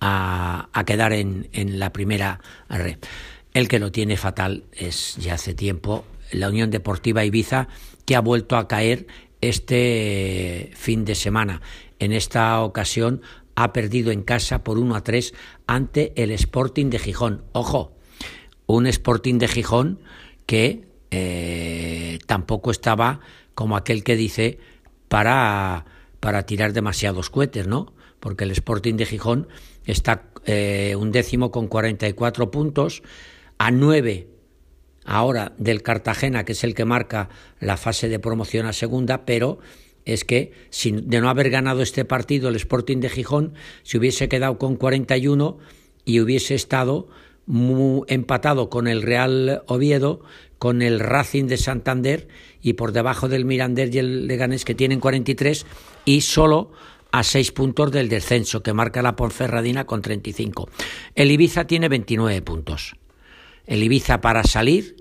a, 0.00 0.68
a 0.72 0.84
quedar 0.84 1.12
en, 1.12 1.48
en 1.52 1.78
la 1.78 1.92
primera 1.92 2.40
red. 2.68 2.98
El 3.54 3.68
que 3.68 3.78
lo 3.78 3.90
tiene 3.90 4.16
fatal 4.16 4.64
es 4.72 5.16
ya 5.16 5.34
hace 5.34 5.54
tiempo 5.54 6.04
la 6.32 6.48
Unión 6.48 6.70
Deportiva 6.70 7.24
Ibiza, 7.24 7.68
que 8.04 8.16
ha 8.16 8.20
vuelto 8.20 8.56
a 8.56 8.68
caer 8.68 9.06
este 9.40 10.70
fin 10.74 11.04
de 11.04 11.14
semana. 11.14 11.60
En 11.98 12.12
esta 12.12 12.60
ocasión 12.62 13.22
ha 13.54 13.72
perdido 13.72 14.10
en 14.10 14.22
casa 14.22 14.62
por 14.62 14.78
1 14.78 14.94
a 14.94 15.02
3 15.02 15.34
ante 15.66 16.12
el 16.22 16.30
Sporting 16.30 16.90
de 16.90 16.98
Gijón. 16.98 17.44
Ojo, 17.52 17.96
un 18.66 18.86
Sporting 18.86 19.38
de 19.38 19.48
Gijón 19.48 20.00
que 20.46 20.88
eh, 21.10 22.18
tampoco 22.26 22.70
estaba 22.70 23.20
como 23.54 23.76
aquel 23.76 24.04
que 24.04 24.16
dice 24.16 24.58
para, 25.08 25.86
para 26.20 26.44
tirar 26.44 26.72
demasiados 26.72 27.30
cohetes, 27.30 27.66
¿no? 27.66 27.94
Porque 28.20 28.44
el 28.44 28.50
Sporting 28.50 28.94
de 28.94 29.06
Gijón 29.06 29.48
está 29.84 30.28
eh, 30.44 30.94
un 30.98 31.12
décimo 31.12 31.50
con 31.50 31.68
44 31.68 32.50
puntos, 32.50 33.02
a 33.58 33.70
9 33.70 34.28
ahora 35.06 35.52
del 35.56 35.82
Cartagena, 35.82 36.44
que 36.44 36.52
es 36.52 36.64
el 36.64 36.74
que 36.74 36.84
marca 36.84 37.30
la 37.60 37.76
fase 37.76 38.08
de 38.08 38.18
promoción 38.18 38.66
a 38.66 38.72
segunda, 38.72 39.24
pero 39.24 39.58
es 40.04 40.24
que 40.24 40.52
de 40.82 41.20
no 41.20 41.30
haber 41.30 41.50
ganado 41.50 41.82
este 41.82 42.04
partido 42.04 42.48
el 42.48 42.56
Sporting 42.56 42.98
de 42.98 43.08
Gijón, 43.08 43.54
se 43.82 43.98
hubiese 43.98 44.28
quedado 44.28 44.58
con 44.58 44.76
41 44.76 45.58
y 46.04 46.20
hubiese 46.20 46.54
estado 46.54 47.08
muy 47.46 48.02
empatado 48.08 48.68
con 48.68 48.88
el 48.88 49.02
Real 49.02 49.62
Oviedo, 49.66 50.20
con 50.58 50.82
el 50.82 51.00
Racing 51.00 51.46
de 51.46 51.56
Santander 51.56 52.28
y 52.60 52.74
por 52.74 52.92
debajo 52.92 53.28
del 53.28 53.44
Mirander 53.44 53.94
y 53.94 53.98
el 53.98 54.26
Leganés 54.26 54.64
que 54.64 54.74
tienen 54.74 55.00
43 55.00 55.66
y 56.04 56.22
solo 56.22 56.72
a 57.12 57.22
seis 57.22 57.52
puntos 57.52 57.92
del 57.92 58.08
descenso 58.08 58.62
que 58.62 58.72
marca 58.72 59.02
la 59.02 59.16
Ponferradina 59.16 59.86
con 59.86 60.02
35. 60.02 60.68
El 61.14 61.30
Ibiza 61.30 61.66
tiene 61.66 61.88
29 61.88 62.42
puntos. 62.42 62.96
El 63.66 63.82
Ibiza 63.82 64.20
para 64.20 64.44
salir 64.44 64.96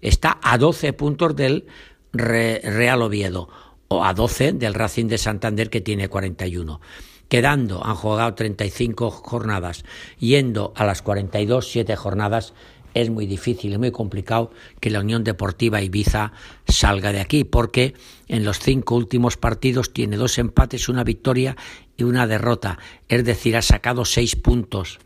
está 0.00 0.38
a 0.42 0.58
12 0.58 0.92
puntos 0.92 1.36
del 1.36 1.66
Real 2.12 3.02
Oviedo 3.02 3.48
o 3.88 4.04
a 4.04 4.14
12 4.14 4.52
del 4.52 4.74
Racing 4.74 5.06
de 5.06 5.18
Santander 5.18 5.70
que 5.70 5.80
tiene 5.80 6.08
41. 6.08 6.80
Quedando, 7.28 7.84
han 7.84 7.94
jugado 7.94 8.34
35 8.34 9.10
jornadas, 9.10 9.84
yendo 10.18 10.72
a 10.76 10.84
las 10.86 11.02
42, 11.02 11.68
7 11.68 11.94
jornadas, 11.96 12.54
es 12.94 13.10
muy 13.10 13.26
difícil, 13.26 13.72
es 13.72 13.78
muy 13.78 13.90
complicado 13.90 14.50
que 14.80 14.90
la 14.90 15.00
Unión 15.00 15.24
Deportiva 15.24 15.82
Ibiza 15.82 16.32
salga 16.66 17.12
de 17.12 17.20
aquí, 17.20 17.44
porque 17.44 17.94
en 18.28 18.44
los 18.44 18.58
cinco 18.58 18.96
últimos 18.96 19.36
partidos 19.36 19.92
tiene 19.92 20.16
dos 20.16 20.38
empates, 20.38 20.88
una 20.88 21.04
victoria 21.04 21.56
y 21.96 22.04
una 22.04 22.26
derrota. 22.26 22.78
Es 23.08 23.24
decir, 23.24 23.56
ha 23.56 23.62
sacado 23.62 24.06
seis 24.06 24.36
puntos 24.36 24.98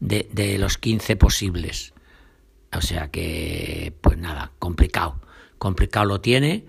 de, 0.00 0.28
de 0.32 0.58
los 0.58 0.78
15 0.78 1.16
posibles. 1.16 1.92
O 2.72 2.80
sea 2.80 3.08
que, 3.08 3.92
pues 4.00 4.18
nada, 4.18 4.52
complicado. 4.58 5.20
Complicado 5.58 6.06
lo 6.06 6.20
tiene, 6.20 6.66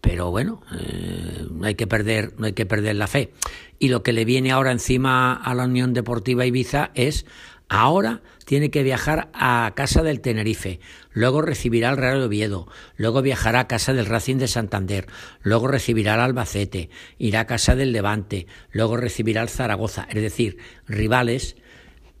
pero 0.00 0.30
bueno, 0.30 0.62
eh, 0.78 1.46
no 1.50 1.66
hay 1.66 1.74
que 1.74 1.86
perder, 1.86 2.34
no 2.38 2.46
hay 2.46 2.52
que 2.52 2.66
perder 2.66 2.96
la 2.96 3.06
fe. 3.06 3.32
Y 3.78 3.88
lo 3.88 4.02
que 4.02 4.12
le 4.12 4.24
viene 4.24 4.52
ahora 4.52 4.72
encima 4.72 5.32
a 5.34 5.54
la 5.54 5.64
Unión 5.64 5.94
Deportiva 5.94 6.46
Ibiza 6.46 6.90
es 6.94 7.24
Ahora 7.68 8.22
tiene 8.46 8.70
que 8.70 8.82
viajar 8.82 9.28
a 9.34 9.72
casa 9.76 10.02
del 10.02 10.22
Tenerife, 10.22 10.80
luego 11.12 11.42
recibirá 11.42 11.90
al 11.90 11.98
Real 11.98 12.22
Oviedo, 12.22 12.66
luego 12.96 13.20
viajará 13.20 13.60
a 13.60 13.68
casa 13.68 13.92
del 13.92 14.06
Racing 14.06 14.36
de 14.36 14.48
Santander, 14.48 15.06
luego 15.42 15.68
recibirá 15.68 16.14
al 16.14 16.20
Albacete, 16.20 16.88
irá 17.18 17.40
a 17.40 17.46
casa 17.46 17.76
del 17.76 17.92
Levante, 17.92 18.46
luego 18.72 18.96
recibirá 18.96 19.42
al 19.42 19.50
Zaragoza, 19.50 20.08
es 20.08 20.22
decir, 20.22 20.56
rivales 20.86 21.56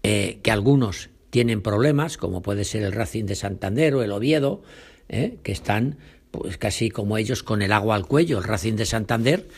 eh, 0.02 0.40
que 0.42 0.50
algunos 0.50 1.08
tienen 1.30 1.62
problemas, 1.62 2.16
como 2.16 2.42
puede 2.42 2.64
ser 2.64 2.82
el 2.82 2.92
Racing 2.92 3.24
de 3.24 3.34
Santander 3.34 3.94
o 3.94 4.02
el 4.02 4.12
Oviedo, 4.12 4.62
eh, 5.08 5.38
que 5.42 5.52
están 5.52 5.98
pues 6.30 6.58
casi 6.58 6.90
como 6.90 7.16
ellos 7.16 7.42
con 7.42 7.62
el 7.62 7.72
agua 7.72 7.96
al 7.96 8.06
cuello, 8.06 8.38
el 8.38 8.44
Racing 8.44 8.74
de 8.74 8.84
Santander 8.84 9.48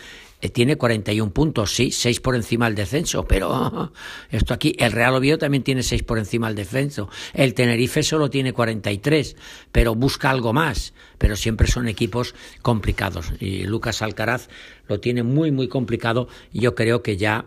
eh, 0.40 0.48
tiene 0.48 0.76
41 0.76 1.32
puntos, 1.32 1.74
sí, 1.74 1.90
6 1.90 2.20
por 2.20 2.34
encima 2.34 2.66
del 2.66 2.74
descenso, 2.74 3.24
pero 3.24 3.92
esto 4.30 4.54
aquí, 4.54 4.74
el 4.78 4.92
Real 4.92 5.14
Oviedo 5.14 5.38
también 5.38 5.62
tiene 5.62 5.82
6 5.82 6.02
por 6.04 6.18
encima 6.18 6.46
del 6.46 6.56
descenso, 6.56 7.08
el 7.34 7.54
Tenerife 7.54 8.02
solo 8.02 8.30
tiene 8.30 8.52
43, 8.52 9.36
pero 9.72 9.94
busca 9.94 10.30
algo 10.30 10.52
más, 10.52 10.94
pero 11.18 11.36
siempre 11.36 11.66
son 11.66 11.88
equipos 11.88 12.34
complicados. 12.62 13.32
Y 13.40 13.64
Lucas 13.64 14.00
Alcaraz 14.02 14.48
lo 14.88 15.00
tiene 15.00 15.22
muy, 15.22 15.50
muy 15.50 15.68
complicado 15.68 16.28
yo 16.52 16.74
creo 16.74 17.02
que 17.02 17.16
ya 17.16 17.46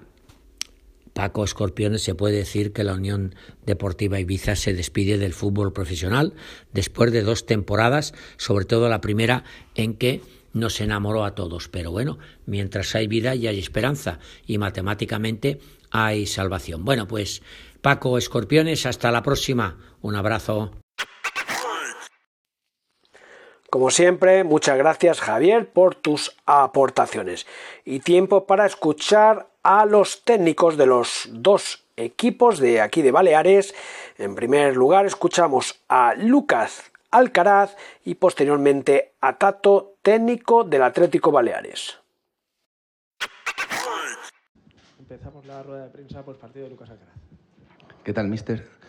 Paco 1.14 1.44
Escorpiones 1.44 2.02
se 2.02 2.16
puede 2.16 2.38
decir 2.38 2.74
que 2.74 2.84
la 2.84 2.94
Unión 2.94 3.36
Deportiva 3.66 4.20
Ibiza 4.20 4.56
se 4.56 4.74
despide 4.74 5.18
del 5.18 5.34
fútbol 5.34 5.72
profesional 5.72 6.34
después 6.74 7.12
de 7.12 7.22
dos 7.22 7.46
temporadas, 7.46 8.14
sobre 8.38 8.66
todo 8.66 8.90
la 8.90 9.02
primera 9.02 9.44
en 9.76 9.94
que 9.94 10.22
nos 10.54 10.82
enamoró 10.82 11.24
a 11.24 11.36
todos. 11.36 11.70
Pero 11.70 11.92
bueno, 11.92 12.18
mientras 12.46 12.96
hay 12.96 13.08
vida 13.08 13.36
y 13.36 13.48
hay 13.48 13.60
esperanza 13.60 14.20
y 14.46 14.58
matemáticamente 14.58 15.60
hay 15.92 16.26
salvación. 16.26 16.84
Bueno, 16.86 17.08
pues 17.08 17.42
Paco 17.82 18.18
Escorpiones, 18.18 18.86
hasta 18.86 19.12
la 19.12 19.24
próxima. 19.24 19.78
Un 20.02 20.16
abrazo. 20.16 20.72
Como 23.70 23.90
siempre, 23.90 24.44
muchas 24.44 24.78
gracias 24.78 25.20
Javier 25.20 25.72
por 25.72 25.96
tus 25.96 26.36
aportaciones. 26.46 27.48
Y 27.84 28.02
tiempo 28.02 28.46
para 28.46 28.68
escuchar 28.68 29.48
a 29.64 29.86
los 29.86 30.24
técnicos 30.24 30.78
de 30.78 30.86
los 30.86 31.30
dos 31.32 31.84
equipos 31.96 32.60
de 32.60 32.82
aquí 32.82 33.02
de 33.02 33.12
Baleares. 33.12 33.74
En 34.18 34.36
primer 34.36 34.76
lugar, 34.76 35.06
escuchamos 35.06 35.82
a 35.88 36.14
Lucas 36.16 36.92
Alcaraz 37.12 37.76
y 38.04 38.16
posteriormente 38.16 39.14
a 39.22 39.38
Tato, 39.38 39.96
técnico 40.02 40.64
del 40.64 40.84
Atlético 40.84 41.32
Baleares. 41.32 42.00
Empezamos 45.00 45.46
la 45.46 45.62
rueda 45.64 45.86
de 45.86 45.90
prensa 45.92 46.24
por 46.24 46.38
partido 46.38 46.66
de 46.66 46.72
Lucas 46.72 46.90
Alcaraz. 46.90 47.16
¿Qué 48.04 48.14
tal, 48.14 48.28
mister? 48.28 48.83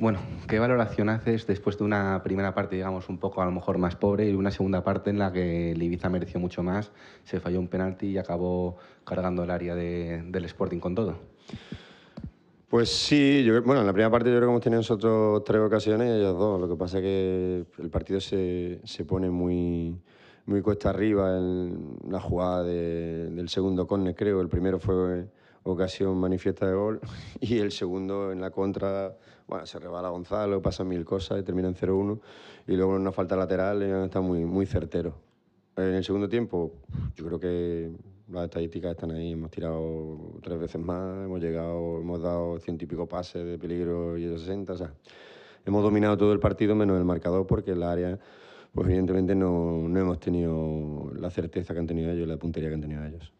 Bueno, 0.00 0.20
¿qué 0.46 0.60
valoración 0.60 1.08
haces 1.08 1.44
después 1.48 1.76
de 1.76 1.82
una 1.82 2.22
primera 2.22 2.54
parte, 2.54 2.76
digamos, 2.76 3.08
un 3.08 3.18
poco 3.18 3.42
a 3.42 3.44
lo 3.44 3.50
mejor 3.50 3.78
más 3.78 3.96
pobre 3.96 4.30
y 4.30 4.34
una 4.34 4.52
segunda 4.52 4.84
parte 4.84 5.10
en 5.10 5.18
la 5.18 5.32
que 5.32 5.72
el 5.72 5.82
Ibiza 5.82 6.08
mereció 6.08 6.38
mucho 6.38 6.62
más, 6.62 6.92
se 7.24 7.40
falló 7.40 7.58
un 7.58 7.66
penalti 7.66 8.06
y 8.06 8.16
acabó 8.16 8.76
cargando 9.04 9.42
el 9.42 9.50
área 9.50 9.74
del 9.74 10.44
Sporting 10.44 10.78
con 10.78 10.94
todo? 10.94 11.16
Pues 12.68 12.90
sí, 12.90 13.42
yo, 13.42 13.60
bueno, 13.64 13.80
en 13.80 13.88
la 13.88 13.92
primera 13.92 14.08
parte 14.08 14.30
yo 14.30 14.36
creo 14.36 14.46
que 14.46 14.52
hemos 14.52 14.62
tenido 14.62 14.78
nosotros 14.78 15.42
tres 15.42 15.60
ocasiones 15.62 16.06
y 16.08 16.18
ellos 16.20 16.38
dos. 16.38 16.60
Lo 16.60 16.68
que 16.68 16.76
pasa 16.76 16.98
es 16.98 17.02
que 17.02 17.64
el 17.78 17.90
partido 17.90 18.20
se, 18.20 18.78
se 18.84 19.04
pone 19.04 19.28
muy, 19.30 19.98
muy 20.46 20.62
cuesta 20.62 20.90
arriba 20.90 21.36
en 21.38 21.96
la 22.08 22.20
jugada 22.20 22.62
del 22.62 23.48
segundo 23.48 23.88
córner, 23.88 24.14
creo. 24.14 24.40
El 24.42 24.48
primero 24.48 24.78
fue 24.78 25.26
ocasión 25.72 26.16
manifiesta 26.18 26.66
de 26.66 26.74
gol 26.74 27.00
y 27.40 27.58
el 27.58 27.72
segundo 27.72 28.32
en 28.32 28.40
la 28.40 28.50
contra, 28.50 29.16
bueno, 29.46 29.66
se 29.66 29.78
rebala 29.78 30.08
Gonzalo, 30.08 30.60
pasan 30.62 30.88
mil 30.88 31.04
cosas 31.04 31.40
y 31.40 31.42
termina 31.42 31.68
en 31.68 31.74
0-1 31.74 32.20
y 32.66 32.76
luego 32.76 32.96
en 32.96 33.02
una 33.02 33.12
falta 33.12 33.36
lateral 33.36 33.82
está 33.82 34.20
muy, 34.20 34.44
muy 34.44 34.66
certero. 34.66 35.14
En 35.76 35.94
el 35.94 36.04
segundo 36.04 36.28
tiempo, 36.28 36.72
yo 37.14 37.24
creo 37.24 37.38
que 37.38 37.92
las 38.30 38.44
estadísticas 38.44 38.90
están 38.92 39.12
ahí, 39.12 39.32
hemos 39.32 39.50
tirado 39.50 40.38
tres 40.42 40.58
veces 40.58 40.80
más, 40.80 41.24
hemos 41.24 41.40
llegado, 41.40 42.00
hemos 42.00 42.20
dado 42.20 42.58
ciento 42.58 42.84
y 42.84 42.88
pico 42.88 43.06
pases 43.06 43.44
de 43.44 43.58
peligro 43.58 44.18
y 44.18 44.24
de 44.24 44.38
60, 44.38 44.72
o 44.72 44.76
sea, 44.76 44.92
hemos 45.64 45.82
dominado 45.82 46.16
todo 46.16 46.32
el 46.32 46.40
partido 46.40 46.74
menos 46.74 46.98
el 46.98 47.04
marcador 47.04 47.46
porque 47.46 47.72
el 47.72 47.82
área, 47.82 48.18
pues 48.72 48.86
evidentemente 48.88 49.34
no, 49.34 49.88
no 49.88 50.00
hemos 50.00 50.20
tenido 50.20 51.10
la 51.14 51.30
certeza 51.30 51.72
que 51.72 51.80
han 51.80 51.86
tenido 51.86 52.10
ellos, 52.10 52.28
la 52.28 52.36
puntería 52.36 52.68
que 52.68 52.74
han 52.74 52.80
tenido 52.80 53.04
ellos. 53.04 53.32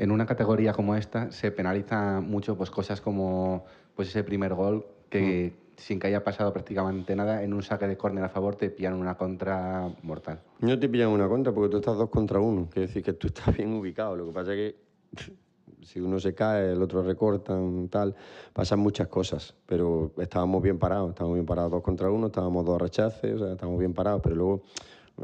En 0.00 0.10
una 0.10 0.26
categoría 0.26 0.72
como 0.72 0.96
esta 0.96 1.30
se 1.30 1.52
penaliza 1.52 2.20
mucho 2.20 2.56
pues 2.56 2.70
cosas 2.70 3.00
como 3.00 3.64
pues 3.94 4.08
ese 4.08 4.24
primer 4.24 4.54
gol 4.54 4.86
que 5.08 5.52
mm 5.54 5.70
sin 5.80 5.98
que 5.98 6.06
haya 6.06 6.22
pasado 6.22 6.52
prácticamente 6.52 7.16
nada, 7.16 7.42
en 7.42 7.54
un 7.54 7.62
saque 7.62 7.86
de 7.86 7.96
córner 7.96 8.22
a 8.22 8.28
favor 8.28 8.54
te 8.54 8.70
pillan 8.70 8.94
una 8.94 9.16
contra 9.16 9.90
mortal. 10.02 10.40
No 10.60 10.78
te 10.78 10.88
pillan 10.88 11.08
una 11.08 11.26
contra 11.26 11.52
porque 11.52 11.70
tú 11.70 11.78
estás 11.78 11.96
dos 11.96 12.10
contra 12.10 12.38
uno, 12.38 12.68
quiere 12.70 12.86
decir 12.86 13.02
que 13.02 13.14
tú 13.14 13.28
estás 13.28 13.46
bien 13.56 13.72
ubicado. 13.72 14.14
Lo 14.14 14.26
que 14.26 14.32
pasa 14.32 14.54
es 14.54 14.56
que 14.56 14.90
si 15.82 15.98
uno 15.98 16.20
se 16.20 16.34
cae, 16.34 16.72
el 16.72 16.82
otro 16.82 17.02
recorta, 17.02 17.58
tal, 17.88 18.14
pasan 18.52 18.80
muchas 18.80 19.08
cosas, 19.08 19.54
pero 19.66 20.12
estábamos 20.18 20.62
bien 20.62 20.78
parados, 20.78 21.10
estábamos 21.10 21.36
bien 21.36 21.46
parados 21.46 21.72
dos 21.72 21.82
contra 21.82 22.10
uno, 22.10 22.26
estábamos 22.26 22.66
dos 22.66 22.80
rechaces, 22.80 23.34
o 23.34 23.38
sea, 23.38 23.52
estábamos 23.52 23.80
bien 23.80 23.94
parados, 23.94 24.20
pero 24.22 24.36
luego 24.36 24.62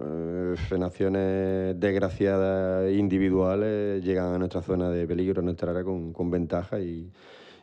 eh, 0.03 0.55
en 0.71 0.83
acciones 0.83 1.81
desgraciadas 1.81 2.93
individuales 2.93 4.05
llegan 4.05 4.35
a 4.35 4.39
nuestra 4.39 4.63
zona 4.63 4.91
de 4.91 5.07
peligro, 5.07 5.41
a 5.41 5.45
nuestra 5.45 5.71
área 5.71 5.85
con, 5.85 6.13
con 6.13 6.31
ventaja 6.31 6.81
y, 6.81 7.11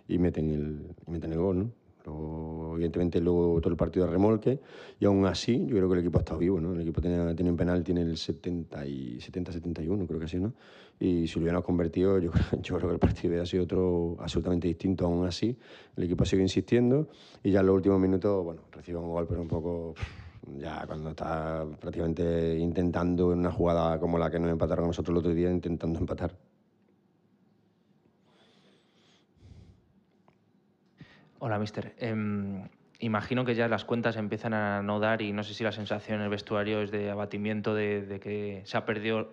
y 0.08 0.18
meten, 0.18 0.50
el, 0.50 0.96
meten 1.08 1.32
el 1.34 1.40
gol, 1.40 1.60
¿no? 1.60 1.84
evidentemente 2.76 3.22
luego 3.22 3.60
todo 3.62 3.72
el 3.72 3.78
partido 3.78 4.06
de 4.06 4.12
remolque 4.12 4.60
y 5.00 5.06
aún 5.06 5.26
así 5.26 5.66
yo 5.68 5.78
creo 5.78 5.88
que 5.88 5.94
el 5.96 6.00
equipo 6.02 6.18
ha 6.18 6.22
estado 6.22 6.40
vivo, 6.40 6.60
¿no? 6.60 6.74
El 6.74 6.82
equipo 6.82 7.02
tenía, 7.02 7.34
tiene 7.36 7.52
un 7.52 7.58
penal, 7.58 7.84
tiene 7.84 8.02
el 8.02 8.18
70 8.18 8.86
y 8.86 9.18
70-71 9.20 10.08
creo 10.08 10.20
que 10.20 10.28
sí, 10.28 10.38
¿no? 10.38 10.54
Y 11.00 11.28
si 11.28 11.36
lo 11.36 11.44
hubiéramos 11.44 11.66
convertido 11.66 12.20
yo, 12.20 12.32
yo 12.62 12.76
creo 12.78 12.90
que 12.90 12.94
el 12.94 13.00
partido 13.00 13.30
hubiera 13.30 13.46
sido 13.46 13.64
otro 13.64 14.18
absolutamente 14.20 14.68
distinto 14.68 15.06
aún 15.06 15.26
así. 15.26 15.58
El 15.96 16.04
equipo 16.04 16.26
sigue 16.26 16.42
insistiendo 16.42 17.08
y 17.44 17.52
ya 17.52 17.62
en 17.62 17.68
los 17.68 17.76
últimos 17.76 18.00
minutos, 18.00 18.44
bueno, 18.44 18.64
recibe 18.72 18.98
un 18.98 19.10
gol 19.10 19.26
pero 19.28 19.42
un 19.42 19.48
poco 19.48 19.96
ya 20.58 20.86
cuando 20.86 21.12
está 21.12 21.66
prácticamente 21.80 22.58
intentando 22.58 23.34
en 23.34 23.39
una 23.39 23.52
jugada 23.52 24.00
como 24.00 24.18
la 24.18 24.30
que 24.30 24.39
nos 24.39 24.52
empataron 24.52 24.88
nosotros 24.88 25.14
el 25.14 25.20
otro 25.20 25.34
día, 25.34 25.50
intentando 25.50 26.00
empatar. 26.00 26.36
Hola, 31.39 31.60
mister. 31.60 31.94
Em, 31.98 32.70
imagino 33.00 33.44
que 33.44 33.54
ya 33.56 33.68
las 33.68 33.84
cuentas 33.84 34.16
empiezan 34.16 34.54
a 34.54 34.82
no 34.82 35.00
dar 35.00 35.22
y 35.22 35.34
no 35.34 35.44
sé 35.44 35.54
si 35.54 35.64
la 35.64 35.74
sensación 35.74 36.20
en 36.20 36.24
el 36.24 36.30
vestuario 36.30 36.82
es 36.82 36.91
de 36.91 37.12
abatimiento, 37.12 37.74
de, 37.76 38.20
que 38.22 38.62
se 38.66 38.78
ha 38.78 38.86
perdido 38.86 39.32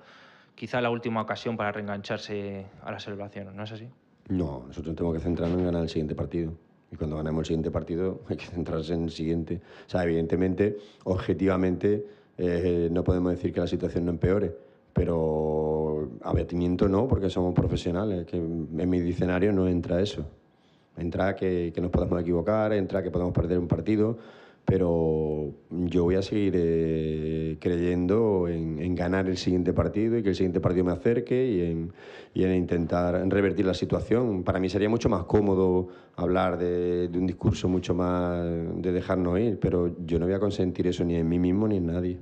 quizá 0.56 0.80
la 0.80 0.90
última 0.90 1.22
ocasión 1.22 1.56
para 1.56 1.70
reengancharse 1.72 2.66
a 2.82 2.90
la 2.90 2.98
celebración, 2.98 3.56
¿no 3.56 3.62
es 3.62 3.72
así? 3.72 3.88
No, 4.28 4.64
nosotros 4.66 4.96
tenemos 4.96 5.16
que 5.16 5.22
centrarnos 5.22 5.58
en 5.58 5.64
ganar 5.64 5.82
el 5.82 5.88
siguiente 5.88 6.14
partido. 6.14 6.52
Y 6.92 6.96
cuando 6.96 7.16
ganemos 7.16 7.40
el 7.42 7.46
siguiente 7.46 7.70
partido 7.70 8.20
hay 8.28 8.36
que 8.36 8.46
centrarse 8.46 8.94
en 8.94 9.04
el 9.04 9.10
siguiente. 9.10 9.60
O 9.86 9.90
sea, 9.90 10.04
evidentemente, 10.04 10.76
objetivamente, 11.04 12.04
eh, 12.38 12.88
no 12.90 13.04
podemos 13.04 13.32
decir 13.32 13.52
que 13.52 13.60
la 13.60 13.66
situación 13.66 14.04
no 14.04 14.12
empeore, 14.12 14.54
pero 14.92 16.10
abatimiento 16.22 16.88
no, 16.88 17.06
porque 17.06 17.30
somos 17.30 17.54
profesionales, 17.54 18.26
que 18.26 18.36
en 18.36 18.90
mi 18.90 19.00
diccionario 19.00 19.52
no 19.52 19.68
entra 19.68 20.00
eso. 20.00 20.24
Entra 20.96 21.36
que, 21.36 21.72
que 21.74 21.80
nos 21.80 21.90
podemos 21.90 22.20
equivocar, 22.20 22.72
entra 22.72 23.02
que 23.02 23.10
podemos 23.10 23.32
perder 23.32 23.58
un 23.58 23.68
partido, 23.68 24.18
pero 24.64 25.52
yo 25.70 26.04
voy 26.04 26.14
a 26.14 26.22
seguir 26.22 26.54
eh, 26.56 27.56
creyendo 27.60 28.46
en, 28.48 28.94
ganar 28.94 29.28
el 29.28 29.36
siguiente 29.36 29.72
partido 29.72 30.18
y 30.18 30.22
que 30.22 30.30
el 30.30 30.34
siguiente 30.34 30.60
partido 30.60 30.84
me 30.84 30.92
acerque 30.92 31.92
y 32.34 32.42
en, 32.42 32.54
intentar 32.54 33.26
revertir 33.28 33.66
la 33.66 33.74
situación. 33.74 34.42
Para 34.44 34.60
mí 34.60 34.68
sería 34.68 34.88
mucho 34.88 35.08
más 35.08 35.24
cómodo 35.24 35.88
hablar 36.16 36.58
de, 36.58 37.08
de, 37.08 37.18
un 37.18 37.26
discurso 37.26 37.68
mucho 37.68 37.94
más 37.94 38.44
de 38.44 38.92
dejarnos 38.92 39.40
ir, 39.40 39.58
pero 39.58 39.96
yo 40.04 40.18
no 40.18 40.26
voy 40.26 40.34
a 40.34 40.40
consentir 40.40 40.86
eso 40.86 41.04
ni 41.04 41.16
en 41.16 41.28
mí 41.28 41.38
mismo 41.38 41.66
ni 41.66 41.78
en 41.78 41.86
nadie. 41.86 42.18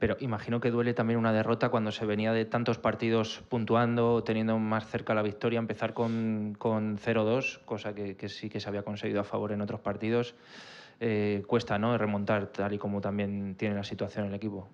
Pero 0.00 0.16
imagino 0.18 0.60
que 0.60 0.70
duele 0.70 0.94
también 0.94 1.18
una 1.18 1.30
derrota 1.30 1.68
cuando 1.68 1.92
se 1.92 2.06
venía 2.06 2.32
de 2.32 2.46
tantos 2.46 2.78
partidos 2.78 3.42
puntuando, 3.50 4.24
teniendo 4.24 4.58
más 4.58 4.88
cerca 4.88 5.12
la 5.12 5.20
victoria, 5.20 5.58
empezar 5.58 5.92
con, 5.92 6.56
con 6.58 6.96
0-2, 6.96 7.60
cosa 7.66 7.94
que, 7.94 8.16
que, 8.16 8.30
sí 8.30 8.48
que 8.48 8.60
se 8.60 8.68
había 8.70 8.82
conseguido 8.82 9.20
a 9.20 9.24
favor 9.24 9.52
en 9.52 9.60
otros 9.60 9.80
partidos. 9.80 10.34
Eh, 11.00 11.42
cuesta 11.46 11.78
¿no? 11.78 11.96
remontar 11.98 12.46
tal 12.46 12.72
y 12.72 12.78
como 12.78 13.02
también 13.02 13.54
tiene 13.56 13.74
la 13.74 13.84
situación 13.84 14.26
el 14.26 14.34
equipo. 14.34 14.68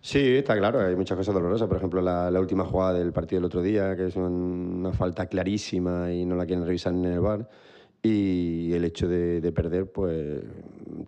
Sí, 0.00 0.36
está 0.36 0.56
claro, 0.56 0.80
hay 0.80 0.96
muchas 0.96 1.16
cosas 1.16 1.32
dolorosas. 1.32 1.68
Por 1.68 1.76
ejemplo, 1.76 2.00
la, 2.02 2.28
la 2.32 2.40
última 2.40 2.64
jugada 2.64 2.94
del 2.94 3.12
partido 3.12 3.40
del 3.40 3.46
otro 3.46 3.62
día, 3.62 3.94
que 3.94 4.08
es 4.08 4.16
una 4.16 4.92
falta 4.92 5.26
clarísima 5.26 6.12
y 6.12 6.26
no 6.26 6.34
la 6.34 6.44
quieren 6.44 6.66
revisar 6.66 6.92
en 6.92 7.04
el 7.04 7.20
bar 7.20 7.48
y 8.06 8.72
el 8.74 8.84
hecho 8.84 9.08
de, 9.08 9.52
perder 9.52 9.90
pues 9.90 10.42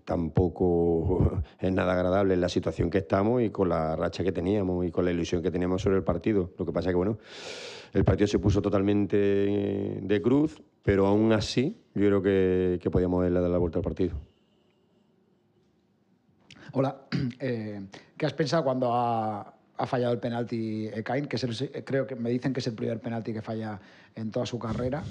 tampoco 0.04 1.42
es 1.58 1.72
nada 1.72 1.92
agradable 1.92 2.34
en 2.34 2.40
la 2.40 2.48
situación 2.48 2.90
que 2.90 2.98
estamos 2.98 3.42
y 3.42 3.50
con 3.50 3.68
la 3.68 3.94
racha 3.96 4.24
que 4.24 4.32
teníamos 4.32 4.86
y 4.86 4.90
con 4.90 5.04
la 5.04 5.10
ilusión 5.10 5.42
que 5.42 5.50
teníamos 5.50 5.82
sobre 5.82 5.96
el 5.96 6.02
partido. 6.02 6.50
Lo 6.58 6.66
que 6.66 6.72
pasa 6.72 6.88
es 6.88 6.92
que 6.92 6.96
bueno, 6.96 7.18
el 7.92 8.04
partido 8.04 8.26
se 8.26 8.38
puso 8.38 8.60
totalmente 8.60 9.16
de 9.16 10.22
cruz, 10.22 10.62
pero 10.82 11.06
aún 11.06 11.32
así 11.32 11.76
yo 11.94 12.06
creo 12.06 12.22
que, 12.22 12.78
que 12.82 12.90
podíamos 12.90 13.22
darle 13.22 13.48
la 13.48 13.58
vuelta 13.58 13.78
al 13.78 13.84
partido. 13.84 14.16
Hola, 16.72 16.96
eh, 17.40 17.80
¿qué 18.16 18.26
has 18.26 18.34
pensado 18.34 18.64
cuando 18.64 18.92
ha, 18.92 19.54
ha 19.76 19.86
fallado 19.86 20.12
el 20.12 20.20
penalti 20.20 20.88
Ekain? 20.88 21.26
Que 21.26 21.38
creo 21.84 22.06
que 22.06 22.16
me 22.16 22.30
dicen 22.30 22.52
que 22.52 22.60
es 22.60 22.66
el 22.66 22.74
primer 22.74 23.00
penalti 23.00 23.32
que 23.32 23.42
falla 23.42 23.80
en 24.14 24.30
toda 24.30 24.46
su 24.46 24.58
carrera. 24.58 25.02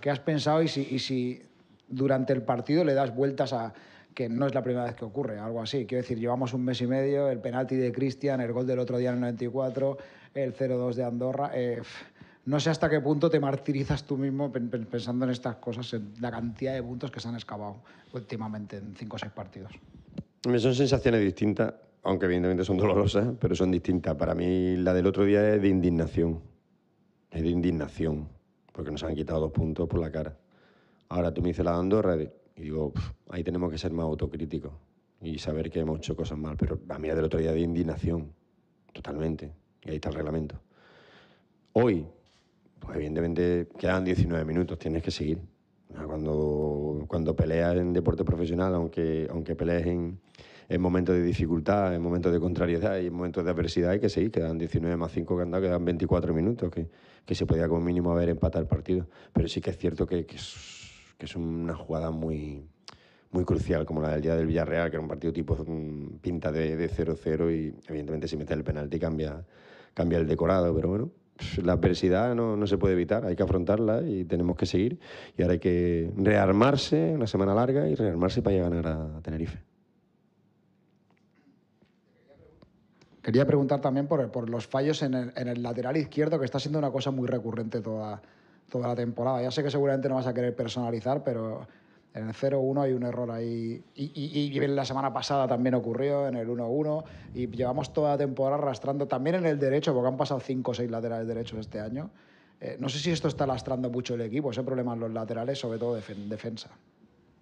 ¿Qué 0.00 0.10
has 0.10 0.20
pensado 0.20 0.62
y 0.62 0.68
si, 0.68 1.42
durante 1.88 2.32
el 2.32 2.42
partido 2.42 2.84
le 2.84 2.94
das 2.94 3.14
vueltas 3.14 3.52
a 3.52 3.72
que 4.14 4.28
no 4.28 4.46
es 4.46 4.54
la 4.54 4.62
primera 4.62 4.84
vez 4.84 4.96
que 4.96 5.04
ocurre, 5.04 5.38
algo 5.38 5.62
así. 5.62 5.86
Quiero 5.86 6.02
decir, 6.02 6.18
llevamos 6.18 6.52
un 6.52 6.64
mes 6.64 6.80
y 6.80 6.88
medio, 6.88 7.28
el 7.28 7.38
penalti 7.38 7.76
de 7.76 7.92
Cristian, 7.92 8.40
el 8.40 8.52
gol 8.52 8.66
del 8.66 8.80
otro 8.80 8.98
día 8.98 9.10
en 9.10 9.16
el 9.16 9.20
94, 9.20 9.96
el 10.34 10.54
0-2 10.56 10.94
de 10.94 11.04
Andorra. 11.04 11.50
Eh, 11.54 11.80
no 12.46 12.58
sé 12.58 12.70
hasta 12.70 12.90
qué 12.90 13.00
punto 13.00 13.30
te 13.30 13.38
martirizas 13.38 14.04
tú 14.04 14.16
mismo 14.16 14.50
pensando 14.50 15.24
en 15.24 15.30
estas 15.30 15.56
cosas, 15.56 15.92
en 15.92 16.14
la 16.20 16.32
cantidad 16.32 16.74
de 16.74 16.82
puntos 16.82 17.12
que 17.12 17.20
se 17.20 17.28
han 17.28 17.34
excavado 17.34 17.76
últimamente 18.12 18.78
en 18.78 18.96
5 18.96 19.16
o 19.16 19.18
6 19.20 19.32
partidos. 19.32 19.72
Son 20.58 20.74
sensaciones 20.74 21.20
distintas, 21.20 21.74
aunque 22.02 22.26
evidentemente 22.26 22.64
son 22.64 22.76
dolorosas, 22.76 23.28
pero 23.38 23.54
son 23.54 23.70
distintas. 23.70 24.16
Para 24.16 24.34
mí 24.34 24.76
la 24.78 24.94
del 24.94 25.06
otro 25.06 25.24
día 25.24 25.54
es 25.54 25.62
de 25.62 25.68
indignación. 25.68 26.40
Es 27.30 27.42
de 27.42 27.50
indignación 27.50 28.37
porque 28.78 28.92
nos 28.92 29.02
han 29.02 29.16
quitado 29.16 29.40
dos 29.40 29.50
puntos 29.50 29.88
por 29.88 29.98
la 29.98 30.08
cara. 30.08 30.36
Ahora 31.08 31.34
tú 31.34 31.42
me 31.42 31.48
dices 31.48 31.64
la 31.64 31.74
Andorra 31.74 32.14
y 32.14 32.62
digo, 32.62 32.92
ahí 33.28 33.42
tenemos 33.42 33.72
que 33.72 33.76
ser 33.76 33.90
más 33.92 34.04
autocríticos 34.04 34.72
y 35.20 35.36
saber 35.40 35.68
que 35.68 35.80
hemos 35.80 35.98
hecho 35.98 36.14
cosas 36.14 36.38
mal. 36.38 36.56
Pero 36.56 36.78
a 36.88 36.96
mí 36.96 37.08
del 37.08 37.24
otro 37.24 37.40
día 37.40 37.50
de 37.50 37.58
indignación, 37.58 38.32
totalmente. 38.92 39.50
Y 39.82 39.90
ahí 39.90 39.96
está 39.96 40.10
el 40.10 40.14
reglamento. 40.14 40.60
Hoy, 41.72 42.06
pues 42.78 42.94
evidentemente 42.94 43.66
quedan 43.76 44.04
19 44.04 44.44
minutos, 44.44 44.78
tienes 44.78 45.02
que 45.02 45.10
seguir. 45.10 45.40
Cuando, 46.06 47.04
cuando 47.08 47.34
peleas 47.34 47.76
en 47.78 47.92
deporte 47.92 48.24
profesional, 48.24 48.76
aunque, 48.76 49.26
aunque 49.28 49.56
pelees 49.56 49.88
en, 49.88 50.20
en 50.68 50.80
momentos 50.80 51.14
de 51.14 51.22
dificultad, 51.22 51.94
en 51.94 52.02
momentos 52.02 52.32
de 52.32 52.40
contrariedad 52.40 52.98
y 52.98 53.06
en 53.06 53.14
momentos 53.14 53.44
de 53.44 53.50
adversidad 53.50 53.92
hay 53.92 54.00
que 54.00 54.10
seguir. 54.10 54.30
Quedan 54.30 54.58
19 54.58 54.96
más 54.96 55.12
5 55.12 55.36
que 55.36 55.42
han 55.42 55.50
dado, 55.50 55.62
quedan 55.62 55.84
24 55.84 56.34
minutos, 56.34 56.70
que, 56.70 56.88
que 57.24 57.34
se 57.34 57.46
podía 57.46 57.68
como 57.68 57.80
mínimo 57.80 58.12
haber 58.12 58.28
empatado 58.28 58.62
el 58.62 58.68
partido. 58.68 59.06
Pero 59.32 59.48
sí 59.48 59.60
que 59.60 59.70
es 59.70 59.78
cierto 59.78 60.06
que, 60.06 60.26
que, 60.26 60.36
es, 60.36 60.54
que 61.16 61.24
es 61.24 61.34
una 61.36 61.74
jugada 61.74 62.10
muy, 62.10 62.62
muy 63.30 63.44
crucial, 63.44 63.86
como 63.86 64.02
la 64.02 64.10
del 64.10 64.20
día 64.20 64.36
del 64.36 64.46
Villarreal, 64.46 64.90
que 64.90 64.96
era 64.96 65.02
un 65.02 65.08
partido 65.08 65.32
tipo 65.32 65.56
mm, 65.56 66.18
pinta 66.20 66.52
de 66.52 66.90
0-0 66.90 67.50
y 67.50 67.74
evidentemente 67.88 68.28
si 68.28 68.36
mete 68.36 68.52
el 68.52 68.62
penalti 68.62 68.98
cambia, 68.98 69.44
cambia 69.94 70.18
el 70.18 70.26
decorado, 70.26 70.74
pero 70.74 70.88
bueno, 70.88 71.10
la 71.62 71.72
adversidad 71.72 72.34
no, 72.34 72.56
no, 72.56 72.66
se 72.66 72.76
puede 72.76 72.94
evitar, 72.94 73.24
hay 73.24 73.36
que 73.36 73.42
afrontarla 73.42 74.02
y 74.02 74.24
tenemos 74.24 74.56
que 74.56 74.66
seguir. 74.66 74.98
Y 75.36 75.42
ahora 75.42 75.52
hay 75.52 75.60
que 75.60 76.12
rearmarse, 76.16 77.12
una 77.14 77.26
semana 77.26 77.54
larga, 77.54 77.88
y 77.88 77.94
rearmarse 77.94 78.42
para 78.42 78.56
llegar 78.56 78.72
a 78.72 78.76
ganar 78.76 79.16
a 79.16 79.22
Tenerife. 79.22 79.77
Quería 83.28 83.44
preguntar 83.44 83.82
también 83.82 84.06
por, 84.06 84.30
por 84.30 84.48
los 84.48 84.66
fallos 84.66 85.02
en 85.02 85.12
el, 85.12 85.32
en 85.36 85.48
el, 85.48 85.62
lateral 85.62 85.98
izquierdo, 85.98 86.38
que 86.38 86.46
está 86.46 86.58
siendo 86.58 86.78
una 86.78 86.90
cosa 86.90 87.10
muy 87.10 87.28
recurrente 87.28 87.82
toda, 87.82 88.22
toda 88.70 88.88
la 88.88 88.96
temporada. 88.96 89.42
Ya 89.42 89.50
sé 89.50 89.62
que 89.62 89.70
seguramente 89.70 90.08
no 90.08 90.14
vas 90.14 90.26
a 90.26 90.32
querer 90.32 90.56
personalizar, 90.56 91.22
pero 91.22 91.68
en 92.14 92.28
el 92.28 92.34
0-1 92.34 92.80
hay 92.80 92.94
un 92.94 93.02
error 93.02 93.30
ahí. 93.30 93.84
Y, 93.94 94.12
y, 94.14 94.56
y, 94.56 94.66
la 94.68 94.86
semana 94.86 95.12
pasada 95.12 95.46
también 95.46 95.74
ocurrió, 95.74 96.26
en 96.26 96.36
el 96.36 96.48
1-1. 96.48 97.04
Y 97.34 97.48
llevamos 97.48 97.92
toda 97.92 98.12
la 98.12 98.16
temporada 98.16 98.62
arrastrando, 98.62 99.06
también 99.06 99.36
en 99.36 99.44
el 99.44 99.58
derecho, 99.58 99.92
porque 99.92 100.08
han 100.08 100.16
pasado 100.16 100.40
5 100.40 100.70
o 100.70 100.72
6 100.72 100.90
laterales 100.90 101.28
derechos 101.28 101.58
este 101.58 101.80
año. 101.80 102.08
Eh, 102.62 102.78
no 102.80 102.88
sé 102.88 102.98
si 102.98 103.10
esto 103.10 103.28
está 103.28 103.46
lastrando 103.46 103.90
mucho 103.90 104.14
el 104.14 104.22
equipo, 104.22 104.52
ese 104.52 104.62
problema 104.62 104.94
en 104.94 105.00
los 105.00 105.12
laterales, 105.12 105.58
sobre 105.58 105.78
todo 105.78 105.96
de 105.96 106.02
defensa. 106.30 106.70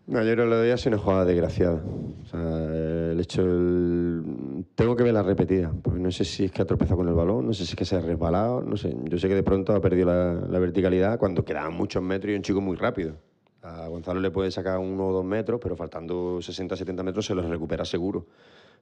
No, 0.06 0.22
yo 0.22 0.32
creo 0.34 0.44
que 0.44 0.50
lo 0.50 0.58
de 0.58 0.66
ella 0.66 0.74
es 0.74 0.86
una 0.86 0.98
jugada 0.98 1.24
desgraciada. 1.24 1.82
O 2.22 2.26
sea, 2.26 2.64
el 3.10 3.18
hecho. 3.20 3.42
El... 3.42 4.64
Tengo 4.76 4.94
que 4.94 5.02
verla 5.02 5.22
repetida, 5.22 5.72
porque 5.82 5.98
no 5.98 6.12
sé 6.12 6.24
si 6.24 6.44
es 6.44 6.52
que 6.52 6.62
ha 6.62 6.64
tropezado 6.64 6.98
con 6.98 7.08
el 7.08 7.14
balón, 7.14 7.46
no 7.46 7.52
sé 7.52 7.64
si 7.64 7.72
es 7.72 7.76
que 7.76 7.84
se 7.84 7.96
ha 7.96 8.00
resbalado, 8.00 8.62
no 8.62 8.76
sé. 8.76 8.94
Yo 9.04 9.18
sé 9.18 9.28
que 9.28 9.34
de 9.34 9.42
pronto 9.42 9.74
ha 9.74 9.80
perdido 9.80 10.06
la, 10.06 10.34
la 10.34 10.58
verticalidad 10.60 11.18
cuando 11.18 11.44
quedaban 11.44 11.74
muchos 11.74 12.02
metros 12.02 12.32
y 12.32 12.36
un 12.36 12.42
chico 12.42 12.60
muy 12.60 12.76
rápido. 12.76 13.16
A 13.62 13.88
Gonzalo 13.88 14.20
le 14.20 14.30
puede 14.30 14.52
sacar 14.52 14.78
uno 14.78 15.08
o 15.08 15.12
dos 15.12 15.24
metros, 15.24 15.58
pero 15.60 15.74
faltando 15.74 16.40
60 16.40 16.76
70 16.76 17.02
metros 17.02 17.26
se 17.26 17.34
los 17.34 17.44
recupera 17.44 17.84
seguro. 17.84 18.26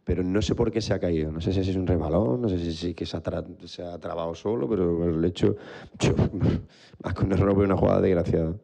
Pero 0.05 0.23
no 0.23 0.43
sé 0.43 0.55
por 0.55 0.71
qué 0.71 0.83
se 0.83 0.93
ha 0.93 0.99
caído. 0.99 1.33
No 1.33 1.41
sé 1.41 1.55
si 1.55 1.61
es 1.61 1.75
un 1.75 1.87
resbalón, 1.87 2.43
no 2.43 2.49
sé 2.51 2.59
si 2.59 2.91
es 2.91 2.95
que 2.95 3.07
se 3.07 3.17
ha, 3.17 3.23
tra 3.23 3.43
se 3.65 3.83
ha 3.83 3.99
trabado 3.99 4.35
solo, 4.35 4.69
pero 4.69 5.09
el 5.09 5.25
hecho. 5.25 5.57
Yo, 5.99 6.15
más 7.03 7.15
que 7.15 7.25
un 7.25 7.33
error, 7.33 7.57
una 7.57 7.77
jugada 7.77 8.03
desgraciada. 8.03 8.55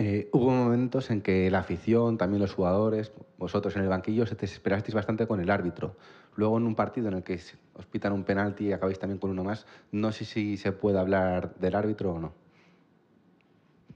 Eh, 0.00 0.28
hubo 0.30 0.52
momentos 0.52 1.10
en 1.10 1.22
que 1.22 1.50
la 1.50 1.58
afición, 1.58 2.18
también 2.18 2.40
los 2.40 2.54
jugadores, 2.54 3.10
vosotros 3.36 3.74
en 3.74 3.82
el 3.82 3.88
banquillo, 3.88 4.26
se 4.26 4.36
desesperasteis 4.36 4.94
bastante 4.94 5.26
con 5.26 5.40
el 5.40 5.50
árbitro. 5.50 5.96
Luego 6.36 6.56
en 6.56 6.66
un 6.66 6.76
partido 6.76 7.08
en 7.08 7.14
el 7.14 7.24
que 7.24 7.40
os 7.74 7.86
pitan 7.86 8.12
un 8.12 8.22
penalti 8.22 8.66
y 8.66 8.72
acabáis 8.72 9.00
también 9.00 9.18
con 9.18 9.30
uno 9.30 9.42
más, 9.42 9.66
no 9.90 10.12
sé 10.12 10.24
si 10.24 10.56
se 10.56 10.70
puede 10.70 11.00
hablar 11.00 11.56
del 11.56 11.74
árbitro 11.74 12.12
o 12.12 12.20
no. 12.20 12.32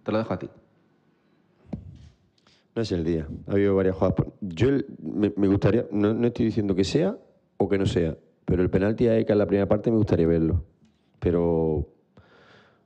Te 0.03 0.11
lo 0.11 0.18
dejo 0.18 0.34
a 0.34 0.40
ti. 0.40 0.50
No 2.74 2.82
es 2.82 2.90
el 2.90 3.05
día. 3.05 3.28
Ha 3.46 3.53
habido 3.53 3.76
varias 3.76 3.94
jugadas. 3.94 4.26
Yo 4.40 4.70
me, 5.00 5.32
me 5.36 5.46
gustaría, 5.46 5.86
no, 5.92 6.12
no, 6.14 6.26
estoy 6.26 6.46
diciendo 6.46 6.74
que 6.74 6.82
sea 6.82 7.16
o 7.59 7.68
que 7.68 7.78
no 7.78 7.86
sea, 7.86 8.16
pero 8.44 8.64
el 8.64 8.70
penalti 8.70 9.07
a 9.07 9.16
Eka 9.18 9.34
en 9.34 9.38
la 9.38 9.46
primera 9.46 9.68
parte 9.68 9.92
me 9.92 9.98
gustaría 9.98 10.26
verlo. 10.26 10.64
Pero 11.20 11.86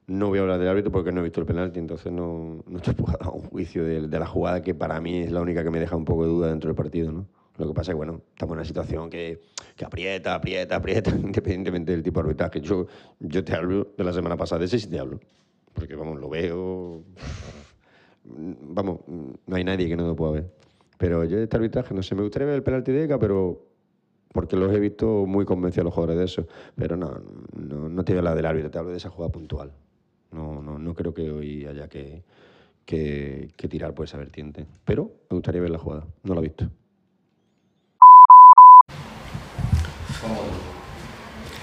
no 0.07 0.29
voy 0.29 0.39
a 0.39 0.43
hablar 0.43 0.59
del 0.59 0.69
árbitro 0.69 0.93
porque 0.93 1.11
no 1.11 1.21
he 1.21 1.25
visto 1.25 1.41
el 1.41 1.47
penalti, 1.47 1.79
entonces 1.79 2.13
no, 2.13 2.63
no 2.67 2.81
te 2.81 2.93
puedo 2.93 3.17
dar 3.19 3.31
un 3.31 3.41
juicio 3.41 3.85
de, 3.85 4.01
la 4.01 4.27
jugada 4.27 4.63
que 4.63 4.75
para 4.75 5.01
mí 5.01 5.19
es 5.19 5.33
la 5.33 5.41
única 5.41 5.65
que 5.65 5.71
me 5.71 5.81
deja 5.81 5.97
un 5.97 6.05
poco 6.05 6.23
de 6.23 6.29
duda 6.29 6.49
dentro 6.49 6.69
del 6.69 6.77
partido. 6.77 7.11
¿no? 7.11 7.27
Lo 7.59 7.69
que 7.69 7.75
pasa 7.75 7.91
es 7.91 7.95
que 7.95 7.97
bueno, 7.97 8.21
estamos 8.31 8.53
en 8.53 8.59
una 8.59 8.65
situación 8.65 9.11
que, 9.11 9.41
que 9.75 9.85
aprieta, 9.85 10.35
aprieta, 10.35 10.77
aprieta, 10.77 11.11
independientemente 11.17 11.93
del 11.93 12.03
tipo 12.03 12.21
de 12.21 12.29
arbitraje. 12.29 12.61
Yo, 12.61 12.87
yo 13.19 13.45
te 13.45 13.55
hablo 13.55 13.89
de 13.97 14.05
la 14.05 14.13
semana 14.13 14.37
pasada, 14.37 14.61
de 14.61 14.67
ese 14.67 14.79
sí 14.79 14.89
te 14.89 14.99
hablo, 14.99 15.19
porque 15.73 15.97
vamos, 15.97 16.21
lo 16.21 16.29
veo 16.29 17.03
vamos, 18.25 19.01
no 19.09 19.57
hay 19.57 19.65
nadie 19.65 19.89
que 19.89 19.97
no 19.97 20.07
lo 20.07 20.15
pueda 20.15 20.33
ver. 20.33 20.53
Pero 20.99 21.25
yo 21.25 21.37
de 21.37 21.45
este 21.45 21.57
arbitraje, 21.57 21.95
no 21.95 22.03
sé, 22.03 22.15
me 22.15 22.23
gustaría 22.23 22.47
ver 22.47 22.57
el 22.57 22.63
penalti 22.63 22.93
de 22.93 23.05
Eka, 23.05 23.19
pero 23.19 23.67
porque 24.33 24.57
los 24.57 24.73
he 24.73 24.79
visto 24.79 25.27
muy 25.27 25.45
convencidos 25.45 25.87
los 25.87 25.95
jugadores 25.95 26.19
de 26.19 26.25
eso. 26.25 26.47
Pero 26.75 26.97
no, 26.97 27.21
no, 27.55 27.89
no 27.89 28.05
te 28.05 28.17
hablo 28.17 28.35
del 28.35 28.47
árbitro, 28.47 28.71
te 28.71 28.79
hablo 28.79 28.91
de 28.93 28.99
esa 28.99 29.11
jugada 29.11 29.33
puntual. 29.33 29.73
No, 30.33 30.63
no, 30.63 30.79
no 30.79 30.95
creo 30.95 31.15
que 31.15 31.31
hoy 31.31 31.67
haya 31.67 31.89
que, 31.89 32.23
que, 32.85 33.49
que 33.57 33.69
tirar 33.69 33.95
por 33.95 34.07
esa 34.07 34.19
vertiente. 34.19 34.67
Pero 34.85 35.11
me 35.31 35.37
gustaría 35.37 35.61
ver 35.61 35.71
la 35.71 35.79
jugada, 35.79 36.05
no 36.23 36.35
la 36.35 36.41
he 36.41 36.45
visto. 36.45 36.67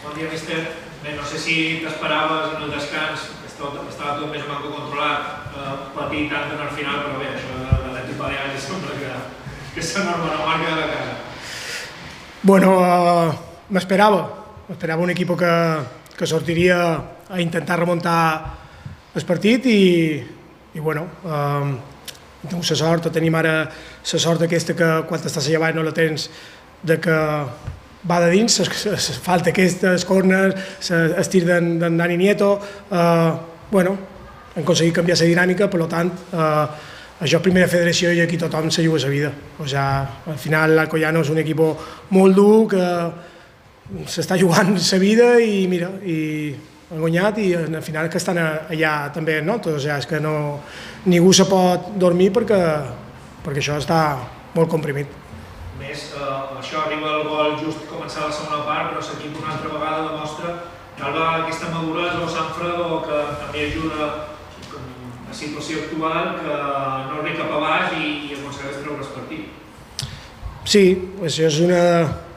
Bon 0.04 0.16
dia, 0.16 0.30
míster. 0.30 0.68
Bé, 1.04 1.16
no 1.16 1.26
sé 1.26 1.38
si 1.38 1.82
t'esperaves 1.84 2.56
en 2.56 2.62
el 2.64 2.72
descans, 2.72 3.26
estava, 3.44 3.82
estava 3.90 4.14
tot 4.22 4.30
més 4.32 4.46
o 4.46 4.48
manco 4.48 4.70
controlat, 4.72 5.50
eh, 5.52 5.74
patir 5.98 6.30
tant 6.32 6.54
en 6.54 6.62
el 6.64 6.70
final, 6.78 7.02
però 7.04 7.18
bé, 7.20 7.28
això 7.34 7.58
de 7.60 7.90
l'equip 7.92 8.22
balear 8.22 8.54
sembla 8.56 8.96
que, 9.02 9.10
que 9.76 9.84
s'enorma 9.84 10.30
la 10.32 10.46
marca 10.46 10.70
de 10.70 10.78
la 10.80 10.88
casa. 10.94 11.18
Bueno, 12.44 12.72
uh, 12.80 13.34
m'esperava. 13.74 14.22
M'esperava 14.70 15.04
un 15.04 15.12
equip 15.12 15.36
que, 15.40 15.52
que 16.16 16.30
sortiria 16.30 16.78
a 17.30 17.42
intentar 17.42 17.80
remuntar 17.80 18.20
el 19.16 19.26
partit 19.26 19.66
i, 19.70 19.84
i 20.74 20.80
bueno, 20.80 21.06
um, 21.24 21.76
tinc 22.44 22.70
la 22.70 22.76
sort, 22.76 23.08
tenim 23.14 23.36
ara 23.40 23.54
la 23.64 24.20
sort 24.20 24.44
aquesta 24.44 24.76
que 24.76 24.90
quan 25.08 25.22
estàs 25.22 25.48
allà 25.48 25.62
baix 25.68 25.76
no 25.78 25.86
la 25.86 25.94
tens, 25.96 26.30
de 26.84 27.00
que 27.00 27.20
va 28.10 28.20
de 28.20 28.32
dins, 28.34 28.60
es, 28.60 29.12
falta 29.24 29.54
aquestes 29.54 30.04
corners, 30.06 30.58
es 30.92 31.30
tir 31.32 31.46
d'en 31.48 31.78
Dani 31.80 32.18
Nieto, 32.20 32.58
eh, 32.92 33.32
bueno, 33.72 33.96
hem 34.56 34.64
aconseguit 34.64 34.96
canviar 34.98 35.18
la 35.22 35.30
dinàmica, 35.30 35.70
per 35.72 35.88
tant, 35.88 36.12
eh, 36.34 36.66
això 37.24 37.40
és 37.40 37.46
primera 37.46 37.70
federació 37.72 38.12
i 38.12 38.20
aquí 38.20 38.38
tothom 38.38 38.70
se 38.72 38.84
juga 38.84 39.00
la 39.06 39.10
vida. 39.10 39.32
O 39.60 39.68
sea, 39.68 39.86
al 40.28 40.38
final 40.38 40.76
l'Alcoyano 40.76 41.22
és 41.22 41.30
un 41.30 41.40
equip 41.40 41.62
molt 42.10 42.36
dur 42.36 42.68
que 42.68 42.88
s'està 44.08 44.36
jugant 44.40 44.76
la 44.76 45.00
vida 45.00 45.40
i 45.40 45.68
mira, 45.72 45.90
i 46.04 46.54
han 46.92 47.00
guanyat 47.00 47.40
i 47.42 47.48
al 47.56 47.82
final 47.82 48.10
que 48.10 48.20
estan 48.20 48.40
allà 48.42 48.94
també 49.14 49.40
no? 49.42 49.58
o 49.58 49.80
sea, 49.80 49.98
és 49.98 50.08
que 50.10 50.20
no, 50.20 50.60
ningú 51.06 51.34
se 51.34 51.48
pot 51.50 51.94
dormir 52.00 52.32
perquè, 52.36 52.60
perquè 53.46 53.64
això 53.64 53.80
està 53.82 54.00
molt 54.54 54.70
comprimit. 54.70 55.08
A 55.74 55.80
més, 55.80 56.12
eh, 56.14 56.60
això 56.60 56.84
arriba 56.84 57.18
el 57.20 57.28
gol 57.28 57.58
just 57.64 57.88
començar 57.90 58.28
la 58.28 58.36
segona 58.36 58.62
part, 58.68 58.94
però 58.94 59.02
l'equip 59.02 59.40
una 59.42 59.56
altra 59.56 59.74
vegada 59.74 60.12
demostra 60.12 60.54
que 60.96 61.04
Alba 61.04 61.44
aquesta 61.44 61.72
maduresa 61.74 62.22
o 62.22 62.30
Sanfredo 62.30 63.02
que 63.08 63.24
també 63.42 63.66
ajuda 63.66 64.12
la 65.28 65.34
situació 65.34 65.82
actual 65.82 66.36
que 66.38 66.60
no 67.10 67.24
ve 67.26 67.34
cap 67.40 67.50
a 67.50 67.62
baix 67.64 67.98
i, 67.98 68.12
i 68.30 68.36
aconsegueix 68.38 68.84
treure 68.84 69.02
el 69.02 69.10
partit. 69.16 69.50
Sí, 70.64 70.84
això 71.26 71.50
és 71.50 71.58
una, 71.66 71.82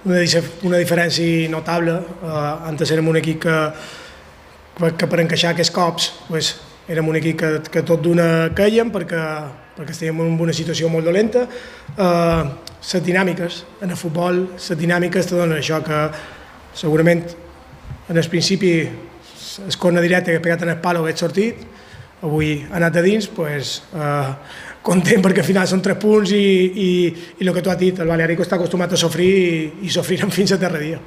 una, 0.08 0.24
una 0.70 0.80
diferència 0.80 1.50
notable. 1.52 1.98
Uh, 2.22 2.64
antes 2.72 2.90
érem 2.96 3.12
un 3.12 3.20
equip 3.20 3.44
que, 3.44 3.58
que 4.76 5.08
per 5.08 5.22
encaixar 5.22 5.54
aquests 5.54 5.72
cops 5.72 6.10
pues, 6.28 6.52
érem 6.88 7.08
un 7.08 7.16
equip 7.16 7.38
que, 7.40 7.50
que 7.72 7.82
tot 7.86 8.02
d'una 8.04 8.50
caiem 8.56 8.92
perquè, 8.92 9.22
perquè 9.78 9.96
estàvem 9.96 10.22
en 10.26 10.38
una 10.46 10.54
situació 10.56 10.90
molt 10.92 11.08
dolenta. 11.08 11.46
Uh, 11.96 12.52
les 12.86 13.02
dinàmiques 13.02 13.64
en 13.82 13.90
el 13.90 13.98
futbol, 13.98 14.44
les 14.54 14.78
dinàmiques 14.78 15.26
te 15.26 15.34
donen 15.34 15.58
això 15.58 15.80
que 15.84 16.04
segurament 16.76 17.24
en 18.08 18.16
el 18.16 18.28
principi 18.30 18.76
el 19.64 19.76
corna 19.78 20.00
directe 20.00 20.30
que 20.30 20.38
ha 20.38 20.42
pegat 20.42 20.62
en 20.62 20.74
el 20.74 20.80
palo 20.84 21.02
hagués 21.02 21.20
sortit, 21.20 21.64
avui 22.22 22.60
ha 22.70 22.76
anat 22.76 22.96
a 22.96 23.02
dins, 23.02 23.28
pues, 23.32 23.82
eh, 23.94 24.30
content 24.86 25.22
perquè 25.24 25.42
al 25.42 25.48
final 25.48 25.68
són 25.68 25.82
tres 25.82 25.98
punts 26.00 26.32
i, 26.36 26.46
i, 26.86 26.88
i 27.40 27.46
el 27.46 27.54
que 27.54 27.62
tu 27.64 27.72
has 27.72 27.78
dit, 27.80 27.98
el 27.98 28.10
Balearico 28.10 28.44
està 28.44 28.58
acostumat 28.60 28.92
a 28.92 29.00
sofrir 29.00 29.30
i, 29.36 29.54
i 29.88 29.92
sofrirem 29.92 30.30
fins 30.30 30.52
a 30.52 30.60
terra 30.60 30.82
dia. 30.82 31.00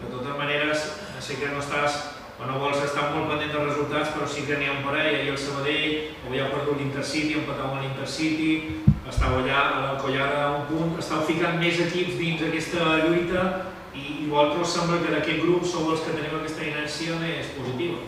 De 0.00 0.10
totes 0.10 0.36
maneres, 0.38 0.84
sé 1.24 1.38
que 1.40 1.50
no 1.50 1.62
estàs, 1.62 1.98
o 2.38 2.46
no 2.46 2.60
vols 2.60 2.82
estar 2.84 3.10
molt 3.14 3.30
pendent 3.32 3.52
dels 3.54 3.70
resultats, 3.70 4.12
però 4.14 4.28
sí 4.28 4.46
que 4.46 4.58
n'hi 4.60 4.68
ha 4.68 4.76
un 4.76 4.84
parell, 4.86 5.14
ahir 5.16 5.32
el 5.32 5.40
Sabadell, 5.40 5.94
avui 6.26 6.42
ha 6.42 6.50
perdut 6.52 6.80
l'Intercity, 6.80 7.38
empatat 7.40 7.66
amb 7.70 7.82
l'Intercity, 7.82 8.50
estava 9.10 9.40
allà 9.40 9.60
a 9.64 9.80
l'Alcollada 9.84 10.42
a 10.44 10.50
un 10.58 10.66
punt, 10.68 10.94
estàu 11.00 11.24
ficant 11.28 11.53
més 11.64 11.80
equips 11.80 12.18
dins 12.20 12.42
aquesta 12.44 12.98
lluita 13.06 13.44
i, 13.94 14.24
i 14.24 14.28
vosaltres 14.28 14.74
sembla 14.76 15.00
que 15.02 15.12
d'aquest 15.14 15.40
grup 15.44 15.64
sou 15.68 15.92
els 15.94 16.02
que 16.04 16.16
teniu 16.16 16.36
aquesta 16.38 16.66
inèrcia 16.66 17.16
més 17.22 17.50
positiva. 17.56 18.00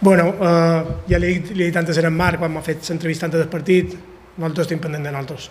Bueno, 0.00 0.30
eh, 0.32 0.94
ja 1.12 1.20
li, 1.20 1.34
li 1.52 1.66
he 1.66 1.68
dit 1.68 1.76
antes 1.76 1.98
en 2.00 2.14
Marc, 2.16 2.40
quan 2.40 2.54
m'ha 2.54 2.64
fet 2.64 2.88
l'entrevista 2.88 3.28
antes 3.28 3.42
del 3.42 3.52
partit, 3.52 3.96
nosaltres 4.38 4.66
estem 4.66 4.80
pendent 4.82 5.04
de 5.04 5.12
nosaltres. 5.12 5.50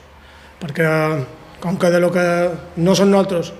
Perquè 0.59 0.87
com 1.61 1.77
que 1.79 1.91
de 1.93 1.99
lo 2.01 2.09
que 2.11 2.25
no 2.81 2.95
són 2.97 3.11
nosaltres 3.13 3.51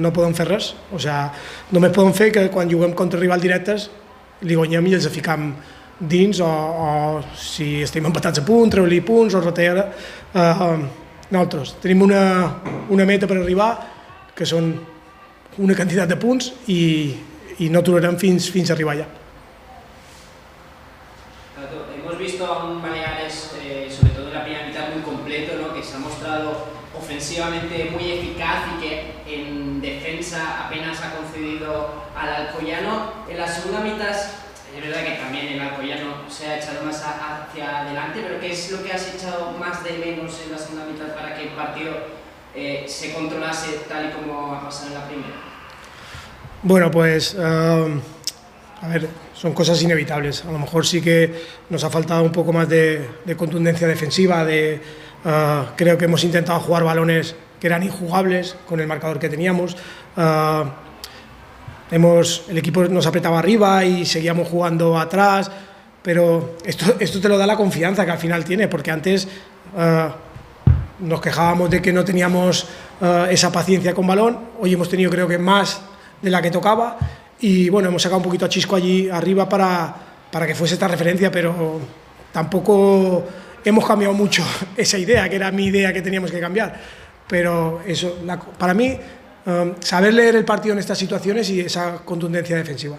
no 0.00 0.12
podem 0.14 0.32
fer 0.38 0.46
res, 0.48 0.72
o 0.94 1.00
sea, 1.02 1.26
només 1.74 1.92
podem 1.92 2.14
fer 2.16 2.30
que 2.32 2.46
quan 2.54 2.70
juguem 2.70 2.94
contra 2.96 3.20
rivals 3.20 3.44
directes 3.44 3.90
li 4.46 4.56
guanyem 4.56 4.86
i 4.88 4.96
els 4.96 5.10
ficam 5.12 5.50
dins 6.00 6.40
o, 6.40 6.48
o 6.48 6.88
si 7.36 7.82
estem 7.84 8.06
empatats 8.08 8.40
a 8.40 8.46
punt, 8.46 8.72
treure-li 8.72 9.02
punts 9.04 9.36
o 9.36 9.44
retallar. 9.44 9.90
Eh, 10.32 10.99
nosaltres 11.30 11.76
tenim 11.82 12.02
una, 12.06 12.22
una 12.90 13.06
meta 13.06 13.28
per 13.30 13.38
arribar 13.38 13.70
que 14.34 14.46
són 14.46 14.74
una 15.58 15.76
quantitat 15.78 16.10
de 16.10 16.18
punts 16.20 16.52
i, 16.72 16.82
i 17.58 17.70
no 17.70 17.82
aturarem 17.82 18.18
fins, 18.18 18.50
fins 18.50 18.70
a 18.70 18.78
arribar 18.78 18.98
allà. 18.98 19.08
visto 22.20 22.44
a 22.44 22.64
un 22.64 22.82
Baleares, 22.82 23.56
eh, 23.62 23.88
sobre 23.90 24.12
todo 24.12 24.28
en 24.28 24.34
la 24.34 24.44
primera 24.44 24.66
mitad, 24.66 24.90
muy 24.92 25.02
completo, 25.02 25.52
¿no? 25.60 25.74
que 25.74 25.82
se 25.82 25.96
ha 25.96 26.00
mostrado 26.00 26.66
ofensivamente 26.96 27.90
muy 27.90 28.12
eficaz 28.12 28.64
y 28.76 28.80
que 28.80 29.14
en 29.26 29.80
defensa 29.80 30.66
apenas 30.66 31.00
ha 31.02 31.16
concedido 31.16 32.04
al 32.14 32.28
Alcoyano. 32.28 33.12
En 33.28 33.38
la 33.38 33.48
segunda 33.48 33.80
mitad, 33.80 34.14
es 34.76 34.82
verdad 34.86 35.04
que 35.04 35.22
también 35.22 35.48
el 35.48 35.60
Alcoyano 35.60 36.28
se 36.28 36.46
ha 36.46 36.58
echado 36.58 36.84
más 36.84 37.02
hacia 37.02 37.80
adelante, 37.80 38.20
pero 38.22 38.40
¿qué 38.40 38.52
es 38.52 38.70
lo 38.70 38.82
que 38.82 38.92
has 38.92 39.14
echado 39.14 39.52
más 39.52 39.82
de 39.84 39.92
menos 39.98 40.40
en 40.44 40.52
la 40.52 40.58
segunda 40.58 40.84
mitad 40.84 41.14
para 41.14 41.34
que 41.34 41.42
el 41.44 41.50
partido 41.50 41.92
eh, 42.54 42.84
se 42.86 43.12
controlase 43.12 43.80
tal 43.88 44.06
y 44.06 44.12
como 44.12 44.54
ha 44.54 44.60
pasado 44.62 44.88
en 44.88 44.94
la 44.94 45.06
primera? 45.06 45.34
Bueno, 46.62 46.90
pues... 46.90 47.36
A 48.82 48.88
ver, 48.88 49.08
son 49.34 49.52
cosas 49.52 49.82
inevitables. 49.82 50.42
A 50.46 50.52
lo 50.52 50.58
mejor 50.58 50.86
sí 50.86 51.02
que 51.02 51.34
nos 51.68 51.84
ha 51.84 51.90
faltado 51.90 52.22
un 52.22 52.32
poco 52.32 52.50
más 52.50 52.66
de, 52.66 53.06
de 53.26 53.36
contundencia 53.36 53.86
defensiva. 53.86 54.42
De, 54.42 54.80
uh, 55.24 55.76
creo 55.76 55.98
que 55.98 56.06
hemos 56.06 56.24
intentado 56.24 56.60
jugar 56.60 56.84
balones 56.84 57.34
que 57.60 57.66
eran 57.66 57.82
injugables 57.82 58.56
con 58.66 58.80
el 58.80 58.86
marcador 58.86 59.18
que 59.18 59.28
teníamos. 59.28 59.76
Uh, 60.16 60.64
hemos, 61.90 62.44
el 62.48 62.58
equipo 62.58 62.84
nos 62.84 63.06
apretaba 63.06 63.38
arriba 63.38 63.84
y 63.84 64.04
seguíamos 64.04 64.48
jugando 64.48 64.98
atrás, 64.98 65.50
pero 66.02 66.56
esto, 66.64 66.96
esto 66.98 67.20
te 67.20 67.28
lo 67.28 67.36
da 67.36 67.46
la 67.46 67.56
confianza 67.56 68.04
que 68.04 68.10
al 68.12 68.18
final 68.18 68.44
tiene, 68.44 68.68
porque 68.68 68.90
antes 68.90 69.28
uh, 69.76 70.10
nos 71.04 71.20
quejábamos 71.20 71.70
de 71.70 71.82
que 71.82 71.92
no 71.92 72.04
teníamos 72.04 72.66
esa 73.30 73.50
paciencia 73.50 73.94
con 73.94 74.06
balón, 74.06 74.38
hoy 74.60 74.74
hemos 74.74 74.90
tenido 74.90 75.10
creo 75.10 75.26
que 75.26 75.38
más 75.38 75.80
de 76.20 76.28
la 76.28 76.42
que 76.42 76.50
tocaba 76.50 76.98
y 77.40 77.70
bueno, 77.70 77.88
hemos 77.88 78.02
sacado 78.02 78.18
un 78.18 78.24
poquito 78.24 78.44
a 78.44 78.48
Chisco 78.48 78.76
allí 78.76 79.08
arriba 79.08 79.48
para, 79.48 79.94
para 80.30 80.46
que 80.46 80.54
fuese 80.54 80.74
esta 80.74 80.86
referencia, 80.86 81.30
pero 81.30 81.80
tampoco 82.32 83.24
hemos 83.64 83.86
cambiado 83.86 84.14
mucho 84.14 84.44
esa 84.76 84.98
idea, 84.98 85.28
que 85.28 85.36
era 85.36 85.50
mi 85.50 85.66
idea 85.66 85.92
que 85.92 86.02
teníamos 86.02 86.30
que 86.30 86.40
cambiar. 86.40 86.78
Pero 87.26 87.80
eso, 87.86 88.18
la, 88.24 88.38
para 88.38 88.74
mí, 88.74 88.98
um, 89.50 89.74
saber 89.80 90.14
leer 90.14 90.36
el 90.36 90.44
partido 90.44 90.72
en 90.74 90.78
estas 90.78 90.98
situaciones 90.98 91.50
y 91.50 91.60
esa 91.60 91.98
contundencia 92.04 92.56
defensiva. 92.56 92.96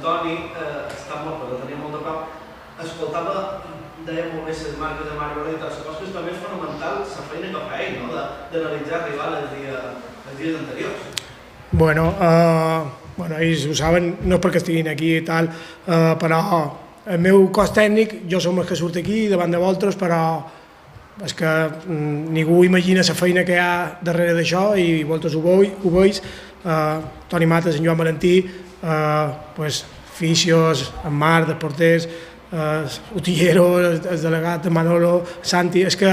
Antoni 0.00 0.34
eh, 0.56 0.88
està 0.88 1.20
molt, 1.24 1.42
però 1.42 1.58
tenia 1.60 1.78
molt 1.80 1.96
de 1.96 2.00
cop, 2.04 2.34
escoltava 2.80 3.34
deia 4.06 4.28
molt 4.30 4.46
bé 4.48 4.54
les 4.54 4.76
marques 4.80 5.08
de 5.08 5.16
Marc 5.18 5.40
i 5.44 5.58
tal, 5.60 5.72
suposo 5.76 5.98
que 6.00 6.08
és 6.08 6.14
també 6.14 6.36
fonamental 6.40 7.02
la 7.04 7.24
feina 7.28 7.50
que 7.52 7.64
fa 7.68 7.80
ell, 7.84 7.98
no? 8.00 8.22
d'analitzar 8.52 9.02
rival 9.04 9.36
els, 9.42 9.50
dia, 9.58 9.80
els 10.24 10.38
dies 10.38 10.56
anteriors. 10.62 11.26
Bueno, 11.70 12.06
uh, 12.16 12.88
bueno, 13.18 13.36
ells 13.38 13.66
ho 13.68 13.76
saben, 13.76 14.14
no 14.24 14.38
és 14.38 14.44
perquè 14.44 14.62
estiguin 14.62 14.88
aquí 14.90 15.12
i 15.18 15.26
tal, 15.26 15.50
uh, 15.52 16.14
però 16.20 16.40
el 17.10 17.18
meu 17.18 17.48
cos 17.54 17.72
tècnic, 17.74 18.20
jo 18.30 18.40
som 18.40 18.58
el 18.62 18.66
que 18.68 18.78
surt 18.78 19.00
aquí 19.00 19.26
davant 19.28 19.50
de 19.50 19.58
vosaltres, 19.58 19.98
però 19.98 20.22
és 21.24 21.34
que 21.36 21.46
mm, 21.46 22.30
ningú 22.32 22.62
imagina 22.64 23.02
la 23.06 23.14
feina 23.14 23.44
que 23.44 23.56
hi 23.56 23.60
ha 23.60 23.98
darrere 24.00 24.34
d'això 24.38 24.70
i 24.78 25.02
vosaltres 25.04 25.36
ho, 25.36 25.42
veu, 25.44 25.64
ho 25.84 25.94
veus. 25.96 26.22
Uh, 26.60 27.00
Toni 27.28 27.46
Mates, 27.48 27.78
en 27.78 27.84
Joan 27.84 27.98
Valentí, 27.98 28.44
uh, 28.44 29.32
pues, 29.56 29.84
fisios, 30.20 30.92
en 31.04 31.12
Marc, 31.16 31.48
de 31.48 31.54
porters, 31.56 32.06
eh, 32.52 32.84
Utillero, 33.16 33.78
el, 33.80 34.00
el 34.04 34.22
delegat 34.22 34.64
de 34.64 34.70
Manolo, 34.70 35.22
Santi, 35.42 35.84
és 35.88 35.96
que 35.96 36.10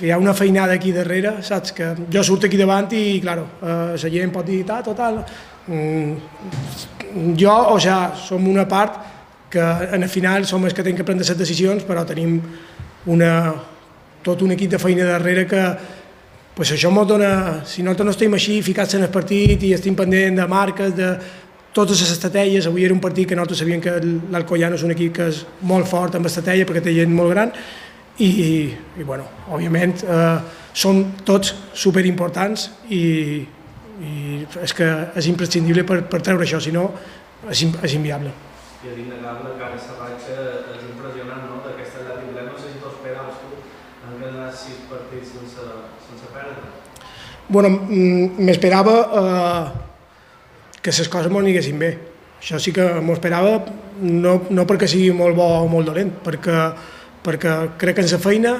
hi 0.00 0.10
ha 0.10 0.16
una 0.18 0.32
feinada 0.34 0.72
aquí 0.78 0.92
darrere, 0.94 1.36
saps? 1.44 1.74
Que 1.76 1.90
jo 2.12 2.22
surto 2.24 2.48
aquí 2.48 2.56
davant 2.56 2.88
i, 2.96 3.20
claro, 3.20 3.44
eh, 3.60 3.92
la 3.92 4.14
gent 4.14 4.32
pot 4.32 4.48
dir, 4.48 4.64
total... 4.64 5.20
Mm, 5.66 7.34
jo, 7.36 7.52
o 7.72 7.78
sea, 7.80 8.14
som 8.16 8.46
una 8.48 8.66
part 8.68 9.15
que 9.50 9.62
en 9.92 10.02
el 10.02 10.10
final 10.10 10.46
som 10.46 10.64
els 10.64 10.74
que 10.74 10.82
tenim 10.82 10.98
que 10.98 11.06
prendre 11.06 11.26
les 11.26 11.38
decisions, 11.38 11.84
però 11.86 12.04
tenim 12.06 12.40
una, 13.06 13.54
tot 14.22 14.42
un 14.42 14.52
equip 14.56 14.72
de 14.74 14.82
feina 14.82 15.06
darrere 15.06 15.46
que 15.46 15.62
pues 16.56 16.72
això 16.72 16.88
ens 16.88 17.08
dona, 17.08 17.32
si 17.68 17.82
nosaltres 17.84 18.06
no 18.06 18.12
estem 18.14 18.34
així 18.34 18.62
ficats 18.64 18.96
en 18.96 19.04
el 19.04 19.12
partit 19.12 19.62
i 19.62 19.74
estem 19.76 19.94
pendent 19.94 20.38
de 20.40 20.46
marques, 20.48 20.94
de 20.96 21.10
totes 21.76 22.00
les 22.00 22.12
estratègies, 22.14 22.66
avui 22.66 22.86
era 22.86 22.94
un 22.94 23.02
partit 23.04 23.28
que 23.28 23.36
nosaltres 23.36 23.60
sabíem 23.60 23.82
que 23.84 23.98
l'Alcoyano 24.32 24.78
és 24.78 24.84
un 24.86 24.94
equip 24.94 25.12
que 25.18 25.26
és 25.28 25.42
molt 25.68 25.86
fort 25.90 26.16
amb 26.16 26.30
estratègia 26.30 26.64
perquè 26.64 26.80
té 26.86 26.94
gent 26.96 27.12
molt 27.12 27.34
gran 27.34 27.52
i, 28.16 28.30
i 28.96 29.04
bueno, 29.04 29.28
òbviament 29.52 30.00
eh, 30.00 30.38
són 30.72 31.02
tots 31.28 31.52
superimportants 31.76 32.70
i, 32.88 33.04
i 34.00 34.16
és 34.64 34.76
que 34.76 34.88
és 35.20 35.28
imprescindible 35.28 35.84
per, 35.84 36.00
per 36.08 36.22
treure 36.24 36.48
això, 36.48 36.62
si 36.64 36.72
no 36.72 36.88
és, 37.52 37.60
és 37.60 38.00
inviable. 38.00 38.32
I 38.86 38.92
és 38.92 38.98
innegable 39.02 39.56
que 39.58 39.64
aquesta 39.66 39.96
ratxa 39.98 40.34
és 40.76 40.82
impressionant, 40.86 41.46
no? 41.50 41.58
D'aquesta 41.64 42.04
llarga 42.04 42.20
tripleta, 42.22 42.52
no 42.52 42.58
sé 42.60 42.70
si 42.70 42.82
t'ho 42.82 42.92
esperaves 42.92 43.40
tu, 43.42 43.56
en 44.06 44.20
quedat 44.20 44.54
sis 44.54 44.84
partits 44.90 45.32
sense, 45.34 45.64
sense 46.06 46.28
perdre. 46.34 46.68
Bueno, 47.48 47.70
mm, 47.70 48.44
m'esperava 48.46 48.94
eh, 49.22 49.64
que 50.82 50.94
les 50.94 51.10
coses 51.10 51.32
m'ho 51.32 51.42
anessin 51.42 51.82
bé. 51.82 51.90
Això 52.38 52.60
sí 52.62 52.70
que 52.72 52.84
m'ho 53.02 53.16
esperava, 53.16 53.58
no, 54.06 54.36
no 54.54 54.66
perquè 54.70 54.86
sigui 54.86 55.10
molt 55.10 55.34
bo 55.34 55.48
o 55.64 55.66
molt 55.70 55.90
dolent, 55.90 56.12
perquè, 56.22 56.60
perquè 57.26 57.56
crec 57.80 57.98
que 57.98 58.06
en 58.06 58.12
la 58.12 58.22
feina 58.22 58.54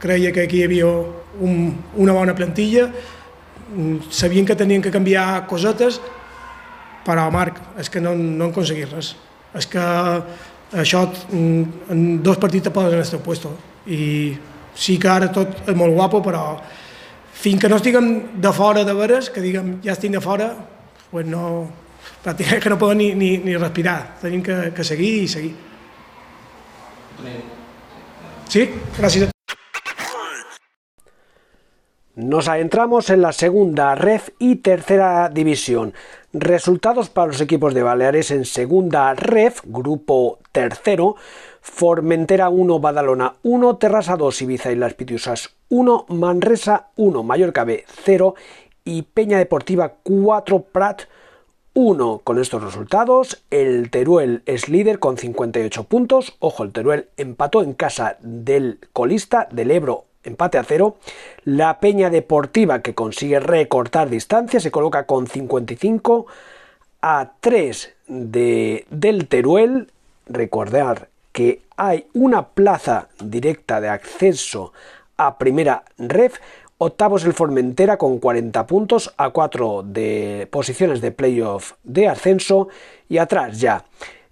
creia 0.00 0.32
que 0.32 0.46
aquí 0.46 0.62
hi 0.62 0.64
havia 0.64 0.88
un, 0.88 1.74
una 2.00 2.16
bona 2.16 2.36
plantilla, 2.38 2.88
mm, 2.88 4.08
sabien 4.08 4.48
que 4.48 4.56
tenien 4.56 4.80
que 4.80 4.94
canviar 4.94 5.44
cosetes, 5.50 6.00
però 7.04 7.28
Marc, 7.30 7.60
és 7.76 7.92
que 7.92 8.00
no, 8.00 8.16
no 8.16 8.46
han 8.48 8.56
aconseguit 8.56 8.88
res. 8.94 9.14
És 9.56 9.68
que 9.70 9.82
això 10.76 11.04
mm, 11.06 11.90
en 11.92 12.04
dos 12.22 12.38
partits 12.42 12.68
te 12.68 12.74
poses 12.74 12.94
en 12.94 13.02
el 13.04 13.10
teu 13.10 13.22
puesto. 13.24 13.52
I 13.86 14.36
sí 14.76 14.98
que 15.00 15.08
ara 15.08 15.30
tot 15.32 15.68
és 15.68 15.76
molt 15.76 15.94
guapo, 15.96 16.20
però 16.24 16.56
fins 17.36 17.60
que 17.62 17.70
no 17.70 17.78
estiguem 17.80 18.40
de 18.42 18.52
fora 18.52 18.84
de 18.84 18.94
veres, 18.96 19.30
que 19.30 19.44
diguem 19.44 19.76
ja 19.84 19.94
estic 19.94 20.12
de 20.16 20.22
fora, 20.24 20.50
pues 21.10 21.28
no, 21.28 21.68
pràcticament 22.24 22.64
que 22.64 22.72
no 22.72 22.80
poden 22.80 23.00
ni, 23.02 23.12
ni, 23.14 23.36
ni 23.44 23.56
respirar, 23.56 24.16
tenim 24.22 24.42
que, 24.42 24.58
que 24.76 24.84
seguir 24.84 25.14
i 25.22 25.30
seguir. 25.30 25.54
Sí, 28.50 28.68
gràcies 28.98 29.26
a 29.28 29.35
Nos 32.16 32.48
adentramos 32.48 33.10
en 33.10 33.20
la 33.20 33.32
segunda 33.32 33.94
ref 33.94 34.30
y 34.38 34.56
tercera 34.56 35.28
división. 35.28 35.92
Resultados 36.32 37.10
para 37.10 37.26
los 37.26 37.42
equipos 37.42 37.74
de 37.74 37.82
Baleares 37.82 38.30
en 38.30 38.46
segunda 38.46 39.12
ref, 39.12 39.60
grupo 39.66 40.38
tercero. 40.50 41.16
Formentera 41.60 42.48
1, 42.48 42.80
Badalona 42.80 43.34
1, 43.42 43.76
Terrassa 43.76 44.16
2, 44.16 44.40
Ibiza 44.40 44.72
y 44.72 44.76
Las 44.76 44.94
Pitiusas 44.94 45.56
1, 45.68 46.06
Manresa 46.08 46.88
1, 46.96 47.22
Mallorca 47.22 47.64
B 47.64 47.84
0 47.86 48.34
y 48.82 49.02
Peña 49.02 49.36
Deportiva 49.36 49.96
4, 50.02 50.62
Prat 50.72 51.02
1. 51.74 52.22
Con 52.24 52.40
estos 52.40 52.64
resultados, 52.64 53.44
el 53.50 53.90
Teruel 53.90 54.42
es 54.46 54.70
líder 54.70 55.00
con 55.00 55.18
58 55.18 55.84
puntos. 55.84 56.34
Ojo, 56.38 56.62
el 56.62 56.72
Teruel 56.72 57.10
empató 57.18 57.60
en 57.60 57.74
casa 57.74 58.16
del 58.22 58.78
colista 58.94 59.48
del 59.52 59.70
Ebro 59.70 60.05
empate 60.26 60.58
a 60.58 60.64
cero. 60.64 60.96
La 61.44 61.80
Peña 61.80 62.10
Deportiva, 62.10 62.82
que 62.82 62.94
consigue 62.94 63.40
recortar 63.40 64.10
distancia, 64.10 64.60
se 64.60 64.70
coloca 64.70 65.06
con 65.06 65.26
55 65.26 66.26
a 67.02 67.32
3 67.40 67.94
de, 68.08 68.86
del 68.90 69.28
Teruel. 69.28 69.90
Recordar 70.26 71.08
que 71.32 71.62
hay 71.76 72.06
una 72.14 72.48
plaza 72.48 73.08
directa 73.22 73.80
de 73.80 73.88
acceso 73.88 74.72
a 75.16 75.38
primera 75.38 75.84
ref. 75.98 76.38
Octavos 76.78 77.24
el 77.24 77.32
Formentera 77.32 77.96
con 77.96 78.18
40 78.18 78.66
puntos 78.66 79.14
a 79.16 79.30
4 79.30 79.82
de 79.82 80.46
posiciones 80.50 81.00
de 81.00 81.10
playoff 81.10 81.72
de 81.84 82.08
ascenso 82.08 82.68
y 83.08 83.18
atrás 83.18 83.58
ya. 83.60 83.84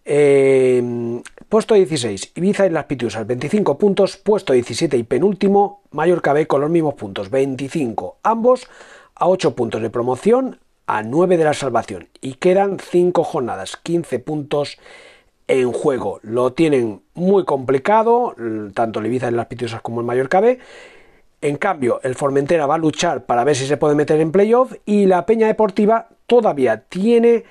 Eh, 0.04 1.22
puesto 1.54 1.74
16, 1.74 2.32
Ibiza 2.34 2.66
y 2.66 2.70
las 2.70 2.86
Pitiusas 2.86 3.28
25 3.28 3.78
puntos, 3.78 4.16
puesto 4.16 4.54
17 4.54 4.96
y 4.96 5.04
penúltimo, 5.04 5.82
Mallorca 5.92 6.32
B 6.32 6.48
con 6.48 6.60
los 6.60 6.68
mismos 6.68 6.94
puntos, 6.94 7.30
25, 7.30 8.16
ambos 8.24 8.66
a 9.14 9.28
8 9.28 9.54
puntos 9.54 9.80
de 9.80 9.88
promoción, 9.88 10.58
a 10.88 11.04
9 11.04 11.36
de 11.36 11.44
la 11.44 11.54
salvación 11.54 12.08
y 12.20 12.34
quedan 12.34 12.78
5 12.80 13.22
jornadas, 13.22 13.76
15 13.76 14.18
puntos 14.18 14.78
en 15.46 15.70
juego. 15.70 16.18
Lo 16.24 16.54
tienen 16.54 17.02
muy 17.14 17.44
complicado, 17.44 18.34
tanto 18.74 18.98
el 18.98 19.06
Ibiza 19.06 19.28
y 19.28 19.34
las 19.34 19.46
Pitiusas 19.46 19.80
como 19.80 20.00
el 20.00 20.06
Mallorca 20.06 20.40
B 20.40 20.58
en 21.40 21.56
cambio, 21.56 22.00
el 22.02 22.16
Formentera 22.16 22.66
va 22.66 22.74
a 22.74 22.78
luchar 22.78 23.26
para 23.26 23.44
ver 23.44 23.54
si 23.54 23.66
se 23.66 23.76
puede 23.76 23.94
meter 23.94 24.20
en 24.20 24.32
playoff 24.32 24.72
y 24.86 25.06
la 25.06 25.24
Peña 25.24 25.46
Deportiva 25.46 26.08
todavía 26.26 26.80
tiene 26.88 27.44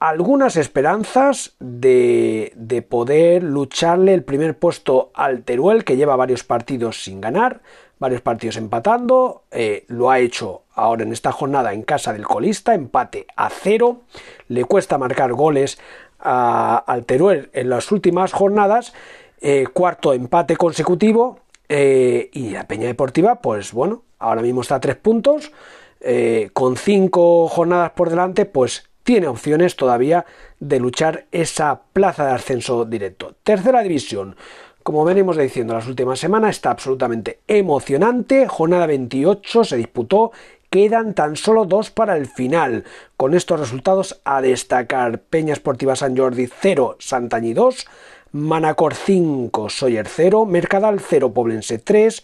algunas 0.00 0.56
esperanzas 0.56 1.54
de, 1.60 2.52
de, 2.56 2.80
poder 2.80 3.42
lucharle 3.42 4.14
el 4.14 4.24
primer 4.24 4.58
puesto 4.58 5.10
al 5.14 5.42
Teruel, 5.42 5.84
que 5.84 5.98
lleva 5.98 6.16
varios 6.16 6.42
partidos 6.42 7.04
sin 7.04 7.20
ganar, 7.20 7.60
varios 7.98 8.22
partidos 8.22 8.56
empatando. 8.56 9.42
Eh, 9.52 9.84
lo 9.88 10.10
ha 10.10 10.18
hecho 10.18 10.62
ahora 10.74 11.04
en 11.04 11.12
esta 11.12 11.30
jornada 11.30 11.74
en 11.74 11.82
casa 11.82 12.14
del 12.14 12.26
colista, 12.26 12.74
empate 12.74 13.26
a 13.36 13.50
cero. 13.50 14.00
Le 14.48 14.64
cuesta 14.64 14.96
marcar 14.96 15.34
goles 15.34 15.78
a, 16.18 16.78
al 16.78 17.04
Teruel 17.04 17.50
en 17.52 17.68
las 17.68 17.92
últimas 17.92 18.32
jornadas. 18.32 18.94
Eh, 19.42 19.66
cuarto 19.72 20.14
empate 20.14 20.56
consecutivo 20.56 21.40
eh, 21.68 22.30
y 22.32 22.50
la 22.50 22.66
Peña 22.66 22.86
Deportiva, 22.86 23.36
pues 23.36 23.72
bueno, 23.72 24.02
ahora 24.18 24.40
mismo 24.40 24.62
está 24.62 24.76
a 24.76 24.80
tres 24.80 24.96
puntos, 24.96 25.52
con 26.54 26.78
cinco 26.78 27.46
jornadas 27.48 27.90
por 27.90 28.08
delante, 28.08 28.46
pues 28.46 28.89
tiene 29.02 29.28
opciones 29.28 29.76
todavía 29.76 30.26
de 30.58 30.80
luchar 30.80 31.26
esa 31.32 31.82
plaza 31.92 32.26
de 32.26 32.32
ascenso 32.32 32.84
directo. 32.84 33.34
Tercera 33.42 33.82
división. 33.82 34.36
Como 34.82 35.04
venimos 35.04 35.36
diciendo 35.36 35.74
las 35.74 35.86
últimas 35.86 36.18
semanas, 36.18 36.56
está 36.56 36.70
absolutamente 36.70 37.40
emocionante. 37.46 38.48
Jornada 38.48 38.86
28 38.86 39.64
se 39.64 39.76
disputó. 39.76 40.32
Quedan 40.70 41.14
tan 41.14 41.36
solo 41.36 41.64
dos 41.64 41.90
para 41.90 42.16
el 42.16 42.26
final. 42.26 42.84
Con 43.16 43.34
estos 43.34 43.60
resultados 43.60 44.20
a 44.24 44.40
destacar 44.40 45.20
Peña 45.20 45.52
Esportiva 45.52 45.96
San 45.96 46.16
Jordi 46.16 46.46
0, 46.46 46.96
Santañi 46.98 47.52
2, 47.52 47.86
Manacor 48.32 48.94
5, 48.94 49.68
Soyer 49.68 50.06
0, 50.06 50.46
Mercadal 50.46 51.00
0, 51.00 51.32
Poblense 51.32 51.78
3, 51.78 52.22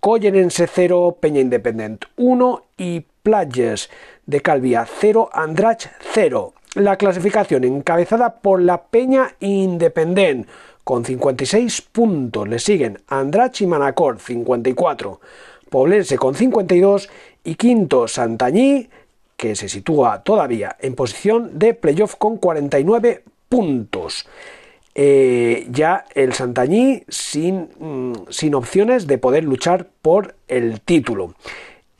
Collenense 0.00 0.66
0, 0.66 1.18
Peña 1.20 1.40
Independent 1.40 2.06
1 2.16 2.64
y 2.78 3.04
Playas 3.22 3.88
de 4.26 4.40
Calvía 4.40 4.84
0, 4.84 5.30
Andrach 5.32 5.86
0. 6.12 6.54
La 6.74 6.96
clasificación 6.96 7.62
encabezada 7.62 8.40
por 8.40 8.60
la 8.60 8.82
Peña 8.82 9.36
Independent 9.38 10.48
con 10.82 11.04
56 11.04 11.82
puntos. 11.82 12.48
Le 12.48 12.58
siguen 12.58 12.98
Andrach 13.06 13.60
y 13.60 13.66
Manacor 13.66 14.18
54, 14.18 15.20
Poblense 15.70 16.18
con 16.18 16.34
52 16.34 17.08
y 17.44 17.54
quinto 17.54 18.08
Santañí 18.08 18.88
que 19.36 19.54
se 19.54 19.68
sitúa 19.68 20.22
todavía 20.22 20.76
en 20.80 20.94
posición 20.94 21.58
de 21.58 21.74
playoff 21.74 22.16
con 22.16 22.38
49 22.38 23.22
puntos. 23.48 24.26
Eh, 24.94 25.66
ya 25.70 26.04
el 26.14 26.32
Santañí 26.32 27.04
sin, 27.08 27.68
mm, 27.78 28.12
sin 28.30 28.54
opciones 28.54 29.06
de 29.06 29.18
poder 29.18 29.44
luchar 29.44 29.88
por 30.02 30.34
el 30.48 30.80
título. 30.80 31.34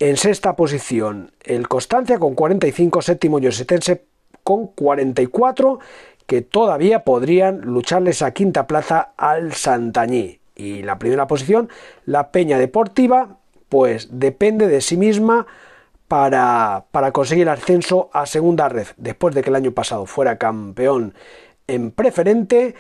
En 0.03 0.17
sexta 0.17 0.57
posición 0.57 1.31
el 1.45 1.69
Constancia 1.69 2.19
con 2.19 2.35
45, 2.35 3.03
séptimo 3.03 3.39
Yosetense 3.39 4.05
con 4.43 4.67
44, 4.67 5.79
que 6.27 6.43
todavía 6.43 7.05
podrían 7.05 7.61
lucharle 7.61 8.11
esa 8.11 8.33
quinta 8.33 8.67
plaza 8.67 9.13
al 9.17 9.53
Santañí. 9.53 10.41
Y 10.57 10.83
la 10.83 10.99
primera 10.99 11.29
posición, 11.29 11.69
la 12.05 12.33
Peña 12.33 12.59
Deportiva, 12.59 13.39
pues 13.69 14.09
depende 14.11 14.67
de 14.67 14.81
sí 14.81 14.97
misma 14.97 15.47
para, 16.09 16.87
para 16.91 17.13
conseguir 17.13 17.45
el 17.45 17.51
ascenso 17.51 18.11
a 18.13 18.27
segunda 18.27 18.69
red, 18.69 18.89
después 18.97 19.37
de 19.37 19.43
que 19.43 19.51
el 19.51 19.57
año 19.57 19.71
pasado 19.71 20.07
fuera 20.07 20.37
campeón 20.37 21.15
en 21.69 21.93
preferente. 21.93 22.75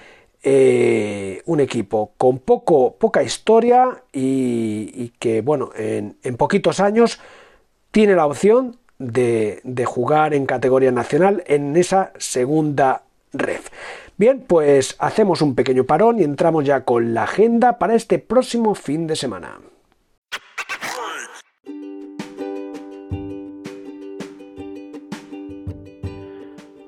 Eh, 0.44 1.40
un 1.46 1.60
equipo 1.60 2.14
con 2.16 2.40
poco, 2.40 2.96
poca 2.96 3.22
historia 3.22 4.02
y, 4.12 5.12
que, 5.20 5.40
bueno, 5.40 5.70
en, 5.76 6.16
poquitos 6.36 6.80
años 6.80 7.20
tiene 7.92 8.16
la 8.16 8.26
opción 8.26 8.76
de, 8.98 9.60
de, 9.62 9.84
jugar 9.84 10.34
en 10.34 10.46
categoría 10.46 10.90
nacional 10.90 11.44
en 11.46 11.76
esa 11.76 12.12
segunda 12.18 13.02
ref. 13.32 13.68
Bien, 14.16 14.44
pues 14.44 14.96
hacemos 14.98 15.42
un 15.42 15.54
pequeño 15.54 15.84
parón 15.84 16.18
y 16.18 16.24
entramos 16.24 16.64
ya 16.64 16.84
con 16.84 17.14
la 17.14 17.22
agenda 17.22 17.78
para 17.78 17.94
este 17.94 18.18
próximo 18.18 18.74
fin 18.74 19.06
de 19.06 19.14
semana. 19.14 19.60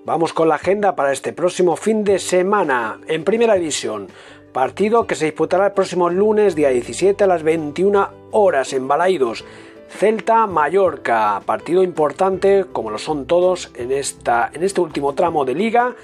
Vamos 0.07 0.35
con 0.35 0.51
la 0.51 0.57
agenda 0.57 0.95
para 0.97 1.13
este 1.13 1.33
próximo 1.33 1.77
fin 1.77 2.05
de 2.05 2.19
semana. 2.19 3.01
En 3.09 3.25
primera 3.25 3.55
división, 3.55 4.09
partido 4.53 5.07
que 5.07 5.15
se 5.15 5.25
disputará 5.25 5.69
el 5.69 5.73
próximo 5.73 6.11
lunes, 6.11 6.55
día 6.55 6.69
17 6.69 7.25
a 7.25 7.27
las 7.27 7.43
21 7.43 8.11
horas 8.33 8.75
en 8.75 8.87
Balaidos. 8.87 9.47
Celta 9.89 10.47
Mallorca, 10.47 11.41
partido 11.47 11.83
importante 11.83 12.67
como 12.71 12.91
lo 12.91 12.99
son 12.99 13.25
todos 13.25 13.71
en, 13.77 13.93
esta, 13.93 14.51
en 14.53 14.63
este 14.63 14.83
último 14.83 15.15
tramo 15.15 15.47
de 15.47 15.55
liga. 15.55 15.97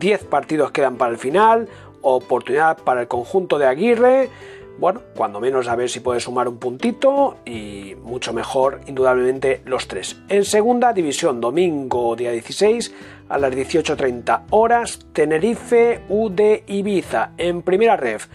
10 0.00 0.24
partidos 0.24 0.72
quedan 0.72 0.96
para 0.96 1.12
el 1.12 1.18
final, 1.18 1.68
oportunidad 2.02 2.78
para 2.78 3.02
el 3.02 3.06
conjunto 3.06 3.56
de 3.58 3.68
Aguirre. 3.68 4.30
Bueno, 4.76 5.02
cuando 5.14 5.40
menos 5.40 5.68
a 5.68 5.76
ver 5.76 5.88
si 5.88 6.00
puede 6.00 6.18
sumar 6.18 6.48
un 6.48 6.58
puntito 6.58 7.36
y 7.44 7.94
mucho 8.02 8.32
mejor, 8.32 8.80
indudablemente, 8.86 9.62
los 9.64 9.86
tres. 9.86 10.20
En 10.28 10.44
segunda 10.44 10.92
división, 10.92 11.40
domingo 11.40 12.16
día 12.16 12.32
16 12.32 12.92
a 13.28 13.38
las 13.38 13.52
18.30 13.52 14.46
horas, 14.50 14.98
Tenerife 15.12 16.02
UD 16.08 16.64
Ibiza 16.66 17.30
en 17.38 17.62
primera 17.62 17.96
ref. 17.96 18.26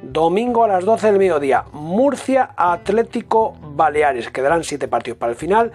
Domingo 0.00 0.62
a 0.62 0.68
las 0.68 0.84
12 0.84 1.08
del 1.08 1.18
mediodía, 1.18 1.64
Murcia 1.72 2.50
Atlético 2.56 3.56
Baleares. 3.60 4.30
Quedarán 4.30 4.62
7 4.62 4.86
partidos 4.86 5.18
para 5.18 5.32
el 5.32 5.36
final. 5.36 5.72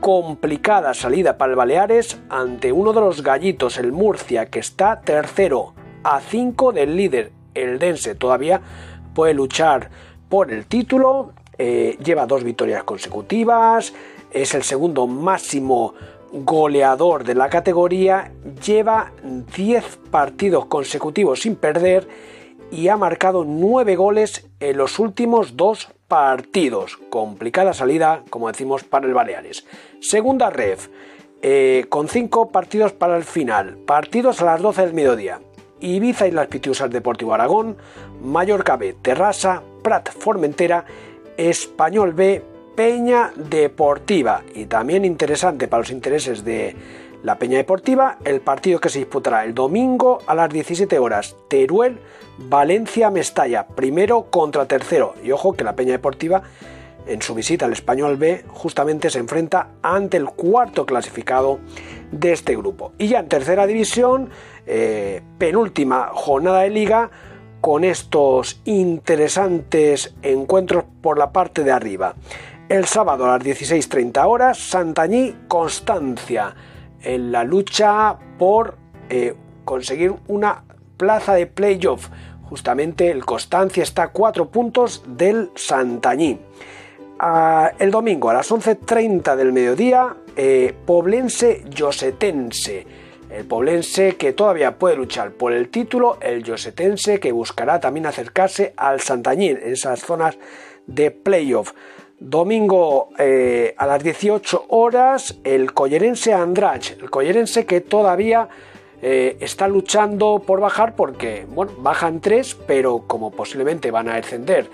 Complicada 0.00 0.92
salida 0.92 1.38
para 1.38 1.52
el 1.52 1.56
Baleares 1.56 2.20
ante 2.28 2.72
uno 2.72 2.92
de 2.92 3.00
los 3.00 3.22
gallitos, 3.22 3.78
el 3.78 3.92
Murcia, 3.92 4.46
que 4.46 4.58
está 4.58 5.00
tercero 5.00 5.72
a 6.04 6.20
5 6.20 6.72
del 6.72 6.94
líder, 6.94 7.32
el 7.54 7.78
Dense. 7.78 8.14
Todavía 8.14 8.60
puede 9.16 9.32
luchar 9.32 9.88
por 10.28 10.52
el 10.52 10.66
título. 10.66 11.32
Eh, 11.56 11.96
lleva 12.04 12.26
dos 12.26 12.44
victorias 12.44 12.84
consecutivas. 12.84 13.94
Es 14.30 14.54
el 14.54 14.62
segundo 14.62 15.06
máximo 15.06 15.94
goleador 16.32 17.24
de 17.24 17.34
la 17.34 17.48
categoría. 17.48 18.30
Lleva 18.64 19.12
10 19.56 20.00
partidos 20.10 20.66
consecutivos 20.66 21.40
sin 21.40 21.56
perder 21.56 22.06
y 22.70 22.88
ha 22.88 22.98
marcado 22.98 23.44
9 23.46 23.96
goles 23.96 24.46
en 24.60 24.76
los 24.76 24.98
últimos 24.98 25.56
dos 25.56 25.88
partidos. 26.08 26.98
Complicada 27.08 27.72
salida, 27.72 28.22
como 28.28 28.48
decimos, 28.48 28.84
para 28.84 29.06
el 29.06 29.14
Baleares. 29.14 29.64
Segunda 30.00 30.50
ref, 30.50 30.88
eh, 31.40 31.86
con 31.88 32.08
5 32.08 32.50
partidos 32.50 32.92
para 32.92 33.16
el 33.16 33.24
final. 33.24 33.78
Partidos 33.86 34.42
a 34.42 34.44
las 34.44 34.60
12 34.60 34.82
del 34.82 34.92
mediodía. 34.92 35.40
Ibiza 35.80 36.26
y 36.26 36.30
las 36.30 36.46
Pitiusas 36.48 36.90
Deportivo 36.90 37.34
Aragón, 37.34 37.76
Mallorca 38.22 38.76
B, 38.76 38.96
Terrassa, 39.02 39.62
Prat 39.82 40.10
Formentera, 40.10 40.84
Español 41.36 42.12
B, 42.12 42.42
Peña 42.74 43.32
Deportiva. 43.36 44.42
Y 44.54 44.66
también 44.66 45.04
interesante 45.04 45.68
para 45.68 45.82
los 45.82 45.90
intereses 45.90 46.44
de 46.44 46.76
la 47.22 47.38
Peña 47.38 47.58
Deportiva, 47.58 48.18
el 48.24 48.40
partido 48.40 48.80
que 48.80 48.88
se 48.88 49.00
disputará 49.00 49.44
el 49.44 49.54
domingo 49.54 50.20
a 50.26 50.34
las 50.34 50.50
17 50.50 50.98
horas, 50.98 51.36
Teruel 51.48 51.98
Valencia 52.38 53.10
Mestalla, 53.10 53.66
primero 53.66 54.26
contra 54.30 54.66
tercero. 54.66 55.14
Y 55.24 55.32
ojo 55.32 55.54
que 55.54 55.64
la 55.64 55.74
Peña 55.74 55.92
Deportiva 55.92 56.42
en 57.06 57.22
su 57.22 57.34
visita 57.34 57.66
al 57.66 57.72
Español 57.72 58.16
B 58.16 58.44
justamente 58.48 59.10
se 59.10 59.18
enfrenta 59.18 59.70
ante 59.82 60.16
el 60.16 60.26
cuarto 60.26 60.86
clasificado 60.86 61.60
de 62.10 62.32
este 62.32 62.56
grupo. 62.56 62.92
Y 62.98 63.08
ya 63.08 63.20
en 63.20 63.28
tercera 63.28 63.66
división, 63.66 64.30
eh, 64.66 65.22
penúltima 65.38 66.10
jornada 66.12 66.62
de 66.62 66.70
liga, 66.70 67.10
con 67.60 67.84
estos 67.84 68.60
interesantes 68.64 70.14
encuentros 70.22 70.84
por 71.00 71.18
la 71.18 71.32
parte 71.32 71.64
de 71.64 71.72
arriba. 71.72 72.14
El 72.68 72.84
sábado 72.86 73.24
a 73.24 73.38
las 73.38 73.46
16.30 73.46 74.26
horas, 74.26 74.58
Santañí 74.58 75.34
Constancia, 75.48 76.54
en 77.00 77.32
la 77.32 77.44
lucha 77.44 78.18
por 78.38 78.76
eh, 79.08 79.34
conseguir 79.64 80.14
una 80.26 80.64
plaza 80.96 81.34
de 81.34 81.46
playoff. 81.46 82.08
Justamente 82.42 83.10
el 83.10 83.24
Constancia 83.24 83.82
está 83.82 84.04
a 84.04 84.08
cuatro 84.12 84.50
puntos 84.50 85.02
del 85.06 85.50
Santañí. 85.54 86.40
El 87.18 87.90
domingo 87.90 88.28
a 88.28 88.34
las 88.34 88.50
11.30 88.52 89.36
del 89.36 89.52
mediodía, 89.52 90.16
eh, 90.36 90.74
Poblense 90.84 91.64
Yosetense. 91.70 92.86
El 93.30 93.46
Poblense 93.46 94.16
que 94.16 94.34
todavía 94.34 94.78
puede 94.78 94.96
luchar 94.96 95.32
por 95.32 95.54
el 95.54 95.70
título, 95.70 96.18
el 96.20 96.44
Yosetense 96.44 97.18
que 97.18 97.32
buscará 97.32 97.80
también 97.80 98.04
acercarse 98.04 98.74
al 98.76 99.00
Santañín 99.00 99.58
en 99.62 99.72
esas 99.72 100.00
zonas 100.00 100.36
de 100.86 101.10
playoff. 101.10 101.72
Domingo 102.18 103.08
eh, 103.18 103.74
a 103.78 103.86
las 103.86 104.02
18 104.02 104.66
horas, 104.68 105.38
el 105.42 105.72
Collerense 105.72 106.34
Andrach. 106.34 106.98
El 107.00 107.08
Collerense 107.08 107.64
que 107.64 107.80
todavía 107.80 108.48
eh, 109.00 109.38
está 109.40 109.68
luchando 109.68 110.42
por 110.46 110.60
bajar 110.60 110.94
porque, 110.94 111.46
bueno, 111.48 111.72
bajan 111.78 112.20
tres, 112.20 112.54
pero 112.66 113.04
como 113.06 113.30
posiblemente 113.30 113.90
van 113.90 114.10
a 114.10 114.16
descender 114.16 114.68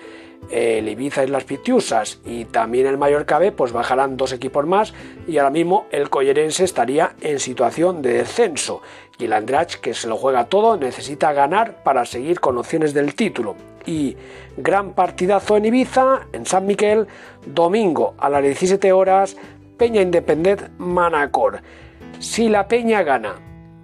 el 0.51 0.89
Ibiza 0.89 1.25
y 1.25 1.29
las 1.29 1.45
Pitiusas 1.45 2.21
y 2.25 2.45
también 2.45 2.87
el 2.87 2.99
Mallorca 2.99 3.39
B, 3.39 3.53
pues 3.53 3.73
bajarán 3.73 4.17
dos 4.17 4.33
equipos 4.33 4.67
más 4.67 4.93
y 5.27 5.39
ahora 5.39 5.51
mismo 5.51 5.87
el 5.91 6.11
Collerense 6.11 6.65
estaría 6.65 7.15
en 7.21 7.39
situación 7.39 8.03
de 8.03 8.15
descenso 8.15 8.83
y 9.19 9.27
el 9.27 9.33
Andrach, 9.33 9.77
que 9.77 9.95
se 9.95 10.09
lo 10.09 10.17
juega 10.17 10.47
todo, 10.47 10.77
necesita 10.77 11.33
ganar 11.33 11.83
para 11.85 12.05
seguir 12.05 12.41
con 12.41 12.59
opciones 12.59 12.93
del 12.95 13.15
título. 13.15 13.55
Y 13.87 14.17
gran 14.57 14.95
partidazo 14.95 15.57
en 15.57 15.67
Ibiza, 15.67 16.27
en 16.33 16.47
San 16.47 16.67
Miquel, 16.67 17.07
domingo 17.47 18.15
a 18.19 18.29
las 18.29 18.43
17 18.43 18.93
horas, 18.93 19.37
Peña 19.77 20.01
Independent 20.01 20.71
Manacor. 20.79 21.61
Si 22.19 22.49
la 22.49 22.69
Peña 22.69 23.03
gana 23.03 23.35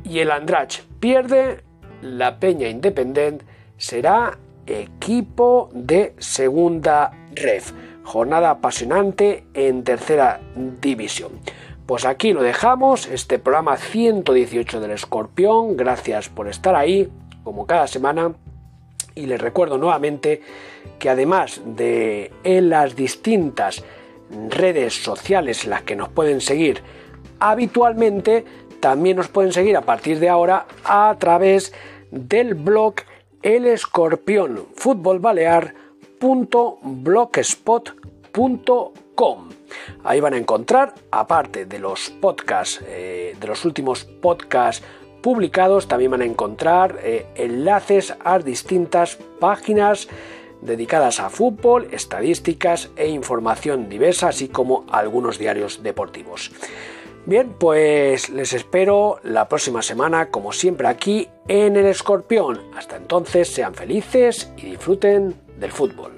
y 0.04 0.20
el 0.20 0.30
Andrach 0.30 0.82
pierde, 1.00 1.62
la 2.02 2.38
Peña 2.38 2.68
Independent 2.68 3.42
será 3.76 4.38
equipo 4.68 5.70
de 5.72 6.14
segunda 6.18 7.10
ref. 7.34 7.72
Jornada 8.04 8.50
apasionante 8.50 9.44
en 9.54 9.84
tercera 9.84 10.40
división. 10.80 11.32
Pues 11.86 12.04
aquí 12.04 12.32
lo 12.32 12.42
dejamos, 12.42 13.06
este 13.06 13.38
programa 13.38 13.76
118 13.76 14.80
del 14.80 14.90
Escorpión. 14.90 15.76
Gracias 15.76 16.28
por 16.28 16.48
estar 16.48 16.74
ahí, 16.74 17.08
como 17.44 17.66
cada 17.66 17.86
semana. 17.86 18.34
Y 19.14 19.26
les 19.26 19.40
recuerdo 19.40 19.78
nuevamente 19.78 20.42
que 20.98 21.08
además 21.08 21.62
de 21.64 22.30
en 22.44 22.68
las 22.68 22.94
distintas 22.94 23.82
redes 24.50 25.02
sociales 25.02 25.64
en 25.64 25.70
las 25.70 25.82
que 25.82 25.96
nos 25.96 26.08
pueden 26.08 26.40
seguir 26.40 26.82
habitualmente, 27.40 28.44
también 28.80 29.16
nos 29.16 29.28
pueden 29.28 29.52
seguir 29.52 29.76
a 29.76 29.82
partir 29.82 30.18
de 30.18 30.28
ahora 30.28 30.66
a 30.84 31.16
través 31.18 31.72
del 32.10 32.54
blog 32.54 32.94
el 33.42 33.66
escorpión 33.66 34.66
Ahí 40.04 40.20
van 40.20 40.34
a 40.34 40.38
encontrar, 40.38 40.94
aparte 41.10 41.66
de 41.66 41.78
los 41.78 42.10
podcasts, 42.10 42.82
eh, 42.86 43.36
de 43.38 43.46
los 43.46 43.64
últimos 43.64 44.04
podcasts 44.04 44.84
publicados, 45.22 45.88
también 45.88 46.12
van 46.12 46.22
a 46.22 46.24
encontrar 46.24 46.98
eh, 47.02 47.26
enlaces 47.34 48.14
a 48.24 48.38
distintas 48.38 49.18
páginas 49.40 50.08
dedicadas 50.60 51.20
a 51.20 51.30
fútbol, 51.30 51.88
estadísticas 51.92 52.90
e 52.96 53.08
información 53.08 53.88
diversa, 53.88 54.28
así 54.28 54.48
como 54.48 54.84
algunos 54.90 55.38
diarios 55.38 55.82
deportivos. 55.82 56.50
Bien, 57.26 57.54
pues 57.58 58.30
les 58.30 58.52
espero 58.52 59.20
la 59.22 59.48
próxima 59.48 59.82
semana, 59.82 60.30
como 60.30 60.52
siempre, 60.52 60.88
aquí 60.88 61.28
en 61.46 61.76
El 61.76 61.86
Escorpión. 61.86 62.60
Hasta 62.74 62.96
entonces, 62.96 63.48
sean 63.48 63.74
felices 63.74 64.50
y 64.56 64.70
disfruten 64.70 65.34
del 65.58 65.72
fútbol. 65.72 66.17